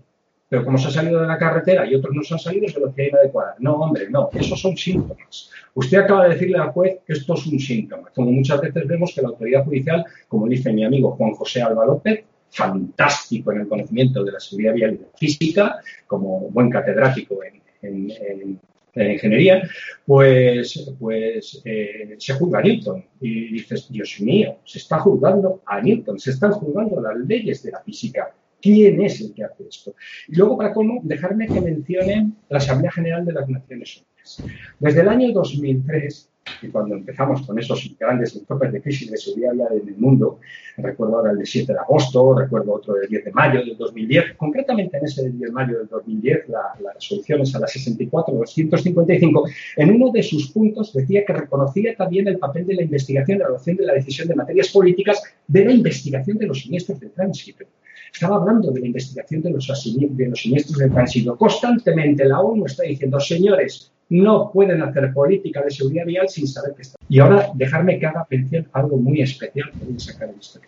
Pero 0.50 0.62
como 0.62 0.76
se 0.76 0.88
ha 0.88 0.90
salido 0.90 1.22
de 1.22 1.26
la 1.26 1.38
carretera 1.38 1.86
y 1.86 1.94
otros 1.94 2.14
no 2.14 2.22
se 2.22 2.34
han 2.34 2.40
salido, 2.40 2.66
es 2.66 2.74
velocidad 2.74 3.08
inadecuada. 3.08 3.54
No, 3.58 3.76
hombre, 3.76 4.10
no. 4.10 4.28
Esos 4.34 4.60
son 4.60 4.76
síntomas. 4.76 5.50
Usted 5.72 5.96
acaba 5.96 6.24
de 6.24 6.34
decirle 6.34 6.58
al 6.58 6.72
juez 6.72 6.98
que 7.06 7.14
esto 7.14 7.32
es 7.32 7.46
un 7.46 7.58
síntoma. 7.58 8.10
Como 8.14 8.30
muchas 8.32 8.60
veces 8.60 8.86
vemos 8.86 9.14
que 9.14 9.22
la 9.22 9.28
autoridad 9.28 9.64
judicial, 9.64 10.04
como 10.28 10.46
dice 10.46 10.74
mi 10.74 10.84
amigo 10.84 11.12
Juan 11.12 11.32
José 11.32 11.62
Alba 11.62 11.86
López, 11.86 12.22
fantástico 12.54 13.52
en 13.52 13.62
el 13.62 13.68
conocimiento 13.68 14.22
de 14.22 14.32
la 14.32 14.40
seguridad 14.40 14.74
vial 14.74 14.94
y 14.94 14.98
la 14.98 15.18
física, 15.18 15.80
como 16.06 16.50
buen 16.50 16.70
catedrático 16.70 17.42
en, 17.42 17.60
en, 17.82 18.10
en, 18.10 18.60
en 18.94 19.10
ingeniería, 19.12 19.68
pues, 20.06 20.92
pues 20.98 21.60
eh, 21.64 22.14
se 22.18 22.34
juzga 22.34 22.60
a 22.60 22.62
Newton. 22.62 23.04
Y 23.20 23.52
dices, 23.52 23.90
Dios 23.90 24.20
mío, 24.20 24.58
se 24.64 24.78
está 24.78 24.98
juzgando 25.00 25.62
a 25.66 25.80
Newton, 25.80 26.18
se 26.18 26.30
están 26.30 26.52
juzgando 26.52 27.00
las 27.00 27.16
leyes 27.26 27.62
de 27.62 27.72
la 27.72 27.80
física. 27.80 28.32
¿Quién 28.60 29.02
es 29.02 29.20
el 29.20 29.34
que 29.34 29.44
hace 29.44 29.64
esto? 29.68 29.94
Y 30.28 30.36
luego, 30.36 30.56
para 30.56 30.72
cómo, 30.72 31.00
dejarme 31.02 31.46
que 31.48 31.60
mencione 31.60 32.32
la 32.48 32.58
Asamblea 32.58 32.92
General 32.92 33.24
de 33.24 33.32
las 33.32 33.48
Naciones 33.48 33.96
Unidas. 33.96 34.42
Desde 34.78 35.00
el 35.02 35.08
año 35.08 35.32
2003, 35.32 36.30
y 36.62 36.68
cuando 36.68 36.94
empezamos 36.94 37.42
con 37.42 37.58
esos 37.58 37.94
grandes 37.98 38.34
informes 38.36 38.72
de 38.72 38.80
crisis 38.82 39.10
de 39.10 39.16
seguridad 39.16 39.52
vial 39.54 39.68
en 39.80 39.88
el 39.88 39.96
mundo, 39.96 40.40
recuerdo 40.76 41.16
ahora 41.16 41.32
el 41.32 41.38
de 41.38 41.46
7 41.46 41.72
de 41.72 41.78
agosto, 41.78 42.34
recuerdo 42.38 42.74
otro 42.74 42.94
del 42.94 43.08
10 43.08 43.24
de 43.24 43.32
mayo 43.32 43.60
del 43.60 43.76
2010, 43.76 44.34
concretamente 44.36 44.96
en 44.98 45.04
ese 45.04 45.22
del 45.22 45.38
10 45.38 45.50
de 45.50 45.52
mayo 45.52 45.78
del 45.78 45.88
2010, 45.88 46.48
la, 46.48 46.74
las 46.80 46.94
resoluciones 46.94 47.54
a 47.54 47.60
la 47.60 47.66
64-255, 47.66 49.50
en 49.76 49.90
uno 49.90 50.10
de 50.12 50.22
sus 50.22 50.50
puntos 50.50 50.92
decía 50.92 51.24
que 51.24 51.32
reconocía 51.32 51.94
también 51.96 52.28
el 52.28 52.38
papel 52.38 52.66
de 52.66 52.74
la 52.74 52.82
investigación, 52.82 53.38
la 53.38 53.46
adopción 53.46 53.76
de 53.76 53.86
la 53.86 53.94
decisión 53.94 54.28
de 54.28 54.34
materias 54.34 54.68
políticas, 54.68 55.22
de 55.46 55.64
la 55.64 55.72
investigación 55.72 56.38
de 56.38 56.46
los 56.46 56.60
siniestros 56.60 57.00
de 57.00 57.08
tránsito. 57.08 57.64
Estaba 58.14 58.36
hablando 58.36 58.70
de 58.70 58.80
la 58.80 58.86
investigación 58.86 59.42
de 59.42 59.50
los, 59.50 59.66
de 59.66 60.28
los 60.28 60.40
siniestros 60.40 60.78
de 60.78 60.88
tránsito. 60.88 61.36
Constantemente 61.36 62.24
la 62.24 62.40
ONU 62.40 62.64
está 62.64 62.84
diciendo, 62.84 63.18
señores, 63.18 63.90
no 64.10 64.52
pueden 64.52 64.82
hacer 64.82 65.12
política 65.12 65.62
de 65.62 65.70
seguridad 65.72 66.06
vial 66.06 66.28
sin 66.28 66.46
saber 66.46 66.74
qué 66.76 66.82
está. 66.82 66.96
Y 67.08 67.18
ahora 67.18 67.50
dejarme 67.54 67.98
que 67.98 68.06
haga 68.06 68.24
mención 68.30 68.68
algo 68.72 68.98
muy 68.98 69.20
especial 69.20 69.68
que 69.72 69.84
voy 69.84 69.96
a 69.96 69.98
sacar 69.98 70.28
en 70.28 70.36
este 70.38 70.60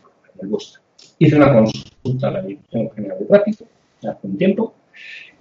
me 0.43 0.49
gusta. 0.49 0.81
Hice 1.21 1.37
una 1.37 1.53
consulta 1.53 2.29
a 2.29 2.31
la 2.33 2.43
Dirección 2.43 2.91
General 2.91 3.19
de 3.21 3.25
Tráfico 3.27 3.65
hace 4.03 4.27
un 4.27 4.37
tiempo 4.37 4.75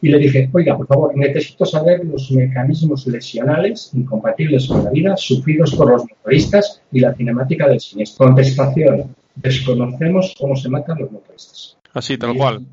y 0.02 0.10
le 0.10 0.20
dije, 0.20 0.50
oiga, 0.54 0.78
por 0.78 0.86
favor, 0.86 1.18
necesito 1.18 1.66
saber 1.66 2.06
los 2.06 2.32
mecanismos 2.32 3.08
lesionales 3.08 3.90
incompatibles 3.94 4.68
con 4.68 4.84
la 4.84 4.92
vida 4.92 5.18
sufridos 5.18 5.74
por 5.74 5.90
los 5.90 6.04
motoristas 6.04 6.84
y 6.92 7.00
la 7.00 7.16
cinemática 7.16 7.68
del 7.68 7.80
siniestro. 7.80 8.28
Contestación, 8.28 9.16
desconocemos 9.36 10.36
cómo 10.40 10.56
se 10.56 10.70
matan 10.70 11.00
los 11.00 11.12
motoristas. 11.12 11.78
Así, 11.96 12.18
tal 12.18 12.36
cual. 12.36 12.66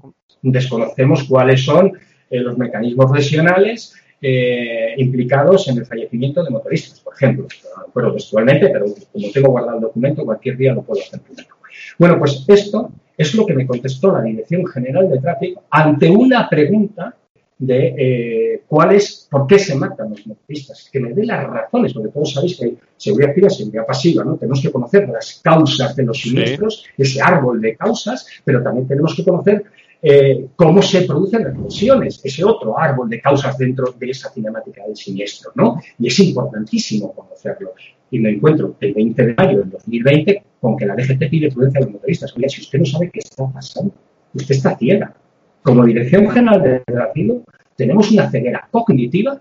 Desconocemos 0.42 1.24
cuáles 1.24 1.64
son 1.64 1.92
eh, 2.28 2.40
los 2.40 2.58
mecanismos 2.58 3.08
lesionales 3.12 3.94
eh, 4.20 4.94
implicados 4.98 5.68
en 5.68 5.78
el 5.78 5.86
fallecimiento 5.86 6.42
de 6.42 6.50
motoristas, 6.50 6.98
por 7.00 7.14
ejemplo. 7.14 7.46
No 7.76 7.84
recuerdo 7.84 8.14
textualmente, 8.14 8.68
pero 8.68 8.86
como 9.12 9.30
tengo 9.30 9.50
guardado 9.50 9.76
el 9.76 9.82
documento, 9.82 10.24
cualquier 10.24 10.56
día 10.56 10.74
lo 10.74 10.82
puedo 10.82 11.00
hacer 11.00 11.20
público. 11.20 11.56
Bueno, 11.98 12.18
pues 12.18 12.44
esto 12.48 12.90
es 13.16 13.32
lo 13.36 13.46
que 13.46 13.54
me 13.54 13.64
contestó 13.64 14.12
la 14.12 14.22
Dirección 14.22 14.66
General 14.66 15.08
de 15.08 15.20
Tráfico 15.20 15.62
ante 15.70 16.10
una 16.10 16.48
pregunta 16.48 17.14
de 17.62 17.94
eh, 17.96 18.62
cuál 18.66 18.96
es, 18.96 19.28
por 19.30 19.46
qué 19.46 19.56
se 19.56 19.76
matan 19.76 20.10
los 20.10 20.26
motoristas, 20.26 20.88
que 20.92 20.98
me 20.98 21.12
dé 21.12 21.24
las 21.24 21.46
razones, 21.46 21.92
porque 21.92 22.08
todos 22.08 22.32
sabéis 22.34 22.58
que 22.58 22.64
hay 22.64 22.78
seguridad 22.96 23.30
activa 23.30 23.46
y 23.46 23.50
seguridad 23.50 23.86
pasiva, 23.86 24.24
¿no? 24.24 24.36
Tenemos 24.36 24.60
que 24.60 24.72
conocer 24.72 25.08
las 25.08 25.40
causas 25.44 25.94
de 25.94 26.02
los 26.02 26.20
siniestros, 26.20 26.84
sí. 26.84 27.02
ese 27.02 27.22
árbol 27.22 27.60
de 27.60 27.76
causas, 27.76 28.26
pero 28.44 28.64
también 28.64 28.88
tenemos 28.88 29.14
que 29.14 29.24
conocer 29.24 29.64
eh, 30.02 30.48
cómo 30.56 30.82
se 30.82 31.02
producen 31.02 31.44
las 31.44 31.56
lesiones, 31.56 32.20
ese 32.24 32.42
otro 32.42 32.76
árbol 32.76 33.08
de 33.08 33.20
causas 33.20 33.56
dentro 33.56 33.94
de 33.96 34.10
esa 34.10 34.28
cinemática 34.30 34.82
del 34.84 34.96
siniestro, 34.96 35.52
¿no? 35.54 35.80
Y 36.00 36.08
es 36.08 36.18
importantísimo 36.18 37.14
conocerlo. 37.14 37.74
Y 38.10 38.18
me 38.18 38.30
encuentro 38.30 38.74
el 38.80 38.92
20 38.92 39.26
de 39.26 39.34
mayo 39.34 39.58
del 39.60 39.70
2020 39.70 40.42
con 40.60 40.76
que 40.76 40.86
la 40.86 40.96
DGT 40.96 41.30
pide 41.30 41.52
prudencia 41.52 41.78
a 41.78 41.84
los 41.84 41.92
motoristas. 41.92 42.36
Oye, 42.36 42.48
si 42.48 42.62
usted 42.62 42.80
no 42.80 42.86
sabe 42.86 43.10
qué 43.10 43.20
está 43.20 43.46
pasando, 43.52 43.94
usted 44.34 44.56
está 44.56 44.76
ciega. 44.76 45.14
Como 45.62 45.84
Dirección 45.84 46.28
General 46.30 46.62
de 46.62 46.80
Tráfico, 46.80 47.42
tenemos 47.76 48.10
una 48.10 48.30
ceguera 48.30 48.68
cognitiva 48.70 49.40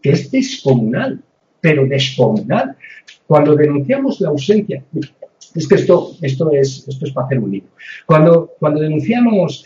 que 0.00 0.10
es 0.10 0.30
descomunal, 0.30 1.20
pero 1.60 1.86
descomunal. 1.86 2.76
Cuando 3.26 3.54
denunciamos 3.54 4.20
la 4.20 4.28
ausencia, 4.28 4.82
es 5.54 5.68
que 5.68 5.74
esto, 5.74 6.12
esto, 6.20 6.52
es, 6.52 6.86
esto 6.86 7.06
es 7.06 7.12
para 7.12 7.26
hacer 7.26 7.38
un 7.38 7.50
libro. 7.50 7.70
Cuando, 8.06 8.52
cuando 8.58 8.80
denunciamos 8.80 9.64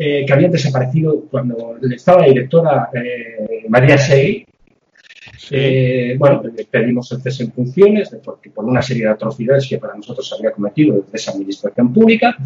eh, 0.00 0.24
que 0.24 0.32
habían 0.32 0.52
desaparecido 0.52 1.24
cuando 1.28 1.76
estaba 1.90 2.20
la 2.20 2.28
directora 2.28 2.88
eh, 2.94 3.64
María 3.68 3.98
Segui. 3.98 4.46
Eh, 5.50 6.16
bueno, 6.18 6.42
pedimos 6.70 7.10
el 7.12 7.22
cese 7.22 7.44
en 7.44 7.52
funciones 7.52 8.10
porque 8.24 8.50
por 8.50 8.64
una 8.64 8.82
serie 8.82 9.04
de 9.04 9.10
atrocidades 9.10 9.68
que 9.68 9.78
para 9.78 9.94
nosotros 9.94 10.34
había 10.36 10.52
cometido 10.52 10.96
desde 10.96 11.10
esa 11.16 11.32
administración 11.32 11.92
pública 11.92 12.36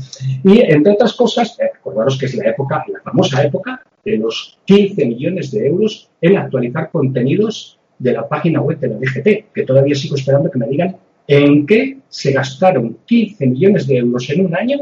y 0.45 0.61
entre 0.61 0.93
otras 0.93 1.15
cosas, 1.15 1.59
eh, 1.59 1.71
recordaros 1.75 2.19
que 2.19 2.27
es 2.27 2.35
la 2.35 2.51
época, 2.51 2.85
la 2.89 3.01
famosa 3.01 3.43
época 3.43 3.83
de 4.05 4.19
los 4.19 4.59
15 4.65 5.07
millones 5.07 5.51
de 5.51 5.67
euros 5.67 6.11
en 6.21 6.37
actualizar 6.37 6.91
contenidos 6.91 7.79
de 7.99 8.13
la 8.13 8.29
página 8.29 8.61
web 8.61 8.79
de 8.79 8.89
la 8.89 8.97
DGT, 8.97 9.53
que 9.55 9.65
todavía 9.65 9.95
sigo 9.95 10.17
esperando 10.17 10.51
que 10.51 10.59
me 10.59 10.67
digan 10.67 10.97
en 11.27 11.67
qué 11.67 11.99
se 12.09 12.33
gastaron 12.33 12.99
15 13.07 13.47
millones 13.47 13.87
de 13.87 13.99
euros 13.99 14.29
en 14.31 14.47
un 14.47 14.57
año 14.57 14.81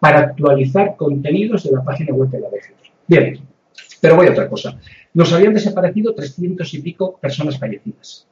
para 0.00 0.20
actualizar 0.20 0.96
contenidos 0.96 1.64
de 1.64 1.72
la 1.72 1.84
página 1.84 2.14
web 2.14 2.30
de 2.30 2.40
la 2.40 2.48
DGT. 2.48 2.92
Bien, 3.06 3.38
pero 4.00 4.16
voy 4.16 4.26
a 4.26 4.30
otra 4.30 4.48
cosa. 4.48 4.78
Nos 5.14 5.32
habían 5.32 5.54
desaparecido 5.54 6.14
300 6.14 6.74
y 6.74 6.78
pico 6.80 7.18
personas 7.20 7.58
fallecidas. 7.58 8.26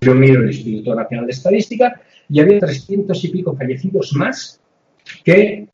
Yo 0.00 0.14
miro 0.14 0.42
el 0.42 0.48
Instituto 0.48 0.94
Nacional 0.94 1.26
de 1.26 1.32
Estadística 1.32 2.00
y 2.28 2.40
había 2.40 2.58
300 2.58 3.24
y 3.24 3.28
pico 3.28 3.56
fallecidos 3.56 4.12
más 4.14 4.60
que 5.24 5.68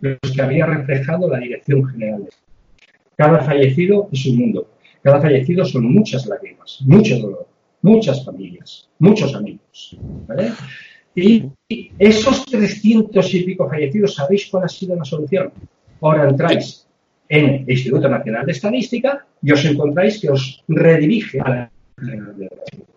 los 0.00 0.18
que 0.34 0.42
había 0.42 0.66
reflejado 0.66 1.28
la 1.28 1.38
Dirección 1.38 1.86
General. 1.86 2.28
Cada 3.16 3.40
fallecido 3.40 4.08
es 4.10 4.26
un 4.26 4.38
mundo. 4.38 4.68
Cada 5.02 5.20
fallecido 5.20 5.64
son 5.64 5.92
muchas 5.92 6.26
lágrimas, 6.26 6.80
mucho 6.84 7.18
dolor. 7.18 7.46
muchas 7.82 8.24
familias, 8.24 8.88
muchos 9.00 9.34
amigos. 9.34 9.96
Y, 11.14 11.50
esos 11.98 12.44
300 12.46 13.34
y 13.34 13.42
pico 13.42 13.68
fallecidos, 13.68 14.14
¿sabéis 14.14 14.46
cuál 14.46 14.64
ha 14.64 14.68
sido 14.68 14.94
la 14.94 15.04
solución? 15.04 15.52
Ahora 16.00 16.28
entráis 16.28 16.86
en 17.28 17.48
el 17.48 17.70
Instituto 17.70 18.08
Nacional 18.08 18.46
de 18.46 18.52
Estadística 18.52 19.26
y 19.42 19.52
os 19.52 19.64
encontráis 19.64 20.20
que 20.20 20.30
os 20.30 20.62
redirige 20.68 21.40
a 21.40 21.48
la 21.48 21.70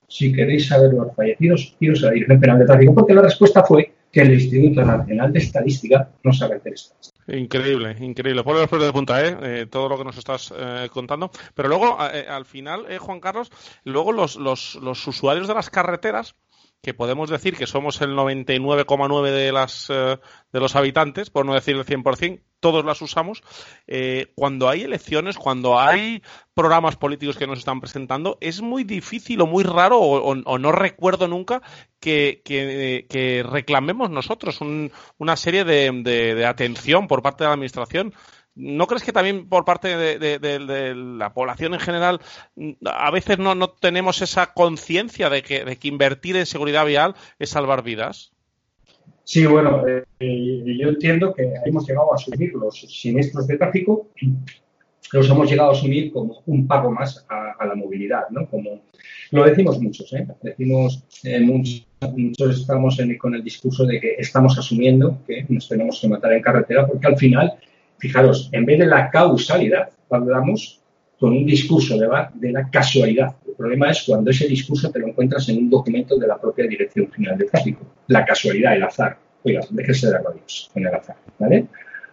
si 0.07 0.31
queréis 0.31 0.67
saber 0.67 0.93
los 0.93 1.13
fallecidos, 1.15 1.75
iros 1.79 2.03
a 2.03 2.07
la 2.07 2.11
Dirección 2.13 2.39
Penal 2.39 2.59
de 2.59 2.65
Tráfico, 2.65 2.93
porque 2.93 3.13
la 3.13 3.21
respuesta 3.21 3.63
fue 3.63 3.93
que 4.11 4.21
el 4.21 4.33
Instituto 4.33 4.85
Nacional 4.85 5.33
de 5.33 5.39
Estadística 5.39 6.09
no 6.23 6.31
sabe 6.31 6.55
hacer 6.55 6.73
esto. 6.73 6.95
Increíble, 7.27 7.95
increíble. 7.99 8.43
Por 8.43 8.55
los 8.55 8.85
de 8.85 8.93
punta, 8.93 9.25
¿eh? 9.25 9.35
¿eh? 9.41 9.65
todo 9.69 9.89
lo 9.89 9.97
que 9.97 10.05
nos 10.05 10.17
estás 10.17 10.53
eh, 10.57 10.87
contando. 10.91 11.31
Pero 11.53 11.67
luego, 11.69 11.97
eh, 12.13 12.25
al 12.29 12.45
final, 12.45 12.85
Juan 12.97 13.19
Carlos, 13.19 13.51
luego 13.83 14.13
los, 14.13 14.37
los, 14.37 14.75
los 14.75 15.05
usuarios 15.07 15.47
de 15.47 15.55
las 15.55 15.69
carreteras 15.69 16.35
que 16.81 16.93
podemos 16.93 17.29
decir 17.29 17.55
que 17.57 17.67
somos 17.67 17.99
el 18.01 18.11
99,9 18.11 19.31
de 19.31 19.51
las 19.51 19.87
eh, 19.89 20.19
de 20.51 20.59
los 20.59 20.75
habitantes, 20.75 21.29
por 21.29 21.45
no 21.45 21.53
decir 21.53 21.75
el 21.75 21.85
100%, 21.85 22.41
todos 22.59 22.85
las 22.85 23.01
usamos. 23.01 23.43
Eh, 23.87 24.31
cuando 24.35 24.69
hay 24.69 24.83
elecciones, 24.83 25.37
cuando 25.37 25.79
hay 25.79 26.21
programas 26.53 26.95
políticos 26.95 27.37
que 27.37 27.47
nos 27.47 27.59
están 27.59 27.81
presentando, 27.81 28.37
es 28.41 28.61
muy 28.61 28.83
difícil 28.83 29.41
o 29.41 29.47
muy 29.47 29.63
raro, 29.63 29.99
o, 29.99 30.57
no 30.57 30.71
recuerdo 30.71 31.27
nunca, 31.27 31.61
que, 31.99 32.41
que, 32.43 33.45
reclamemos 33.47 34.09
nosotros 34.09 34.59
una 35.17 35.35
serie 35.35 35.63
de, 35.63 35.91
de 35.91 36.45
atención 36.45 37.07
por 37.07 37.21
parte 37.21 37.43
de 37.43 37.49
la 37.49 37.53
Administración. 37.53 38.13
¿No 38.55 38.87
crees 38.87 39.03
que 39.03 39.11
también 39.11 39.49
por 39.49 39.65
parte 39.65 39.95
de, 39.97 40.95
la 40.95 41.33
población 41.33 41.73
en 41.73 41.79
general 41.79 42.21
a 42.85 43.11
veces 43.11 43.37
no, 43.37 43.69
tenemos 43.69 44.21
esa 44.21 44.53
conciencia 44.53 45.29
de 45.29 45.43
que, 45.43 45.65
de 45.65 45.77
que 45.77 45.89
invertir 45.89 46.37
en 46.37 46.45
seguridad 46.45 46.85
vial 46.85 47.15
es 47.37 47.49
salvar 47.49 47.83
vidas? 47.83 48.31
Sí, 49.25 49.45
bueno, 49.45 49.83
eh, 49.87 50.05
yo 50.19 50.89
entiendo 50.89 51.33
que 51.33 51.51
hemos 51.65 51.87
llegado 51.87 52.13
a 52.13 52.15
asumir 52.15 52.53
los 52.53 52.79
siniestros 52.79 53.47
de 53.47 53.57
tráfico, 53.57 54.09
los 55.11 55.29
hemos 55.29 55.49
llegado 55.49 55.69
a 55.69 55.73
asumir 55.73 56.11
como 56.13 56.43
un 56.45 56.67
pago 56.67 56.91
más 56.91 57.25
a, 57.27 57.65
la 57.65 57.75
movilidad, 57.75 58.29
¿no? 58.29 58.47
Como 58.47 58.83
lo 59.31 59.43
decimos 59.43 59.79
muchos, 59.81 60.13
¿eh? 60.13 60.27
Decimos 60.43 61.03
eh, 61.23 61.39
muchos, 61.39 62.59
estamos 62.59 62.99
con 63.17 63.33
el 63.33 63.43
discurso 63.43 63.85
de 63.85 63.99
que 63.99 64.15
estamos 64.19 64.57
asumiendo 64.59 65.17
que 65.25 65.45
nos 65.49 65.67
tenemos 65.67 65.99
que 65.99 66.07
matar 66.07 66.33
en 66.33 66.41
carretera 66.41 66.85
porque 66.85 67.07
al 67.07 67.17
final 67.17 67.57
Fijaros, 67.97 68.49
en 68.51 68.65
vez 68.65 68.79
de 68.79 68.85
la 68.85 69.09
causalidad, 69.09 69.89
hablamos 70.09 70.81
con 71.19 71.31
un 71.31 71.45
discurso 71.45 71.97
de 71.97 72.51
la, 72.51 72.69
casualidad. 72.69 73.35
El 73.47 73.53
problema 73.53 73.91
es 73.91 74.03
cuando 74.03 74.31
ese 74.31 74.47
discurso 74.47 74.91
te 74.91 74.99
lo 74.99 75.07
encuentras 75.07 75.47
en 75.49 75.59
un 75.59 75.69
documento 75.69 76.17
de 76.17 76.27
la 76.27 76.39
propia 76.39 76.67
Dirección 76.67 77.11
General 77.11 77.37
de 77.37 77.45
Tráfico. 77.45 77.85
La 78.07 78.25
casualidad, 78.25 78.75
el 78.75 78.83
azar. 78.83 79.17
Oiga, 79.43 79.61
déjese 79.69 80.07
de 80.07 80.17
radios 80.17 80.69
con 80.73 80.85
el 80.85 80.93
azar. 80.93 81.15
¿vale? 81.39 81.67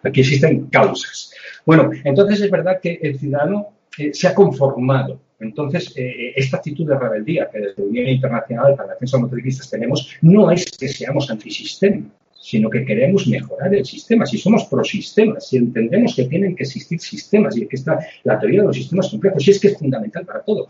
Aquí 0.05 0.21
existen 0.21 0.67
causas. 0.67 1.33
Bueno, 1.67 1.91
entonces 2.05 2.41
es 2.41 2.51
verdad 2.51 2.79
que 2.81 2.99
el 3.03 3.19
ciudadano 3.19 3.69
eh, 3.99 4.15
se 4.15 4.29
ha 4.29 4.35
conformado. 4.35 5.21
Entonces, 5.41 5.93
eh, 5.97 6.07
eh, 6.07 6.33
esta 6.37 6.59
actitud 6.59 6.87
de 6.87 6.97
rebeldía 6.97 7.51
que 7.51 7.59
desde 7.59 7.83
la 7.83 7.89
Unión 7.89 8.07
Internacional 8.07 8.77
para 8.77 8.89
la 8.89 8.95
Defensa 8.95 9.17
de 9.17 9.25
Motoristas 9.25 9.69
tenemos 9.69 10.17
no 10.21 10.51
es 10.51 10.65
que 10.79 10.89
seamos 10.89 11.29
antisistema 11.31 12.05
sino 12.43 12.69
que 12.69 12.85
queremos 12.85 13.27
mejorar 13.29 13.73
el 13.73 13.85
sistema. 13.85 14.27
Si 14.27 14.37
somos 14.37 14.65
pro-sistemas, 14.65 15.49
si 15.49 15.59
entendemos 15.59 16.17
que 16.17 16.25
tienen 16.25 16.57
que 16.57 16.65
existir 16.65 17.01
sistemas 17.01 17.57
y 17.57 17.67
que 17.69 17.77
está 17.77 18.01
la 18.25 18.39
teoría 18.39 18.63
de 18.63 18.67
los 18.67 18.77
sistemas 18.77 19.09
complejos, 19.09 19.47
y 19.47 19.53
es 19.53 19.61
que 19.61 19.69
es 19.69 19.79
fundamental 19.79 20.27
para 20.27 20.43
todo. 20.43 20.67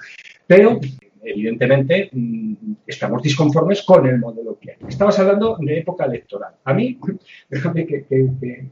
Pero, 0.47 0.79
evidentemente, 1.25 2.11
mm, 2.13 2.55
estamos 2.87 3.23
disconformes 3.23 3.83
con 3.83 4.07
el 4.07 4.19
modelo 4.19 4.59
que 4.61 4.73
hay. 4.73 4.77
Estabas 4.87 5.19
hablando 5.19 5.57
de 5.61 5.79
época 5.79 6.05
electoral. 6.05 6.53
A 6.63 6.75
mí, 6.75 6.99
déjame 7.49 7.87
que, 7.87 8.05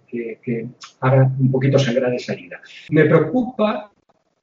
que 0.07 0.69
haga 1.01 1.33
un 1.41 1.51
poquito 1.51 1.79
sangrar 1.79 2.13
esa 2.13 2.35
herida. 2.35 2.61
Me 2.91 3.07
preocupa, 3.07 3.91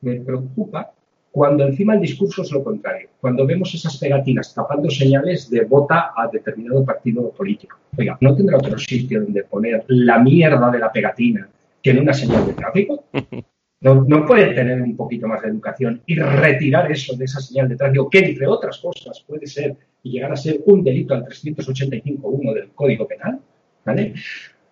me 0.02 0.20
preocupa 0.22 0.94
cuando 1.38 1.68
encima 1.68 1.94
el 1.94 2.02
discurso 2.02 2.42
es 2.42 2.52
lo 2.52 2.64
contrario, 2.64 3.10
cuando 3.22 3.46
vemos 3.46 3.72
esas 3.72 3.96
pegatinas 4.00 4.56
tapando 4.56 4.90
señales 4.90 5.48
de 5.52 5.66
vota 5.66 6.12
a 6.18 6.28
determinado 6.34 6.84
partido 6.84 7.30
político. 7.30 7.78
Oiga, 7.96 8.18
¿no 8.22 8.36
tendrá 8.36 8.58
otro 8.58 8.80
sitio 8.80 9.22
donde 9.22 9.44
poner 9.44 9.86
la 9.88 10.18
mierda 10.18 10.72
de 10.72 10.80
la 10.80 10.92
pegatina 10.92 11.48
que 11.84 11.92
en 11.92 12.00
una 12.00 12.12
señal 12.12 12.44
de 12.48 12.54
tráfico? 12.54 13.04
No, 13.80 14.04
no 14.08 14.26
puede 14.26 14.56
tener 14.56 14.82
un 14.82 14.96
poquito 14.98 15.28
más 15.28 15.44
de 15.44 15.50
educación 15.50 16.02
y 16.08 16.16
retirar 16.16 16.92
eso 16.92 17.16
de 17.16 17.26
esa 17.26 17.40
señal 17.40 17.70
de 17.70 17.76
tráfico, 17.76 18.10
que 18.10 18.26
entre 18.26 18.48
otras 18.48 18.80
cosas 18.80 19.24
puede 19.28 19.46
ser 19.46 19.76
y 20.02 20.14
llegar 20.14 20.32
a 20.32 20.36
ser 20.36 20.62
un 20.66 20.84
delito 20.84 21.14
al 21.14 21.24
385.1 21.26 22.54
del 22.56 22.70
Código 22.70 23.08
Penal. 23.08 23.40
¿vale? 23.86 24.16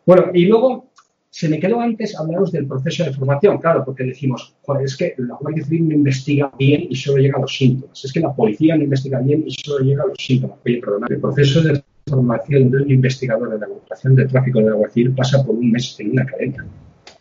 Bueno, 0.07 0.31
y 0.33 0.45
luego 0.45 0.89
se 1.35 1.49
me 1.49 1.59
quedó 1.59 1.81
antes 1.81 2.17
hablaros 2.17 2.53
del 2.53 2.65
proceso 2.65 3.03
de 3.03 3.11
formación, 3.11 3.57
claro, 3.57 3.83
porque 3.83 4.05
decimos, 4.05 4.55
es 4.81 4.95
que 4.95 5.15
la 5.17 5.35
Guardia 5.35 5.65
Civil 5.65 5.89
no 5.89 5.93
investiga 5.93 6.49
bien 6.57 6.87
y 6.89 6.95
solo 6.95 7.21
llega 7.21 7.37
a 7.37 7.41
los 7.41 7.53
síntomas. 7.53 8.05
Es 8.05 8.13
que 8.13 8.21
la 8.21 8.33
policía 8.33 8.77
no 8.77 8.83
investiga 8.83 9.19
bien 9.19 9.43
y 9.45 9.51
solo 9.51 9.83
llega 9.83 10.03
a 10.03 10.07
los 10.07 10.17
síntomas. 10.17 10.59
Oye, 10.65 10.79
perdona, 10.79 11.07
el 11.09 11.19
proceso 11.19 11.61
de 11.61 11.83
formación 12.07 12.71
de 12.71 12.83
un 12.83 12.89
investigador 12.89 13.49
de 13.49 13.59
la 13.59 13.65
agrupación 13.65 14.15
de 14.15 14.27
tráfico 14.27 14.59
de 14.59 14.65
la 14.67 14.75
Guardia 14.75 14.93
Civil 14.93 15.13
pasa 15.13 15.43
por 15.45 15.55
un 15.55 15.71
mes 15.71 15.99
en 15.99 16.11
una 16.11 16.23
academia. 16.23 16.65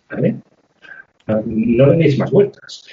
¿Vale? 0.08 0.36
No 1.26 1.86
le 1.88 1.96
deis 1.96 2.16
más 2.16 2.30
vueltas. 2.30 2.84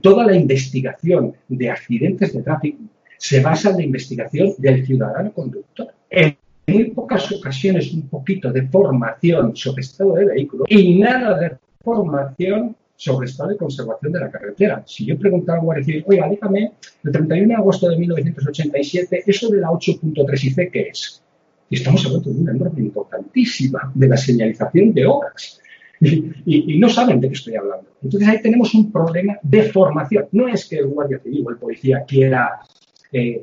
Toda 0.00 0.24
la 0.24 0.36
investigación 0.36 1.34
de 1.48 1.70
accidentes 1.70 2.34
de 2.34 2.40
tráfico 2.40 2.78
se 3.18 3.40
basa 3.40 3.70
en 3.70 3.78
la 3.78 3.82
investigación 3.82 4.54
del 4.58 4.86
ciudadano 4.86 5.32
conductor 5.32 5.88
muy 6.66 6.90
pocas 6.90 7.30
ocasiones 7.32 7.92
un 7.92 8.08
poquito 8.08 8.52
de 8.52 8.68
formación 8.68 9.56
sobre 9.56 9.82
estado 9.82 10.14
de 10.14 10.26
vehículo 10.26 10.64
y 10.68 10.98
nada 10.98 11.38
de 11.38 11.56
formación 11.82 12.76
sobre 12.96 13.26
estado 13.26 13.50
de 13.50 13.56
conservación 13.56 14.12
de 14.12 14.20
la 14.20 14.30
carretera. 14.30 14.84
Si 14.86 15.04
yo 15.04 15.18
preguntaba 15.18 15.58
a 15.58 15.62
Guardia 15.62 15.84
Civil, 15.84 16.04
oiga, 16.06 16.28
dígame, 16.28 16.72
el 17.02 17.12
31 17.12 17.48
de 17.48 17.54
agosto 17.54 17.88
de 17.88 17.96
1987, 17.96 19.24
¿eso 19.26 19.48
de 19.50 19.60
la 19.60 19.70
8.3 19.70 20.54
c 20.54 20.70
qué 20.70 20.80
es? 20.82 21.22
Y 21.68 21.76
estamos 21.76 22.06
hablando 22.06 22.30
de 22.30 22.40
una 22.40 22.52
norma 22.52 22.78
importantísima 22.78 23.90
de 23.94 24.08
la 24.08 24.16
señalización 24.16 24.92
de 24.92 25.06
obras. 25.06 25.58
Y, 26.00 26.74
y, 26.74 26.78
no 26.78 26.88
saben 26.88 27.20
de 27.20 27.28
qué 27.28 27.34
estoy 27.34 27.56
hablando. 27.56 27.86
Entonces 28.02 28.28
ahí 28.28 28.42
tenemos 28.42 28.74
un 28.74 28.92
problema 28.92 29.38
de 29.42 29.62
formación. 29.64 30.26
No 30.32 30.48
es 30.48 30.68
que 30.68 30.78
el 30.78 30.86
guardia 30.86 31.18
civil 31.18 31.44
o 31.46 31.50
el 31.50 31.56
policía 31.56 32.04
quiera 32.06 32.60
eh, 33.12 33.40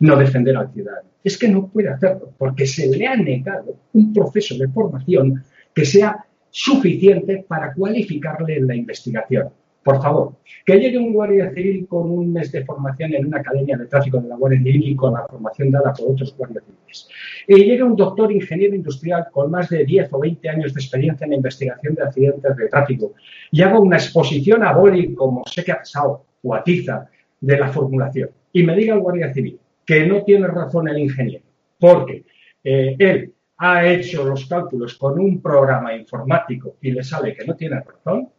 no 0.00 0.16
defender 0.16 0.56
al 0.56 0.72
ciudadano. 0.72 1.08
Es 1.24 1.38
que 1.38 1.48
no 1.48 1.68
puede 1.68 1.88
hacerlo 1.88 2.32
porque 2.36 2.66
se 2.66 2.88
le 2.88 3.06
ha 3.06 3.16
negado 3.16 3.76
un 3.94 4.12
proceso 4.12 4.56
de 4.56 4.68
formación 4.68 5.42
que 5.74 5.84
sea 5.84 6.24
suficiente 6.50 7.44
para 7.46 7.72
cualificarle 7.74 8.56
en 8.56 8.66
la 8.66 8.76
investigación. 8.76 9.50
Por 9.82 10.02
favor, 10.02 10.32
que 10.64 10.78
llegue 10.80 10.98
un 10.98 11.12
guardia 11.12 11.52
civil 11.52 11.86
con 11.86 12.10
un 12.10 12.32
mes 12.32 12.50
de 12.50 12.64
formación 12.64 13.14
en 13.14 13.26
una 13.26 13.38
academia 13.38 13.76
de 13.76 13.86
tráfico 13.86 14.18
de 14.20 14.28
la 14.28 14.36
Guardia 14.36 14.58
Civil 14.58 14.88
y 14.88 14.96
con 14.96 15.12
la 15.12 15.24
formación 15.28 15.70
dada 15.70 15.92
por 15.92 16.10
otros 16.10 16.36
guardias 16.36 16.64
civiles. 16.64 17.08
Y 17.46 17.64
llegue 17.64 17.84
un 17.84 17.94
doctor 17.94 18.32
ingeniero 18.32 18.74
industrial 18.74 19.26
con 19.30 19.48
más 19.48 19.68
de 19.68 19.84
10 19.84 20.08
o 20.12 20.18
20 20.18 20.48
años 20.48 20.74
de 20.74 20.80
experiencia 20.80 21.24
en 21.24 21.30
la 21.30 21.36
investigación 21.36 21.94
de 21.94 22.02
accidentes 22.02 22.56
de 22.56 22.68
tráfico 22.68 23.14
y 23.52 23.62
haga 23.62 23.78
una 23.78 23.96
exposición 23.96 24.64
a 24.64 24.72
boli 24.72 25.14
como 25.14 25.44
sé 25.46 25.62
que 25.62 25.72
ha 25.72 25.78
pasado 25.78 26.24
o 26.42 26.54
a 26.54 26.64
tiza 26.64 27.08
de 27.40 27.56
la 27.56 27.68
formulación 27.68 28.30
y 28.56 28.62
me 28.62 28.74
diga 28.74 28.94
el 28.94 29.00
Guardia 29.00 29.34
Civil 29.34 29.60
que 29.84 30.06
no 30.06 30.24
tiene 30.24 30.46
razón 30.46 30.88
el 30.88 30.98
ingeniero, 30.98 31.44
porque 31.78 32.24
eh, 32.64 32.96
él 32.98 33.34
ha 33.58 33.86
hecho 33.86 34.24
los 34.24 34.46
cálculos 34.46 34.94
con 34.94 35.20
un 35.20 35.42
programa 35.42 35.94
informático 35.94 36.76
y 36.80 36.90
le 36.90 37.04
sale 37.04 37.34
que 37.34 37.44
no 37.44 37.54
tiene 37.54 37.80
razón, 37.80 38.30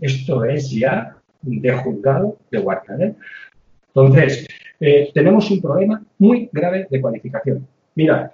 esto 0.00 0.44
es 0.44 0.70
ya 0.70 1.16
de 1.42 1.72
juzgado 1.72 2.38
de 2.48 2.58
guardia. 2.58 2.96
¿eh? 3.00 3.14
Entonces, 3.88 4.46
eh, 4.78 5.10
tenemos 5.12 5.50
un 5.50 5.60
problema 5.60 6.00
muy 6.18 6.48
grave 6.52 6.86
de 6.88 7.00
cualificación. 7.00 7.66
Mira, 7.96 8.32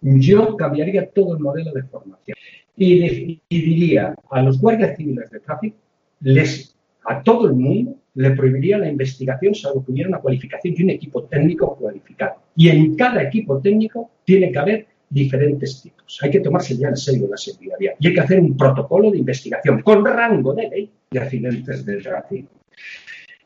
yo 0.00 0.56
cambiaría 0.56 1.10
todo 1.10 1.34
el 1.34 1.40
modelo 1.40 1.72
de 1.72 1.82
formación 1.82 2.36
y, 2.76 3.42
y 3.48 3.60
diría 3.60 4.14
a 4.30 4.42
los 4.42 4.60
guardias 4.60 4.96
civiles 4.96 5.30
de 5.30 5.40
tráfico, 5.40 5.76
les, 6.20 6.76
a 7.04 7.24
todo 7.24 7.48
el 7.48 7.54
mundo, 7.54 7.96
le 8.18 8.32
prohibiría 8.32 8.78
la 8.78 8.88
investigación 8.88 9.54
salvo 9.54 9.84
que 9.84 9.92
hubiera 9.92 10.08
una 10.08 10.18
cualificación 10.18 10.74
y 10.76 10.82
un 10.82 10.90
equipo 10.90 11.22
técnico 11.24 11.76
cualificado. 11.76 12.42
Y 12.56 12.68
en 12.68 12.96
cada 12.96 13.22
equipo 13.22 13.60
técnico 13.60 14.10
tiene 14.24 14.50
que 14.50 14.58
haber 14.58 14.86
diferentes 15.08 15.80
tipos. 15.80 16.18
Hay 16.20 16.30
que 16.32 16.40
tomarse 16.40 16.76
ya 16.76 16.88
en 16.88 16.96
serio 16.96 17.28
la 17.30 17.36
seguridad 17.36 17.76
y 17.78 18.08
hay 18.08 18.14
que 18.14 18.20
hacer 18.20 18.40
un 18.40 18.56
protocolo 18.56 19.12
de 19.12 19.18
investigación 19.18 19.82
con 19.82 20.04
rango 20.04 20.52
de 20.52 20.68
ley 20.68 20.90
de 21.08 21.20
accidentes 21.20 21.86
de 21.86 21.96
tráfico. 21.98 22.48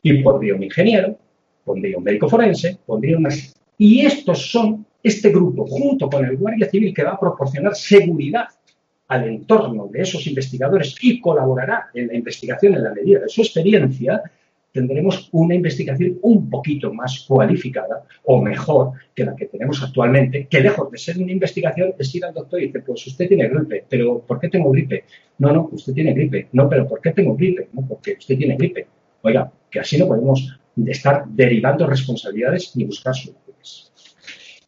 Y 0.01 0.23
pondría 0.23 0.55
un 0.55 0.63
ingeniero, 0.63 1.19
pondría 1.63 1.95
un 1.95 2.03
médico 2.03 2.27
forense, 2.27 2.79
pondría 2.83 3.17
unas... 3.17 3.55
Y 3.77 4.03
estos 4.03 4.51
son, 4.51 4.87
este 5.03 5.29
grupo, 5.29 5.67
junto 5.67 6.09
con 6.09 6.25
el 6.25 6.35
Guardia 6.35 6.67
Civil, 6.67 6.95
que 6.95 7.03
va 7.03 7.11
a 7.11 7.19
proporcionar 7.19 7.75
seguridad 7.75 8.47
al 9.07 9.27
entorno 9.27 9.87
de 9.87 10.01
esos 10.01 10.25
investigadores 10.25 10.95
y 10.99 11.21
colaborará 11.21 11.91
en 11.93 12.07
la 12.07 12.15
investigación 12.15 12.73
en 12.73 12.83
la 12.83 12.91
medida 12.91 13.19
de 13.19 13.29
su 13.29 13.41
experiencia, 13.41 14.23
tendremos 14.73 15.29
una 15.31 15.53
investigación 15.55 16.17
un 16.23 16.49
poquito 16.49 16.91
más 16.91 17.25
cualificada 17.27 18.03
o 18.23 18.41
mejor 18.41 18.93
que 19.13 19.23
la 19.23 19.35
que 19.35 19.45
tenemos 19.45 19.81
actualmente, 19.83 20.47
que 20.47 20.59
lejos 20.59 20.91
de 20.91 20.97
ser 20.97 21.17
una 21.19 21.31
investigación 21.31 21.93
es 21.97 22.13
ir 22.15 22.25
al 22.25 22.33
doctor 22.33 22.59
y 22.59 22.67
dice, 22.67 22.79
pues 22.79 23.05
usted 23.05 23.27
tiene 23.27 23.47
gripe, 23.47 23.85
pero 23.87 24.19
¿por 24.19 24.39
qué 24.39 24.49
tengo 24.49 24.71
gripe? 24.71 25.05
No, 25.37 25.53
no, 25.53 25.69
usted 25.71 25.93
tiene 25.93 26.13
gripe. 26.13 26.49
No, 26.51 26.67
pero 26.67 26.87
¿por 26.87 26.99
qué 26.99 27.11
tengo 27.11 27.35
gripe? 27.35 27.69
No, 27.73 27.87
porque 27.87 28.15
usted 28.17 28.35
tiene 28.35 28.57
gripe. 28.57 28.87
Oiga, 29.21 29.51
que 29.69 29.79
así 29.79 29.97
no 29.97 30.07
podemos 30.07 30.59
estar 30.87 31.25
derivando 31.27 31.85
responsabilidades 31.85 32.75
ni 32.75 32.85
buscar 32.85 33.15
soluciones. 33.15 33.92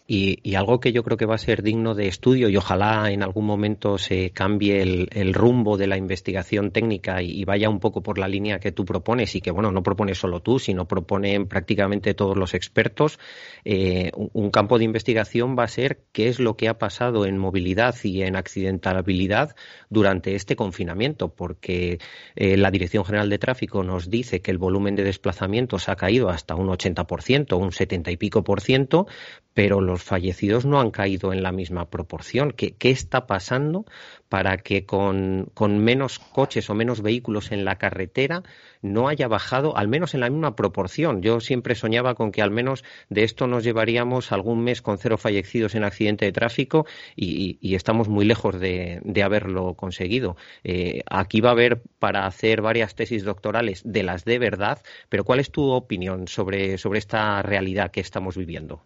Y, 0.07 0.53
algo 0.55 0.79
que 0.79 0.91
yo 0.91 1.03
creo 1.03 1.17
que 1.17 1.25
va 1.25 1.33
a 1.33 1.39
ser 1.39 1.63
digno 1.63 1.95
de 1.95 2.07
estudio 2.07 2.47
y 2.47 2.55
ojalá 2.55 3.11
en 3.11 3.23
algún 3.23 3.45
momento 3.45 3.97
se 3.97 4.29
cambie 4.29 4.83
el, 4.83 5.33
rumbo 5.33 5.77
de 5.77 5.87
la 5.87 5.97
investigación 5.97 6.69
técnica 6.69 7.23
y, 7.23 7.43
vaya 7.43 7.69
un 7.69 7.79
poco 7.79 8.03
por 8.03 8.19
la 8.19 8.27
línea 8.27 8.59
que 8.59 8.71
tú 8.71 8.85
propones 8.85 9.35
y 9.35 9.41
que, 9.41 9.49
bueno, 9.49 9.71
no 9.71 9.81
propones 9.81 10.19
solo 10.19 10.41
tú, 10.41 10.59
sino 10.59 10.87
proponen 10.87 11.47
prácticamente 11.47 12.13
todos 12.13 12.37
los 12.37 12.53
expertos. 12.53 13.17
Eh, 13.63 14.11
un, 14.13 14.51
campo 14.51 14.77
de 14.77 14.85
investigación 14.85 15.55
va 15.57 15.63
a 15.63 15.67
ser 15.67 16.03
qué 16.11 16.27
es 16.27 16.39
lo 16.39 16.55
que 16.55 16.69
ha 16.69 16.77
pasado 16.77 17.25
en 17.25 17.39
movilidad 17.39 17.95
y 18.03 18.21
en 18.21 18.35
accidentalidad 18.35 19.55
durante 19.89 20.35
este 20.35 20.55
confinamiento, 20.55 21.29
porque 21.33 21.97
eh, 22.35 22.57
la 22.57 22.69
Dirección 22.69 23.05
General 23.05 23.29
de 23.29 23.39
Tráfico 23.39 23.83
nos 23.83 24.11
dice 24.11 24.41
que 24.41 24.51
el 24.51 24.59
volumen 24.59 24.95
de 24.95 25.03
desplazamientos 25.03 25.89
ha 25.89 25.95
caído 25.95 26.29
hasta 26.29 26.53
un 26.53 26.67
80%, 26.67 27.57
un 27.57 27.71
70 27.71 28.11
y 28.11 28.17
pico 28.17 28.43
por 28.43 28.61
ciento, 28.61 29.07
pero 29.55 29.79
los 29.79 29.94
fallecidos 30.03 30.65
no 30.65 30.79
han 30.79 30.91
caído 30.91 31.33
en 31.33 31.43
la 31.43 31.51
misma 31.51 31.89
proporción. 31.89 32.51
¿Qué, 32.51 32.75
está 32.79 33.27
pasando 33.27 33.85
para 34.29 34.57
que 34.57 34.85
con, 34.85 35.51
menos 35.57 36.19
coches 36.19 36.69
o 36.69 36.75
menos 36.75 37.01
vehículos 37.01 37.51
en 37.51 37.65
la 37.65 37.77
carretera 37.77 38.43
no 38.81 39.07
haya 39.07 39.27
bajado, 39.27 39.77
al 39.77 39.87
menos 39.87 40.13
en 40.13 40.21
la 40.21 40.29
misma 40.29 40.55
proporción? 40.55 41.21
Yo 41.21 41.39
siempre 41.39 41.75
soñaba 41.75 42.15
con 42.15 42.31
que 42.31 42.41
al 42.41 42.51
menos 42.51 42.83
de 43.09 43.23
esto 43.23 43.47
nos 43.47 43.63
llevaríamos 43.63 44.31
algún 44.31 44.63
mes 44.63 44.81
con 44.81 44.97
cero 44.97 45.17
fallecidos 45.17 45.75
en 45.75 45.83
accidente 45.83 46.25
de 46.25 46.31
tráfico 46.31 46.85
y, 47.15 47.75
estamos 47.75 48.07
muy 48.07 48.25
lejos 48.25 48.59
de, 48.59 49.01
haberlo 49.23 49.73
conseguido. 49.73 50.37
Eh, 50.63 51.01
aquí 51.09 51.41
va 51.41 51.49
a 51.49 51.53
haber 51.53 51.81
para 51.99 52.25
hacer 52.25 52.61
varias 52.61 52.95
tesis 52.95 53.23
doctorales 53.23 53.81
de 53.83 54.03
las 54.03 54.23
de 54.23 54.39
verdad, 54.39 54.81
pero 55.09 55.23
¿cuál 55.23 55.39
es 55.39 55.51
tu 55.51 55.71
opinión 55.71 56.27
sobre 56.27 56.73
esta 56.73 57.41
realidad 57.41 57.91
que 57.91 58.01
estamos 58.01 58.37
viviendo? 58.37 58.83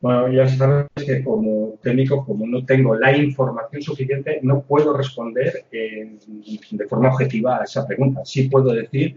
Bueno, 0.00 0.30
ya 0.30 0.46
sabes 0.46 0.86
que 0.94 1.24
como 1.24 1.78
técnico, 1.82 2.24
como 2.24 2.46
no 2.46 2.64
tengo 2.64 2.94
la 2.94 3.16
información 3.16 3.82
suficiente, 3.82 4.40
no 4.42 4.62
puedo 4.62 4.96
responder 4.96 5.64
de 5.70 6.86
forma 6.88 7.08
objetiva 7.08 7.60
a 7.60 7.64
esa 7.64 7.86
pregunta. 7.86 8.24
Sí 8.24 8.48
puedo 8.48 8.72
decir 8.72 9.16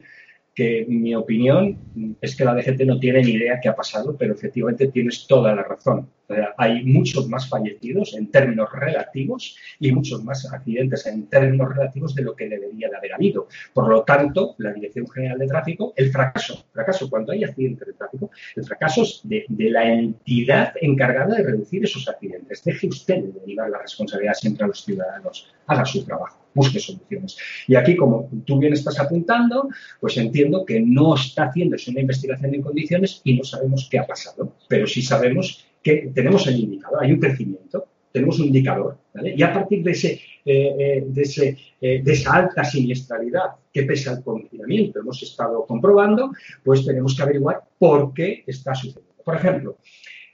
que 0.59 0.85
mi 0.89 1.15
opinión 1.15 1.77
es 2.19 2.35
que 2.35 2.43
la 2.43 2.53
DGT 2.53 2.81
no 2.81 2.99
tiene 2.99 3.21
ni 3.21 3.31
idea 3.31 3.61
qué 3.61 3.69
ha 3.69 3.75
pasado, 3.77 4.17
pero 4.17 4.33
efectivamente 4.33 4.89
tienes 4.89 5.25
toda 5.25 5.55
la 5.55 5.63
razón. 5.63 6.09
hay 6.57 6.83
muchos 6.83 7.29
más 7.29 7.47
fallecidos 7.47 8.13
en 8.13 8.29
términos 8.29 8.67
relativos 8.73 9.55
y 9.79 9.93
muchos 9.93 10.21
más 10.21 10.45
accidentes 10.51 11.05
en 11.05 11.27
términos 11.27 11.69
relativos 11.73 12.13
de 12.13 12.23
lo 12.23 12.35
que 12.35 12.49
debería 12.49 12.89
de 12.89 12.97
haber 12.97 13.13
habido. 13.13 13.47
Por 13.73 13.87
lo 13.87 14.03
tanto, 14.03 14.55
la 14.57 14.73
Dirección 14.73 15.07
General 15.07 15.39
de 15.39 15.47
Tráfico, 15.47 15.93
el 15.95 16.11
fracaso, 16.11 16.65
fracaso 16.73 17.09
cuando 17.09 17.31
hay 17.31 17.45
accidentes 17.45 17.87
de 17.87 17.93
tráfico, 17.93 18.29
el 18.57 18.65
fracaso 18.65 19.03
es 19.03 19.21
de, 19.23 19.45
la 19.77 19.93
entidad 19.93 20.73
encargada 20.81 21.37
de 21.37 21.43
reducir 21.43 21.85
esos 21.85 22.05
accidentes. 22.09 22.65
Deje 22.65 22.87
usted 22.87 23.23
de 23.23 23.39
derivar 23.39 23.69
la 23.69 23.81
responsabilidad 23.81 24.33
siempre 24.33 24.65
a 24.65 24.67
los 24.67 24.83
ciudadanos. 24.83 25.53
Haga 25.67 25.85
su 25.85 26.03
trabajo 26.03 26.38
busque 26.53 26.79
soluciones. 26.79 27.37
Y 27.67 27.75
aquí, 27.75 27.95
como 27.95 28.29
tú 28.45 28.59
bien 28.59 28.73
estás 28.73 28.99
apuntando, 28.99 29.69
pues 29.99 30.17
entiendo 30.17 30.65
que 30.65 30.79
no 30.79 31.15
está 31.15 31.45
haciéndose 31.45 31.91
una 31.91 32.01
investigación 32.01 32.53
en 32.53 32.61
condiciones 32.61 33.21
y 33.23 33.35
no 33.35 33.43
sabemos 33.43 33.87
qué 33.89 33.99
ha 33.99 34.07
pasado, 34.07 34.55
pero 34.67 34.87
sí 34.87 35.01
sabemos 35.01 35.65
que 35.81 36.11
tenemos 36.13 36.45
el 36.47 36.59
indicador, 36.59 37.03
hay 37.03 37.11
un 37.11 37.19
crecimiento, 37.19 37.87
tenemos 38.11 38.39
un 38.39 38.47
indicador, 38.47 38.97
¿vale? 39.13 39.33
Y 39.35 39.43
a 39.43 39.53
partir 39.53 39.83
de, 39.83 39.91
ese, 39.91 40.19
eh, 40.45 40.75
eh, 40.77 41.03
de, 41.07 41.21
ese, 41.21 41.57
eh, 41.79 42.01
de 42.03 42.11
esa 42.11 42.33
alta 42.33 42.63
siniestralidad 42.63 43.51
que 43.71 43.83
pesa 43.83 44.13
el 44.13 44.23
confinamiento, 44.23 44.99
hemos 44.99 45.21
estado 45.21 45.65
comprobando, 45.65 46.31
pues 46.63 46.85
tenemos 46.85 47.15
que 47.15 47.21
averiguar 47.21 47.61
por 47.77 48.13
qué 48.13 48.43
está 48.47 48.73
sucediendo. 48.73 49.23
Por 49.23 49.35
ejemplo, 49.35 49.77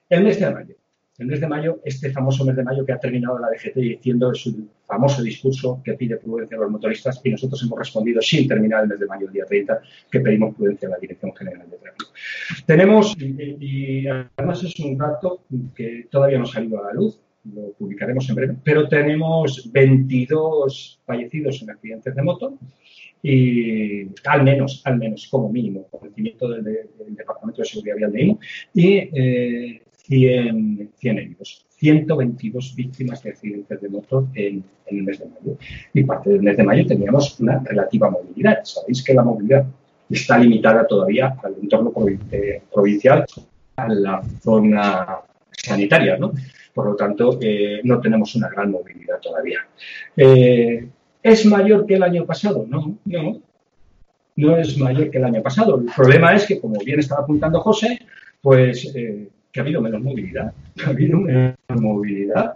el 0.10 0.24
mes 0.24 0.40
de 0.40 0.52
mayo 0.52 0.76
el 1.18 1.28
mes 1.28 1.40
de 1.40 1.48
mayo, 1.48 1.80
este 1.86 2.12
famoso 2.12 2.44
mes 2.44 2.56
de 2.56 2.64
mayo 2.64 2.86
que 2.86 2.92
ha 2.92 3.00
terminado 3.00 3.40
la 3.40 3.48
DGT 3.50 3.76
diciendo 3.76 4.34
su 4.34 4.68
famoso 4.86 5.24
discurso 5.24 5.82
que 5.84 5.94
pide 5.94 6.18
prudencia 6.18 6.58
a 6.58 6.62
los 6.62 6.72
motoristas 6.72 7.22
y 7.24 7.30
nosotros 7.30 7.64
hemos 7.64 7.80
respondido 7.80 8.22
sin 8.22 8.48
terminar 8.48 8.84
el 8.84 8.90
mes 8.90 9.00
de 9.00 9.06
mayo, 9.06 9.28
el 9.28 9.34
día 9.34 9.46
30, 9.46 9.82
que 10.12 10.20
pedimos 10.20 10.56
prudencia 10.56 10.88
a 10.90 10.92
la 10.92 10.98
Dirección 10.98 11.34
General 11.34 11.70
de 11.70 11.78
Tráfico. 11.78 12.12
Tenemos, 12.66 13.16
y, 13.18 14.08
además 14.08 14.64
es 14.64 14.78
un 14.80 14.98
dato 14.98 15.44
que 15.74 16.08
todavía 16.12 16.38
no 16.38 16.44
ha 16.44 16.48
salido 16.48 16.84
a 16.84 16.88
la 16.88 16.94
luz, 16.94 17.20
lo 17.54 17.72
publicaremos 17.74 18.28
en 18.30 18.36
breve, 18.36 18.56
pero 18.64 18.88
tenemos 18.90 19.70
22 19.72 21.00
fallecidos 21.06 21.62
en 21.62 21.70
accidentes 21.70 22.16
de 22.16 22.22
moto 22.24 22.58
y 23.22 24.04
al 24.26 24.44
menos, 24.44 24.82
al 24.86 24.98
menos 24.98 25.28
como 25.30 25.50
mínimo, 25.50 25.88
conocimiento 25.90 26.50
del, 26.50 26.64
del, 26.64 27.16
Departamento 27.16 27.62
de 27.62 27.68
Seguridad 27.68 27.96
Vial 27.96 28.12
de 28.12 28.22
IMO, 28.22 28.40
y 28.74 28.98
eh, 28.98 29.82
100, 30.08 30.92
100 30.98 31.18
heridos. 31.18 31.66
122 31.78 32.76
víctimas 32.76 33.22
de 33.22 33.32
accidentes 33.32 33.82
de 33.82 33.90
motor 33.90 34.28
en, 34.34 34.64
el 34.88 35.04
mes 35.04 35.20
de 35.20 35.26
mayo. 35.26 35.58
Y 35.94 36.04
parte 36.04 36.30
del 36.30 36.42
mes 36.42 36.58
de 36.58 36.64
mayo 36.64 36.86
teníamos 36.86 37.40
una 37.40 37.60
relativa 37.60 38.10
movilidad. 38.10 38.64
Sabéis 38.64 39.04
que 39.04 39.14
la 39.14 39.24
movilidad 39.24 39.66
está 40.10 40.38
limitada 40.38 40.86
todavía 40.88 41.36
al 41.44 41.56
entorno 41.62 41.92
eh, 42.32 42.62
provincial, 42.72 43.26
a 43.76 43.90
la 43.90 44.22
zona 44.42 45.18
sanitaria, 45.52 46.18
¿no? 46.18 46.34
Por 46.74 46.88
lo 46.88 46.96
tanto, 46.96 47.40
eh, 47.42 47.82
no 47.84 48.00
tenemos 48.00 48.36
una 48.36 48.50
gran 48.50 48.72
movilidad 48.72 49.20
todavía. 49.20 49.60
Eh, 50.16 50.88
¿Es 51.24 51.46
mayor 51.46 51.86
que 51.86 51.96
el 51.96 52.04
año 52.04 52.26
pasado? 52.26 52.66
No, 52.70 52.98
no. 53.06 53.42
No 54.38 54.58
es 54.58 54.78
mayor 54.78 55.10
que 55.10 55.18
el 55.18 55.24
año 55.24 55.42
pasado. 55.42 55.80
El 55.80 55.86
problema 55.86 56.36
es 56.36 56.46
que, 56.46 56.60
como 56.60 56.78
bien 56.80 57.00
estaba 57.00 57.24
apuntando 57.24 57.62
José, 57.62 58.00
pues 58.42 58.94
que 59.56 59.62
ha 59.62 59.64
habido 59.64 59.82
menos 59.82 60.02
movilidad. 60.02 60.52
Ha 60.86 60.90
habido 60.90 61.18
menos 61.18 61.56
movilidad. 61.70 62.56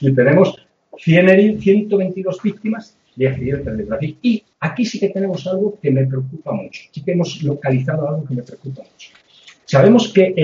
Y 0.00 0.12
tenemos 0.12 0.56
100, 0.98 1.60
122 1.60 2.42
víctimas 2.42 2.96
de 3.14 3.28
accidentes 3.28 3.78
de 3.78 3.84
tráfico. 3.84 4.18
Y 4.22 4.42
aquí 4.58 4.84
sí 4.84 4.98
que 4.98 5.10
tenemos 5.10 5.46
algo 5.46 5.78
que 5.80 5.92
me 5.92 6.04
preocupa 6.04 6.52
mucho. 6.52 6.82
Sí 6.90 7.00
que 7.04 7.12
hemos 7.12 7.40
localizado 7.44 8.08
algo 8.08 8.24
que 8.24 8.34
me 8.34 8.42
preocupa 8.42 8.82
mucho. 8.82 9.10
Sabemos 9.64 10.12
que 10.12 10.34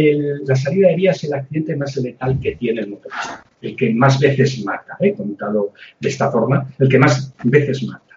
la 0.46 0.54
salida 0.54 0.88
de 0.88 0.94
vía 0.94 1.10
es 1.10 1.24
el 1.24 1.34
accidente 1.34 1.74
más 1.74 1.96
letal 1.96 2.38
que 2.38 2.54
tiene 2.54 2.82
el 2.82 2.90
motorista, 2.90 3.44
el 3.60 3.74
que 3.74 3.92
más 3.92 4.20
veces 4.20 4.64
mata, 4.64 4.96
¿eh? 5.00 5.14
contado 5.14 5.72
de 5.98 6.08
esta 6.08 6.30
forma, 6.30 6.72
el 6.78 6.88
que 6.88 6.98
más 7.00 7.34
veces 7.42 7.82
mata. 7.82 8.07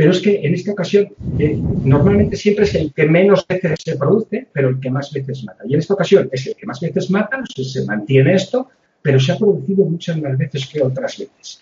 Pero 0.00 0.12
es 0.12 0.22
que 0.22 0.40
en 0.42 0.54
esta 0.54 0.72
ocasión 0.72 1.12
eh, 1.38 1.60
normalmente 1.84 2.34
siempre 2.34 2.64
es 2.64 2.74
el 2.74 2.90
que 2.90 3.04
menos 3.04 3.46
veces 3.46 3.80
se 3.84 3.96
produce, 3.96 4.46
pero 4.50 4.70
el 4.70 4.80
que 4.80 4.90
más 4.90 5.12
veces 5.12 5.44
mata. 5.44 5.62
Y 5.68 5.74
en 5.74 5.80
esta 5.80 5.92
ocasión 5.92 6.26
es 6.32 6.46
el 6.46 6.54
que 6.56 6.64
más 6.64 6.80
veces 6.80 7.10
mata, 7.10 7.42
se 7.54 7.84
mantiene 7.84 8.32
esto, 8.32 8.70
pero 9.02 9.20
se 9.20 9.32
ha 9.32 9.36
producido 9.36 9.84
muchas 9.84 10.16
más 10.16 10.38
veces 10.38 10.66
que 10.68 10.80
otras 10.82 11.18
veces. 11.18 11.60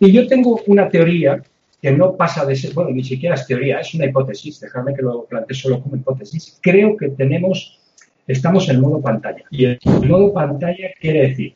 Y 0.00 0.12
yo 0.12 0.26
tengo 0.26 0.62
una 0.66 0.88
teoría 0.88 1.42
que 1.82 1.92
no 1.92 2.16
pasa 2.16 2.46
de 2.46 2.56
ser, 2.56 2.72
bueno, 2.72 2.92
ni 2.92 3.04
siquiera 3.04 3.34
es 3.34 3.46
teoría, 3.46 3.80
es 3.80 3.92
una 3.92 4.06
hipótesis, 4.06 4.58
dejadme 4.58 4.94
que 4.94 5.02
lo 5.02 5.26
plantee 5.26 5.54
solo 5.54 5.82
como 5.82 5.96
hipótesis. 5.96 6.58
Creo 6.62 6.96
que 6.96 7.10
tenemos, 7.10 7.78
estamos 8.26 8.66
en 8.70 8.80
modo 8.80 9.02
pantalla. 9.02 9.44
Y 9.50 9.66
el 9.66 9.78
modo 10.08 10.32
pantalla 10.32 10.88
quiere 10.98 11.28
decir 11.28 11.54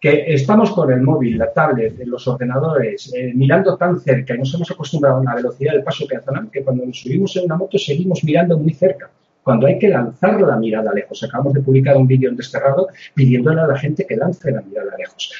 que 0.00 0.32
estamos 0.32 0.70
con 0.70 0.92
el 0.92 1.00
móvil, 1.02 1.38
la 1.38 1.52
tablet, 1.52 1.98
los 2.06 2.26
ordenadores, 2.28 3.12
eh, 3.14 3.32
mirando 3.34 3.76
tan 3.76 3.98
cerca 3.98 4.34
y 4.34 4.38
nos 4.38 4.54
hemos 4.54 4.70
acostumbrado 4.70 5.16
a 5.16 5.20
una 5.20 5.34
velocidad 5.34 5.72
del 5.72 5.82
paso 5.82 6.06
peatonal 6.06 6.50
que 6.50 6.62
cuando 6.62 6.86
nos 6.86 7.00
subimos 7.00 7.34
en 7.36 7.46
una 7.46 7.56
moto 7.56 7.78
seguimos 7.78 8.22
mirando 8.22 8.56
muy 8.56 8.72
cerca. 8.72 9.10
Cuando 9.42 9.66
hay 9.66 9.78
que 9.78 9.88
lanzar 9.88 10.40
la 10.40 10.56
mirada 10.56 10.92
lejos. 10.92 11.22
Acabamos 11.24 11.54
de 11.54 11.62
publicar 11.62 11.96
un 11.96 12.06
vídeo 12.06 12.28
en 12.28 12.36
Desterrado 12.36 12.88
pidiéndole 13.14 13.60
a 13.60 13.66
la 13.66 13.78
gente 13.78 14.06
que 14.06 14.16
lance 14.16 14.50
la 14.52 14.60
mirada 14.60 14.94
lejos. 14.96 15.32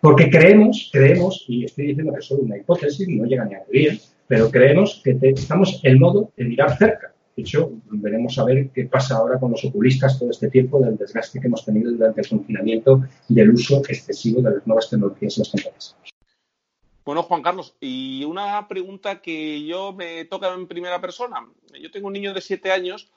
Porque 0.00 0.28
creemos, 0.28 0.90
creemos, 0.92 1.44
y 1.46 1.64
estoy 1.64 1.86
diciendo 1.86 2.12
que 2.12 2.18
es 2.18 2.26
solo 2.26 2.42
una 2.42 2.58
hipótesis, 2.58 3.08
no 3.08 3.24
llega 3.24 3.44
ni 3.44 3.54
a 3.54 3.62
teoría, 3.62 3.96
pero 4.26 4.50
creemos 4.50 5.00
que 5.04 5.16
estamos 5.22 5.80
en 5.84 5.98
modo 6.00 6.30
de 6.36 6.44
mirar 6.44 6.76
cerca 6.76 7.11
de 7.34 7.42
hecho, 7.42 7.70
veremos 7.90 8.38
a 8.38 8.44
ver 8.44 8.70
qué 8.70 8.84
pasa 8.84 9.16
ahora 9.16 9.40
con 9.40 9.52
los 9.52 9.64
oculistas 9.64 10.18
todo 10.18 10.30
este 10.30 10.50
tiempo 10.50 10.80
del 10.80 10.98
desgaste 10.98 11.40
que 11.40 11.46
hemos 11.46 11.64
tenido 11.64 11.90
durante 11.90 12.20
el 12.20 12.28
confinamiento 12.28 13.02
y 13.28 13.34
del 13.34 13.54
uso 13.54 13.78
excesivo 13.88 14.42
de 14.42 14.56
las 14.56 14.66
nuevas 14.66 14.90
tecnologías 14.90 15.38
en 15.38 15.44
pantallas. 15.44 15.96
Bueno, 17.04 17.22
Juan 17.22 17.42
Carlos, 17.42 17.74
y 17.80 18.22
una 18.24 18.68
pregunta 18.68 19.22
que 19.22 19.64
yo 19.64 19.92
me 19.92 20.26
toca 20.26 20.52
en 20.52 20.68
primera 20.68 21.00
persona. 21.00 21.48
Yo 21.80 21.90
tengo 21.90 22.08
un 22.08 22.12
niño 22.12 22.34
de 22.34 22.42
siete 22.42 22.70
años 22.70 23.10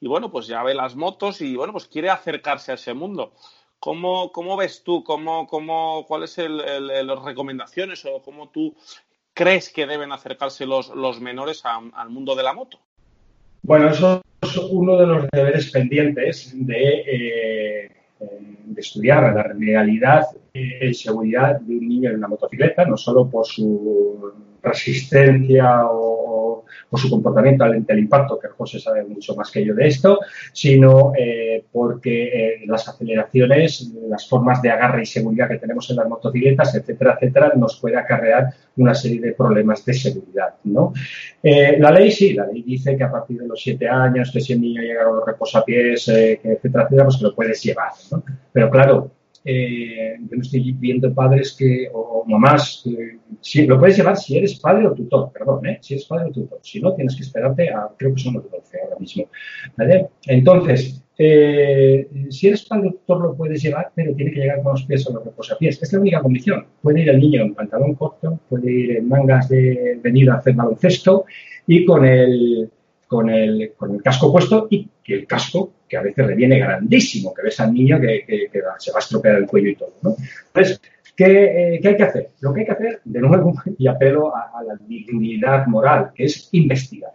y 0.00 0.08
bueno, 0.08 0.32
pues 0.32 0.48
ya 0.48 0.62
ve 0.64 0.74
las 0.74 0.96
motos 0.96 1.40
y 1.40 1.54
bueno, 1.54 1.72
pues 1.72 1.86
quiere 1.86 2.10
acercarse 2.10 2.72
a 2.72 2.74
ese 2.74 2.92
mundo. 2.92 3.32
¿Cómo, 3.78 4.32
cómo 4.32 4.56
ves 4.56 4.82
tú? 4.82 5.04
¿Cómo, 5.04 5.46
cómo, 5.46 6.04
¿Cuáles 6.06 6.32
son 6.32 6.58
las 6.58 7.24
recomendaciones 7.24 8.04
o 8.04 8.20
cómo 8.20 8.50
tú 8.50 8.74
crees 9.32 9.70
que 9.70 9.86
deben 9.86 10.12
acercarse 10.12 10.66
los, 10.66 10.88
los 10.88 11.20
menores 11.20 11.62
al 11.64 12.10
mundo 12.10 12.34
de 12.34 12.42
la 12.42 12.52
moto? 12.52 12.80
Bueno, 13.62 13.90
eso 13.90 14.22
es 14.40 14.56
uno 14.56 14.96
de 14.96 15.06
los 15.06 15.28
deberes 15.30 15.70
pendientes 15.70 16.52
de, 16.54 17.04
eh, 17.06 17.90
de 18.64 18.80
estudiar 18.80 19.34
la 19.34 19.42
realidad 19.42 20.24
y 20.52 20.92
seguridad 20.94 21.60
de 21.60 21.76
un 21.76 21.88
niño 21.88 22.10
en 22.10 22.16
una 22.16 22.28
motocicleta, 22.28 22.84
no 22.84 22.96
solo 22.96 23.28
por 23.28 23.46
su 23.46 24.32
resistencia 24.62 25.86
o, 25.86 26.64
su 26.92 27.08
comportamiento 27.08 27.64
ante 27.64 27.92
el 27.92 28.00
impacto, 28.00 28.38
que 28.38 28.48
José 28.48 28.80
sabe 28.80 29.04
mucho 29.04 29.34
más 29.36 29.50
que 29.50 29.64
yo 29.64 29.74
de 29.74 29.86
esto, 29.86 30.18
sino 30.52 31.12
eh, 31.16 31.64
porque 31.70 32.24
eh, 32.24 32.66
las 32.66 32.88
aceleraciones, 32.88 33.92
las 34.08 34.28
formas 34.28 34.60
de 34.60 34.70
agarre 34.70 35.02
y 35.02 35.06
seguridad 35.06 35.48
que 35.48 35.58
tenemos 35.58 35.88
en 35.90 35.96
las 35.96 36.08
motocicletas, 36.08 36.74
etcétera, 36.74 37.14
etcétera, 37.14 37.52
nos 37.56 37.78
puede 37.78 37.96
acarrear 37.96 38.48
una 38.76 38.92
serie 38.92 39.20
de 39.20 39.32
problemas 39.32 39.84
de 39.84 39.94
seguridad. 39.94 40.54
¿no? 40.64 40.92
Eh, 41.42 41.76
la 41.78 41.92
ley 41.92 42.10
sí, 42.10 42.34
la 42.34 42.46
ley 42.46 42.62
dice 42.62 42.96
que 42.96 43.04
a 43.04 43.10
partir 43.10 43.38
de 43.38 43.46
los 43.46 43.62
siete 43.62 43.88
años, 43.88 44.30
que 44.32 44.40
si 44.40 44.54
el 44.54 44.60
niño 44.60 44.82
llega 44.82 45.02
a 45.02 45.12
los 45.12 45.24
reposapiés, 45.24 46.08
etcétera, 46.08 46.84
etcétera, 46.84 47.04
pues 47.04 47.16
que 47.18 47.24
lo 47.24 47.34
puedes 47.34 47.62
llevar. 47.62 47.90
Pero 48.52 48.68
claro, 48.68 49.10
eh, 49.44 50.16
yo 50.18 50.36
no 50.36 50.42
estoy 50.42 50.72
viendo 50.72 51.12
padres 51.14 51.56
que, 51.58 51.88
o, 51.92 52.24
mamás, 52.26 52.84
si, 53.40 53.66
lo 53.66 53.78
puedes 53.78 53.96
llevar 53.96 54.16
si 54.16 54.36
eres 54.36 54.58
padre 54.58 54.86
o 54.86 54.92
tutor, 54.92 55.32
perdón, 55.32 55.66
¿eh? 55.66 55.78
si 55.80 55.94
eres 55.94 56.06
padre 56.06 56.26
o 56.26 56.32
tutor. 56.32 56.58
Si 56.62 56.80
no, 56.80 56.94
tienes 56.94 57.16
que 57.16 57.22
esperarte 57.22 57.70
a, 57.70 57.88
creo 57.96 58.14
que 58.14 58.20
son 58.20 58.34
los 58.34 58.50
12 58.50 58.78
ahora 58.82 58.96
mismo. 58.98 59.24
Entonces, 60.26 61.02
eh, 61.16 62.08
si 62.30 62.48
eres 62.48 62.64
padre 62.64 62.88
o 62.88 62.92
tutor 62.92 63.20
lo 63.22 63.36
puedes 63.36 63.62
llevar, 63.62 63.92
pero 63.94 64.14
tiene 64.14 64.32
que 64.32 64.40
llegar 64.40 64.62
con 64.62 64.72
los 64.72 64.84
pies 64.84 65.06
a 65.06 65.12
los 65.12 65.24
reposapiés. 65.24 65.82
Es 65.82 65.92
la 65.92 66.00
única 66.00 66.20
condición. 66.20 66.66
Puede 66.82 67.00
ir 67.00 67.08
el 67.08 67.18
niño 67.18 67.42
en 67.42 67.54
pantalón 67.54 67.94
corto, 67.94 68.40
puede 68.48 68.70
ir 68.70 68.96
en 68.96 69.08
mangas 69.08 69.48
de 69.48 69.98
venir 70.02 70.30
a 70.30 70.34
hacer 70.34 70.54
baloncesto 70.54 71.24
y 71.66 71.84
con 71.84 72.04
el, 72.04 72.70
con 73.10 73.28
el, 73.28 73.72
con 73.76 73.92
el 73.92 74.00
casco 74.04 74.30
puesto 74.30 74.68
y 74.70 74.88
el 75.08 75.26
casco 75.26 75.72
que 75.88 75.96
a 75.96 76.00
veces 76.00 76.24
le 76.28 76.36
viene 76.36 76.60
grandísimo, 76.60 77.34
que 77.34 77.42
ves 77.42 77.58
al 77.58 77.74
niño 77.74 78.00
que, 78.00 78.48
se 78.78 78.92
va 78.92 78.98
a 78.98 79.00
estropear 79.00 79.34
el 79.34 79.46
cuello 79.48 79.70
y 79.70 79.74
todo. 79.74 79.94
¿no? 80.02 80.14
Entonces, 80.54 80.80
eh, 81.18 81.80
¿qué, 81.82 81.88
hay 81.88 81.96
que 81.96 82.02
hacer? 82.04 82.28
Lo 82.38 82.54
que 82.54 82.60
hay 82.60 82.66
que 82.66 82.72
hacer, 82.72 83.00
de 83.04 83.18
nuevo, 83.18 83.52
y 83.78 83.88
apelo 83.88 84.32
a, 84.32 84.62
la 84.62 84.76
dignidad 84.86 85.66
moral, 85.66 86.12
que 86.14 86.26
es 86.26 86.50
investigar. 86.52 87.10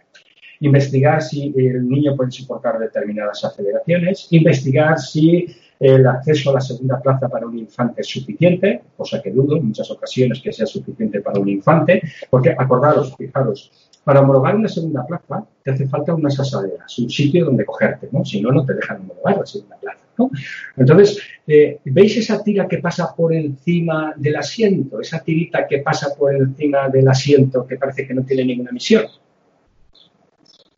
Investigar 0.60 1.22
si 1.22 1.54
el 1.56 1.88
niño 1.88 2.14
puede 2.14 2.30
soportar 2.30 2.78
determinadas 2.78 3.42
aceleraciones, 3.42 4.28
investigar 4.32 4.98
si 4.98 5.46
el 5.80 6.06
acceso 6.06 6.50
a 6.50 6.54
la 6.54 6.60
segunda 6.60 7.00
plaza 7.00 7.26
para 7.26 7.46
un 7.46 7.58
infante 7.58 8.02
es 8.02 8.08
suficiente, 8.08 8.82
cosa 8.98 9.22
que 9.22 9.30
dudo 9.30 9.56
en 9.56 9.68
muchas 9.68 9.90
ocasiones 9.90 10.42
que 10.42 10.52
sea 10.52 10.66
suficiente 10.66 11.22
para 11.22 11.40
un 11.40 11.48
infante, 11.48 12.02
porque 12.28 12.54
acordaros, 12.56 13.16
fijaros, 13.16 13.85
para 14.06 14.20
homologar 14.20 14.54
una 14.54 14.68
segunda 14.68 15.04
plaza 15.04 15.44
te 15.64 15.72
hace 15.72 15.88
falta 15.88 16.14
unas 16.14 16.38
asaderas, 16.38 16.96
un 16.96 17.10
sitio 17.10 17.44
donde 17.44 17.64
cogerte, 17.64 18.08
¿no? 18.12 18.24
Si 18.24 18.40
no, 18.40 18.52
no 18.52 18.64
te 18.64 18.74
dejan 18.74 19.00
homologar 19.00 19.38
la 19.38 19.46
segunda 19.46 19.76
plaza, 19.78 19.98
¿no? 20.16 20.30
Entonces, 20.76 21.20
eh, 21.44 21.80
¿veis 21.86 22.16
esa 22.16 22.40
tira 22.40 22.68
que 22.68 22.78
pasa 22.78 23.12
por 23.16 23.34
encima 23.34 24.14
del 24.16 24.36
asiento? 24.36 25.00
Esa 25.00 25.24
tirita 25.24 25.66
que 25.66 25.78
pasa 25.78 26.14
por 26.16 26.32
encima 26.32 26.88
del 26.88 27.08
asiento 27.08 27.66
que 27.66 27.78
parece 27.78 28.06
que 28.06 28.14
no 28.14 28.22
tiene 28.22 28.44
ninguna 28.44 28.70
misión. 28.70 29.06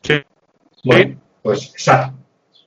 Sí. 0.01 0.15
Bueno, 0.83 1.21
pues 1.43 1.71
esa, 1.75 2.11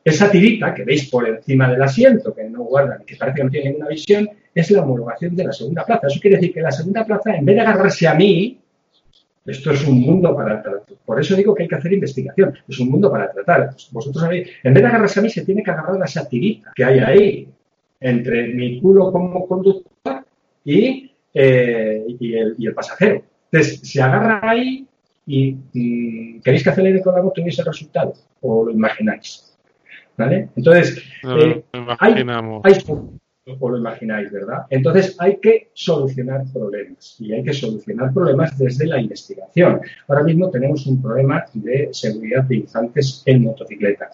esa 0.05 0.31
tirita 0.31 0.73
que 0.75 0.85
veis 0.85 1.11
por 1.11 1.29
encima 1.29 1.69
del 1.73 1.83
asiento, 1.83 2.33
que 2.33 2.45
no 2.45 2.63
guarda, 2.63 3.03
que 3.05 3.17
parece 3.17 3.39
que 3.39 3.45
no 3.45 3.51
tiene 3.51 3.71
ninguna 3.71 3.89
visión, 3.89 4.31
es 4.55 4.71
la 4.71 4.83
homologación 4.83 5.35
de 5.35 5.43
la 5.43 5.53
segunda 5.53 5.85
plaza. 5.85 6.07
Eso 6.07 6.21
quiere 6.21 6.37
decir 6.37 6.55
que 6.55 6.61
la 6.61 6.71
segunda 6.71 7.05
plaza, 7.05 7.35
en 7.35 7.45
vez 7.45 7.57
de 7.57 7.63
agarrarse 7.63 8.07
a 8.07 8.15
mí, 8.15 8.62
esto 9.47 9.73
es 9.73 9.87
un 9.87 10.01
mundo 10.01 10.35
para 10.37 10.63
tratar. 10.63 10.97
Por 11.05 11.21
eso 11.21 11.35
digo 11.35 11.55
que 11.55 11.65
hay 11.65 11.69
que 11.69 11.75
hacer 11.75 11.93
investigación. 11.93 12.57
Es 12.69 12.79
un 12.79 12.91
mundo 12.91 13.11
para 13.11 13.33
tratar. 13.33 13.75
Vosotros 13.91 14.23
sabéis, 14.23 14.49
en 14.63 14.75
vez 14.75 14.83
de 14.83 14.89
agarrarse 14.89 15.21
a 15.21 15.23
mí, 15.23 15.31
se 15.31 15.45
tiene 15.45 15.63
que 15.63 15.71
agarrar 15.71 16.01
a 16.01 16.05
esa 16.05 16.29
tirita 16.29 16.73
que 16.75 16.85
hay 16.85 16.99
ahí 17.01 17.49
entre 18.01 18.49
mi 18.49 18.81
culo 18.81 19.11
como 19.13 19.47
conductor 19.47 20.25
y, 20.65 21.11
eh, 21.35 22.05
y, 22.21 22.35
el, 22.35 22.75
pasajero. 22.75 23.23
Entonces, 23.51 23.81
se 23.83 24.01
agarra 24.01 24.41
ahí 24.43 24.87
y 25.27 25.53
mm, 25.53 26.41
¿queréis 26.43 26.63
que 26.63 26.71
acelere 26.71 27.03
con 27.03 27.15
la 27.15 27.23
moto 27.23 27.41
y 27.41 27.49
ese 27.49 27.65
resultado? 27.65 28.15
¿O 28.41 28.65
lo 28.65 28.73
imagináis? 28.73 29.57
¿Vale? 30.17 30.49
Entonces, 30.57 31.03
eh, 31.25 31.65
hay, 31.99 32.27
hay, 32.63 32.75
o 33.47 33.69
lo 33.69 33.79
imagináis, 33.79 34.31
¿verdad? 34.31 34.67
Entonces 34.71 35.17
hay 35.19 35.39
que 35.39 35.71
solucionar 35.75 36.45
problemas 36.53 37.17
y 37.19 37.33
hay 37.33 37.43
que 37.43 37.53
solucionar 37.53 38.13
problemas 38.13 38.57
desde 38.57 38.87
la 38.87 39.01
investigación. 39.01 39.81
Ahora 40.09 40.23
mismo 40.23 40.51
tenemos 40.51 40.87
un 40.87 41.03
problema 41.03 41.45
de 41.53 41.89
seguridad 41.93 42.45
de 42.45 42.57
infantes 42.57 43.23
en 43.27 43.43
motocicleta. 43.43 44.11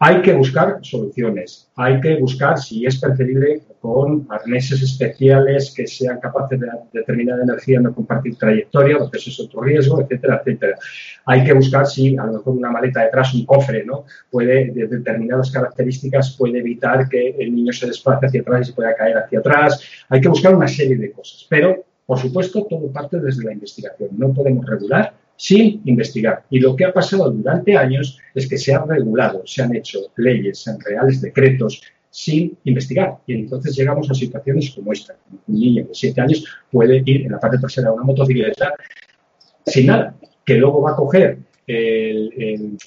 Hay 0.00 0.22
que 0.22 0.32
buscar 0.34 0.78
soluciones, 0.82 1.70
hay 1.76 2.00
que 2.00 2.16
buscar 2.16 2.58
si 2.58 2.84
es 2.84 3.00
preferible 3.00 3.62
con 3.80 4.26
arneses 4.28 4.82
especiales 4.82 5.72
que 5.74 5.86
sean 5.86 6.18
capaces 6.18 6.58
de 6.58 6.66
determinar 6.92 7.38
energía, 7.40 7.80
no 7.80 7.94
compartir 7.94 8.36
trayectoria, 8.36 8.98
porque 8.98 9.18
eso 9.18 9.30
es 9.30 9.40
otro 9.40 9.62
riesgo, 9.62 10.00
etcétera, 10.00 10.40
etcétera. 10.40 10.78
Hay 11.26 11.44
que 11.44 11.52
buscar 11.52 11.86
si 11.86 12.16
a 12.16 12.24
lo 12.24 12.32
mejor 12.32 12.56
una 12.56 12.70
maleta 12.70 13.04
detrás, 13.04 13.34
un 13.34 13.46
cofre, 13.46 13.84
¿no? 13.84 14.04
Puede, 14.30 14.72
de 14.72 14.88
determinadas 14.88 15.50
características, 15.52 16.36
puede 16.36 16.58
evitar 16.58 17.08
que 17.08 17.36
el 17.38 17.54
niño 17.54 17.72
se 17.72 17.86
desplace 17.86 18.26
hacia 18.26 18.40
atrás 18.40 18.62
y 18.62 18.64
se 18.70 18.72
pueda 18.72 18.94
caer 18.96 19.18
hacia 19.18 19.38
atrás. 19.38 19.80
Hay 20.08 20.20
que 20.20 20.28
buscar 20.28 20.54
una 20.54 20.66
serie 20.66 20.96
de 20.96 21.12
cosas, 21.12 21.46
pero, 21.48 21.84
por 22.04 22.18
supuesto, 22.18 22.66
todo 22.68 22.90
parte 22.90 23.20
desde 23.20 23.44
la 23.44 23.52
investigación. 23.52 24.10
No 24.18 24.34
podemos 24.34 24.66
regular 24.66 25.14
sin 25.36 25.82
investigar. 25.84 26.44
Y 26.50 26.60
lo 26.60 26.76
que 26.76 26.84
ha 26.84 26.92
pasado 26.92 27.30
durante 27.30 27.76
años 27.76 28.18
es 28.34 28.48
que 28.48 28.58
se 28.58 28.74
ha 28.74 28.84
regulado, 28.84 29.42
se 29.46 29.62
han 29.62 29.74
hecho 29.74 30.00
leyes, 30.16 30.66
en 30.66 30.78
reales 30.80 31.20
decretos 31.20 31.82
sin 32.10 32.56
investigar. 32.64 33.18
Y 33.26 33.34
entonces 33.34 33.76
llegamos 33.76 34.10
a 34.10 34.14
situaciones 34.14 34.70
como 34.70 34.92
esta. 34.92 35.16
Un 35.48 35.60
niño 35.60 35.84
de 35.84 35.94
7 35.94 36.20
años 36.20 36.44
puede 36.70 37.02
ir 37.04 37.22
en 37.26 37.32
la 37.32 37.40
parte 37.40 37.58
trasera 37.58 37.88
de 37.88 37.94
una 37.94 38.04
motocicleta 38.04 38.72
sin 39.66 39.86
nada, 39.86 40.14
que 40.44 40.54
luego 40.54 40.82
va 40.82 40.92
a 40.92 40.96
coger 40.96 41.38
el, 41.66 42.30
el, 42.36 42.78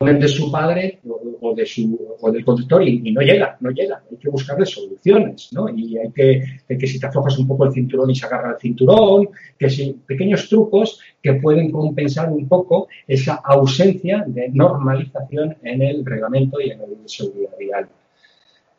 el 0.00 0.18
de 0.18 0.28
su 0.28 0.50
padre 0.50 0.98
o, 1.40 1.54
de 1.54 1.66
su, 1.66 2.16
o 2.20 2.30
del 2.30 2.44
conductor 2.44 2.82
y, 2.86 3.12
no 3.12 3.20
llega, 3.20 3.56
no 3.60 3.70
llega. 3.70 4.02
Hay 4.10 4.16
que 4.16 4.28
buscarle 4.28 4.66
soluciones, 4.66 5.52
¿no? 5.52 5.68
Y 5.68 5.98
hay 5.98 6.10
que, 6.12 6.42
que 6.68 6.86
si 6.86 6.98
te 6.98 7.06
aflojas 7.06 7.38
un 7.38 7.48
poco 7.48 7.64
el 7.64 7.72
cinturón 7.72 8.10
y 8.10 8.14
se 8.14 8.26
agarra 8.26 8.52
el 8.52 8.58
cinturón, 8.58 9.28
que 9.58 9.70
si 9.70 9.92
pequeños 10.06 10.48
trucos 10.48 11.00
que 11.22 11.34
pueden 11.34 11.70
compensar 11.70 12.30
un 12.30 12.48
poco 12.48 12.88
esa 13.06 13.34
ausencia 13.34 14.24
de 14.26 14.48
normalización 14.50 15.56
en 15.62 15.82
el 15.82 16.04
reglamento 16.04 16.60
y 16.60 16.70
en 16.70 16.80
el 16.80 16.96
seguridad 17.06 17.56
vial. 17.58 17.88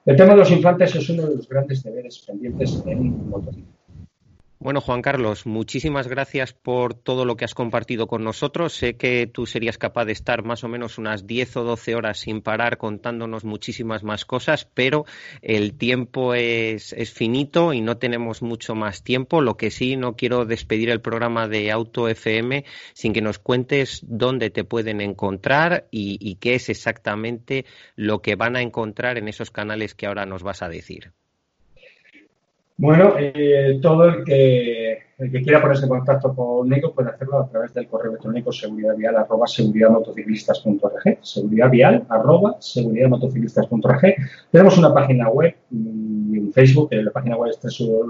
El 0.06 0.16
tema 0.16 0.32
de 0.32 0.40
los 0.40 0.52
infantes 0.52 0.96
es 0.96 1.10
uno 1.10 1.28
de 1.28 1.36
los 1.36 1.48
grandes 1.48 1.84
deberes 1.84 2.18
pendientes 2.20 2.84
en 2.88 3.30
motocicleta. 3.30 3.71
Bueno, 4.64 4.80
Juan 4.80 5.02
Carlos, 5.02 5.48
muchísimas 5.48 6.08
gracias 6.08 6.54
por 6.54 6.94
todo 6.94 7.26
lo 7.26 7.36
que 7.36 7.46
has 7.46 7.56
compartido 7.56 8.06
con 8.06 8.24
nosotros. 8.24 8.74
Sé 8.74 8.96
que 8.96 9.26
tú 9.26 9.48
serías 9.48 9.80
capaz 9.80 10.06
de 10.06 10.12
estar 10.12 10.44
más 10.44 10.64
o 10.64 10.68
menos 10.68 11.00
unas 11.00 11.26
10 11.26 11.58
o 11.58 11.64
12 11.64 11.96
horas 11.96 12.20
sin 12.20 12.44
parar 12.44 12.78
contándonos 12.78 13.44
muchísimas 13.44 14.04
más 14.04 14.24
cosas, 14.24 14.66
pero 14.66 15.06
el 15.42 15.74
tiempo 15.74 16.36
es, 16.36 16.94
finito 17.12 17.74
y 17.74 17.82
no 17.82 17.98
tenemos 17.98 18.44
mucho 18.44 18.76
más 18.76 19.04
tiempo. 19.04 19.42
Lo 19.42 19.58
que 19.58 19.72
sí, 19.72 19.98
no 19.98 20.16
quiero 20.16 20.46
despedir 20.46 20.92
el 20.92 21.02
programa 21.02 21.48
de 21.48 21.72
Auto 21.72 22.08
FM 22.08 22.64
sin 22.94 23.14
que 23.14 23.22
nos 23.22 23.40
cuentes 23.40 24.02
dónde 24.04 24.52
te 24.52 24.64
pueden 24.64 25.02
encontrar 25.02 25.88
y, 25.90 26.20
y 26.22 26.36
qué 26.36 26.54
es 26.54 26.70
exactamente 26.70 27.66
lo 27.96 28.22
que 28.22 28.36
van 28.36 28.56
a 28.56 28.62
encontrar 28.62 29.18
en 29.18 29.28
esos 29.28 29.50
canales 29.50 29.96
que 29.96 30.06
ahora 30.06 30.28
nos 30.28 30.44
vas 30.44 30.62
a 30.62 30.70
decir. 30.70 31.14
Bueno, 32.78 33.14
eh, 33.20 33.80
todo 33.82 34.06
el 34.06 34.24
que, 34.24 34.98
el 35.20 35.32
que 35.32 35.42
quiera 35.44 35.62
ponerse 35.62 35.84
en 35.84 35.90
contacto 35.90 36.34
conmigo 36.34 36.94
puede 36.94 37.10
hacerlo 37.10 37.40
a 37.40 37.48
través 37.48 37.74
del 37.74 37.88
correo 37.88 38.12
electrónico 38.12 38.52
seguridadvial 38.52 39.18
arroba 39.18 39.46
seguridadmotociclistas.org, 39.46 41.20
seguridadvial 41.22 42.06
arroba 42.10 42.56
seguridadmotociclistas.org. 42.60 44.16
Tenemos 44.52 44.78
una 44.80 44.94
página 44.94 45.30
web 45.30 45.56
y 45.70 46.40
un 46.40 46.52
Facebook, 46.54 46.90
la 46.92 47.12
página 47.12 47.38
web 47.38 47.54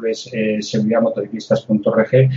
es 0.08 0.30
eh, 0.32 0.62
seguridadmotociclistas.org. 0.62 2.30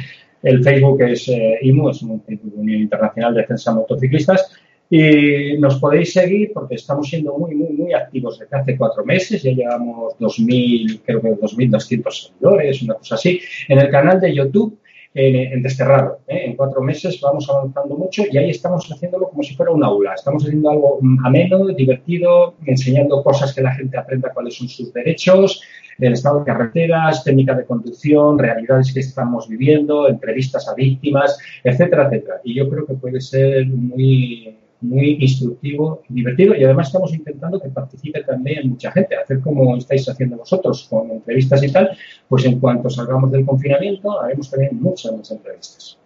El 0.43 0.63
Facebook 0.63 1.03
es 1.03 1.29
eh, 1.29 1.59
IMU, 1.63 1.89
es 1.89 2.03
un 2.03 2.23
Unión 2.57 2.81
Internacional 2.83 3.35
de 3.35 3.43
Defensa 3.43 3.73
Motociclistas 3.73 4.59
y 4.91 5.57
nos 5.59 5.81
podéis 5.81 6.13
seguir 6.13 6.53
porque 6.53 6.77
estamos 6.77 7.09
siendo 7.09 7.37
muy, 7.39 7.55
muy, 7.55 7.71
muy 7.71 7.93
activos 7.95 8.39
desde 8.39 8.57
hace 8.57 8.77
cuatro 8.77 9.05
meses. 9.05 9.43
Ya 9.43 9.53
llevamos 9.53 10.15
2.000, 10.19 11.01
creo 11.05 11.21
que 11.21 11.29
2.200 11.31 12.11
seguidores, 12.11 12.83
una 12.83 12.95
cosa 12.95 13.15
así, 13.15 13.41
en 13.69 13.79
el 13.79 13.91
canal 13.91 14.21
de 14.21 14.35
YouTube. 14.35 14.79
En, 15.17 15.63
Desterrado. 15.63 16.19
¿eh? 16.27 16.47
En 16.47 16.57
cuatro 16.57 16.83
meses 16.83 17.21
vamos 17.21 17.49
avanzando 17.49 17.97
mucho 17.97 18.25
y 18.29 18.37
ahí 18.37 18.51
estamos 18.51 18.91
haciéndolo 18.91 19.29
como 19.29 19.45
si 19.45 19.55
fuera 19.55 19.71
un 19.71 19.85
aula. 19.85 20.15
Estamos 20.15 20.45
haciendo 20.45 20.69
algo 20.69 20.99
ameno, 21.23 21.67
divertido, 21.69 22.57
enseñando 22.67 23.23
cosas 23.23 23.55
que 23.55 23.63
la 23.63 23.73
gente 23.77 23.97
aprenda 23.97 24.33
cuáles 24.35 24.57
son 24.57 24.69
sus 24.69 24.93
derechos, 24.93 25.63
el 26.01 26.15
estado 26.15 26.41
de 26.41 26.47
carreteras, 26.47 27.23
técnica 27.23 27.55
de 27.55 27.65
conducción, 27.65 28.41
realidades 28.41 28.93
que 28.93 29.01
estamos 29.01 29.49
viviendo, 29.49 30.09
entrevistas 30.09 30.69
a 30.69 30.75
víctimas, 30.75 31.39
etcétera, 31.63 32.07
etcétera. 32.07 32.41
Y 32.43 32.55
yo 32.57 32.69
creo 32.69 32.85
que 32.85 32.95
puede 32.95 33.21
ser 33.21 33.69
muy, 33.69 34.59
muy 34.85 35.19
instructivo 35.21 36.03
y 36.09 36.15
divertido 36.15 36.55
y 36.55 36.65
además 36.65 36.89
estamos 36.89 37.13
intentando 37.13 37.61
que 37.61 37.69
participe 37.69 38.23
también 38.23 38.69
mucha 38.69 38.93
gente, 38.93 39.17
hacer 39.17 39.41
como 39.41 39.77
estáis 39.77 40.09
haciendo 40.09 40.37
vosotros 40.37 40.87
con 40.89 41.11
entrevistas 41.11 41.63
y 41.63 41.73
tal, 41.73 41.91
pues 42.29 42.45
en 42.45 42.61
cuanto 42.61 42.91
salgamos 42.91 43.31
del 43.33 43.45
confinamiento 43.45 44.21
haremos 44.21 44.51
también 44.51 44.81
muchas 44.81 45.17
más 45.17 45.31
entrevistas. 45.31 45.99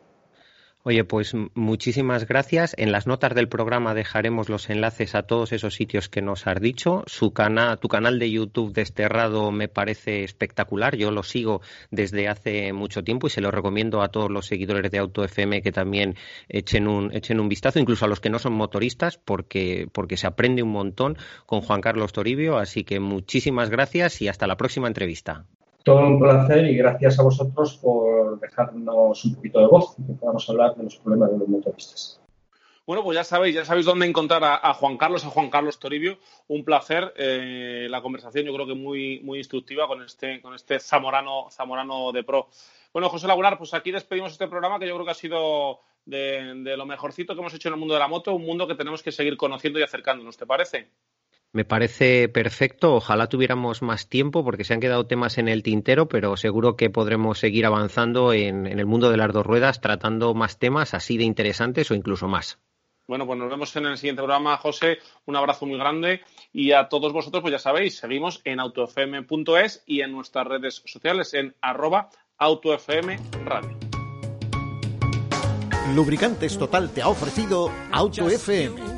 Oye, 0.89 1.05
pues 1.05 1.35
muchísimas 1.53 2.27
gracias. 2.27 2.75
En 2.79 2.93
las 2.93 3.07
notas 3.07 3.35
del 3.35 3.51
programa 3.51 3.93
dejaremos 3.93 4.49
los 4.49 4.71
enlaces 4.71 5.15
a 5.15 5.25
todos 5.25 5.53
esos 5.53 5.75
sitios 5.75 6.09
que 6.09 6.23
nos 6.23 6.47
has 6.47 6.63
dicho. 6.63 7.03
Su 7.07 7.35
tu 7.79 7.89
canal 7.89 8.19
de 8.19 8.31
YouTube 8.31 8.73
Desterrado 8.73 9.51
me 9.53 9.69
parece 9.69 10.25
espectacular. 10.25 10.97
Yo 10.97 11.11
lo 11.11 11.23
sigo 11.23 11.61
desde 11.91 12.27
hace 12.27 12.73
mucho 12.73 13.05
tiempo 13.05 13.27
y 13.27 13.31
se 13.31 13.43
lo 13.43 13.51
recomiendo 13.51 14.01
a 14.01 14.09
todos 14.09 14.31
los 14.31 14.47
seguidores 14.47 14.91
de 14.91 14.97
Auto 14.97 15.25
FM 15.25 15.61
que 15.61 15.73
también 15.73 16.17
echen 16.49 16.89
un, 16.89 17.15
echen 17.15 17.39
un 17.39 17.51
vistazo, 17.51 17.79
incluso 17.79 18.07
a 18.07 18.09
los 18.09 18.21
que 18.21 18.31
no 18.31 18.39
son 18.39 18.55
motoristas, 18.55 19.19
porque, 19.19 19.89
porque 19.93 20.17
se 20.17 20.27
aprende 20.27 20.63
un 20.63 20.73
montón 20.73 21.19
con 21.45 21.61
Juan 21.61 21.83
Carlos 21.83 22.15
Toribio. 22.15 22.57
Así 22.57 22.85
que 22.85 22.99
muchísimas 22.99 23.69
gracias 23.69 24.23
y 24.23 24.29
hasta 24.29 24.47
la 24.47 24.57
próxima 24.57 24.89
entrevista. 24.89 25.45
Todo 25.83 26.07
un 26.07 26.19
placer 26.19 26.67
y 26.67 26.77
gracias 26.77 27.19
a 27.19 27.23
vosotros 27.23 27.77
por 27.77 28.41
dejarnos 28.41 29.25
un 29.25 29.35
poquito 29.35 29.61
de 29.61 29.67
voz 29.67 29.95
y 29.99 30.07
que 30.07 30.13
podamos 30.13 30.49
hablar 30.51 30.75
de 30.77 30.85
los 30.85 30.97
problemas 30.97 31.31
de 31.33 31.39
los 31.39 31.49
motoristas. 31.49 32.21
Bueno, 32.89 33.05
pues 33.05 33.17
ya 33.17 33.25
sabéis, 33.25 33.55
ya 33.55 33.67
sabéis 33.67 33.85
dónde 33.85 34.07
encontrar 34.07 34.43
a, 34.43 34.73
Juan 34.73 34.97
Carlos, 34.97 35.23
a 35.23 35.29
Juan 35.29 35.51
Carlos 35.51 35.79
Toribio. 35.79 36.17
Un 36.47 36.65
placer. 36.65 37.13
Eh, 37.19 37.87
la 37.91 38.01
conversación 38.01 38.47
yo 38.47 38.55
creo 38.55 38.67
que 38.67 38.75
muy, 38.75 39.21
muy 39.21 39.37
instructiva 39.37 39.87
con 39.87 40.03
este, 40.03 40.41
con 40.41 40.55
este 40.55 40.81
zamorano, 40.81 41.51
zamorano 41.51 42.13
de 42.13 42.25
pro. 42.25 42.49
Bueno, 42.95 43.11
José 43.11 43.27
Lagunar, 43.27 43.59
pues 43.59 43.75
aquí 43.75 43.91
despedimos 43.91 44.33
este 44.33 44.49
programa 44.49 44.79
que 44.79 44.89
yo 44.89 44.95
creo 44.95 45.05
que 45.05 45.11
ha 45.11 45.15
sido 45.15 45.81
de, 46.07 46.63
de 46.65 46.77
lo 46.79 46.87
mejorcito 46.87 47.35
que 47.35 47.41
hemos 47.41 47.53
hecho 47.53 47.69
en 47.69 47.75
el 47.75 47.81
mundo 47.81 47.93
de 47.93 48.01
la 48.01 48.09
moto, 48.09 48.35
un 48.35 48.47
mundo 48.47 48.67
que 48.67 48.75
tenemos 48.75 49.03
que 49.03 49.13
seguir 49.13 49.37
conociendo 49.37 49.79
y 49.79 49.83
acercándonos, 49.83 50.39
¿te 50.39 50.47
parece? 50.47 50.89
Me 51.53 51.65
parece 51.65 52.29
perfecto. 52.29 52.95
Ojalá 52.95 53.29
tuviéramos 53.29 53.81
más 53.83 54.09
tiempo 54.09 54.45
porque 54.45 54.65
se 54.65 54.75
han 54.75 54.81
quedado 54.81 55.07
temas 55.07 55.39
en 55.39 55.49
el 55.49 55.63
tintero, 55.63 56.09
pero 56.09 56.37
seguro 56.37 56.77
que 56.77 56.91
podremos 56.91 57.39
seguir 57.39 57.65
avanzando 57.65 58.33
en, 58.33 58.67
el 58.67 58.87
mundo 58.87 59.11
de 59.11 59.17
las 59.17 59.33
dos 59.33 59.47
ruedas 59.47 59.81
tratando 59.81 60.35
más 60.35 60.59
temas 60.59 60.93
así 60.93 61.17
de 61.17 61.25
interesantes 61.25 61.91
o 61.91 61.95
incluso 61.95 62.29
más. 62.29 62.59
Bueno, 63.07 63.27
pues 63.27 63.39
nos 63.39 63.49
vemos 63.49 63.75
en 63.77 63.87
el 63.87 63.97
siguiente 63.97 64.21
programa, 64.21 64.59
José. 64.59 64.99
Un 65.25 65.37
abrazo 65.37 65.65
muy 65.65 65.79
grande 65.79 66.21
y 66.53 66.73
a 66.73 66.91
todos 66.91 67.15
vosotros, 67.15 67.41
pues 67.41 67.53
ya 67.53 67.59
sabéis, 67.59 67.97
seguimos 67.97 68.43
en 68.45 68.61
autofm.es 68.61 69.83
y 69.87 70.03
en 70.03 70.13
nuestras 70.13 70.47
redes 70.47 70.83
sociales 70.85 71.33
en 71.33 71.55
arroba 71.63 72.11
autofmradio. 72.37 73.79
Lubricantes 75.95 76.59
Total 76.59 76.93
te 76.93 77.01
ha 77.01 77.09
ofrecido 77.09 77.73
AutoFM 77.93 78.98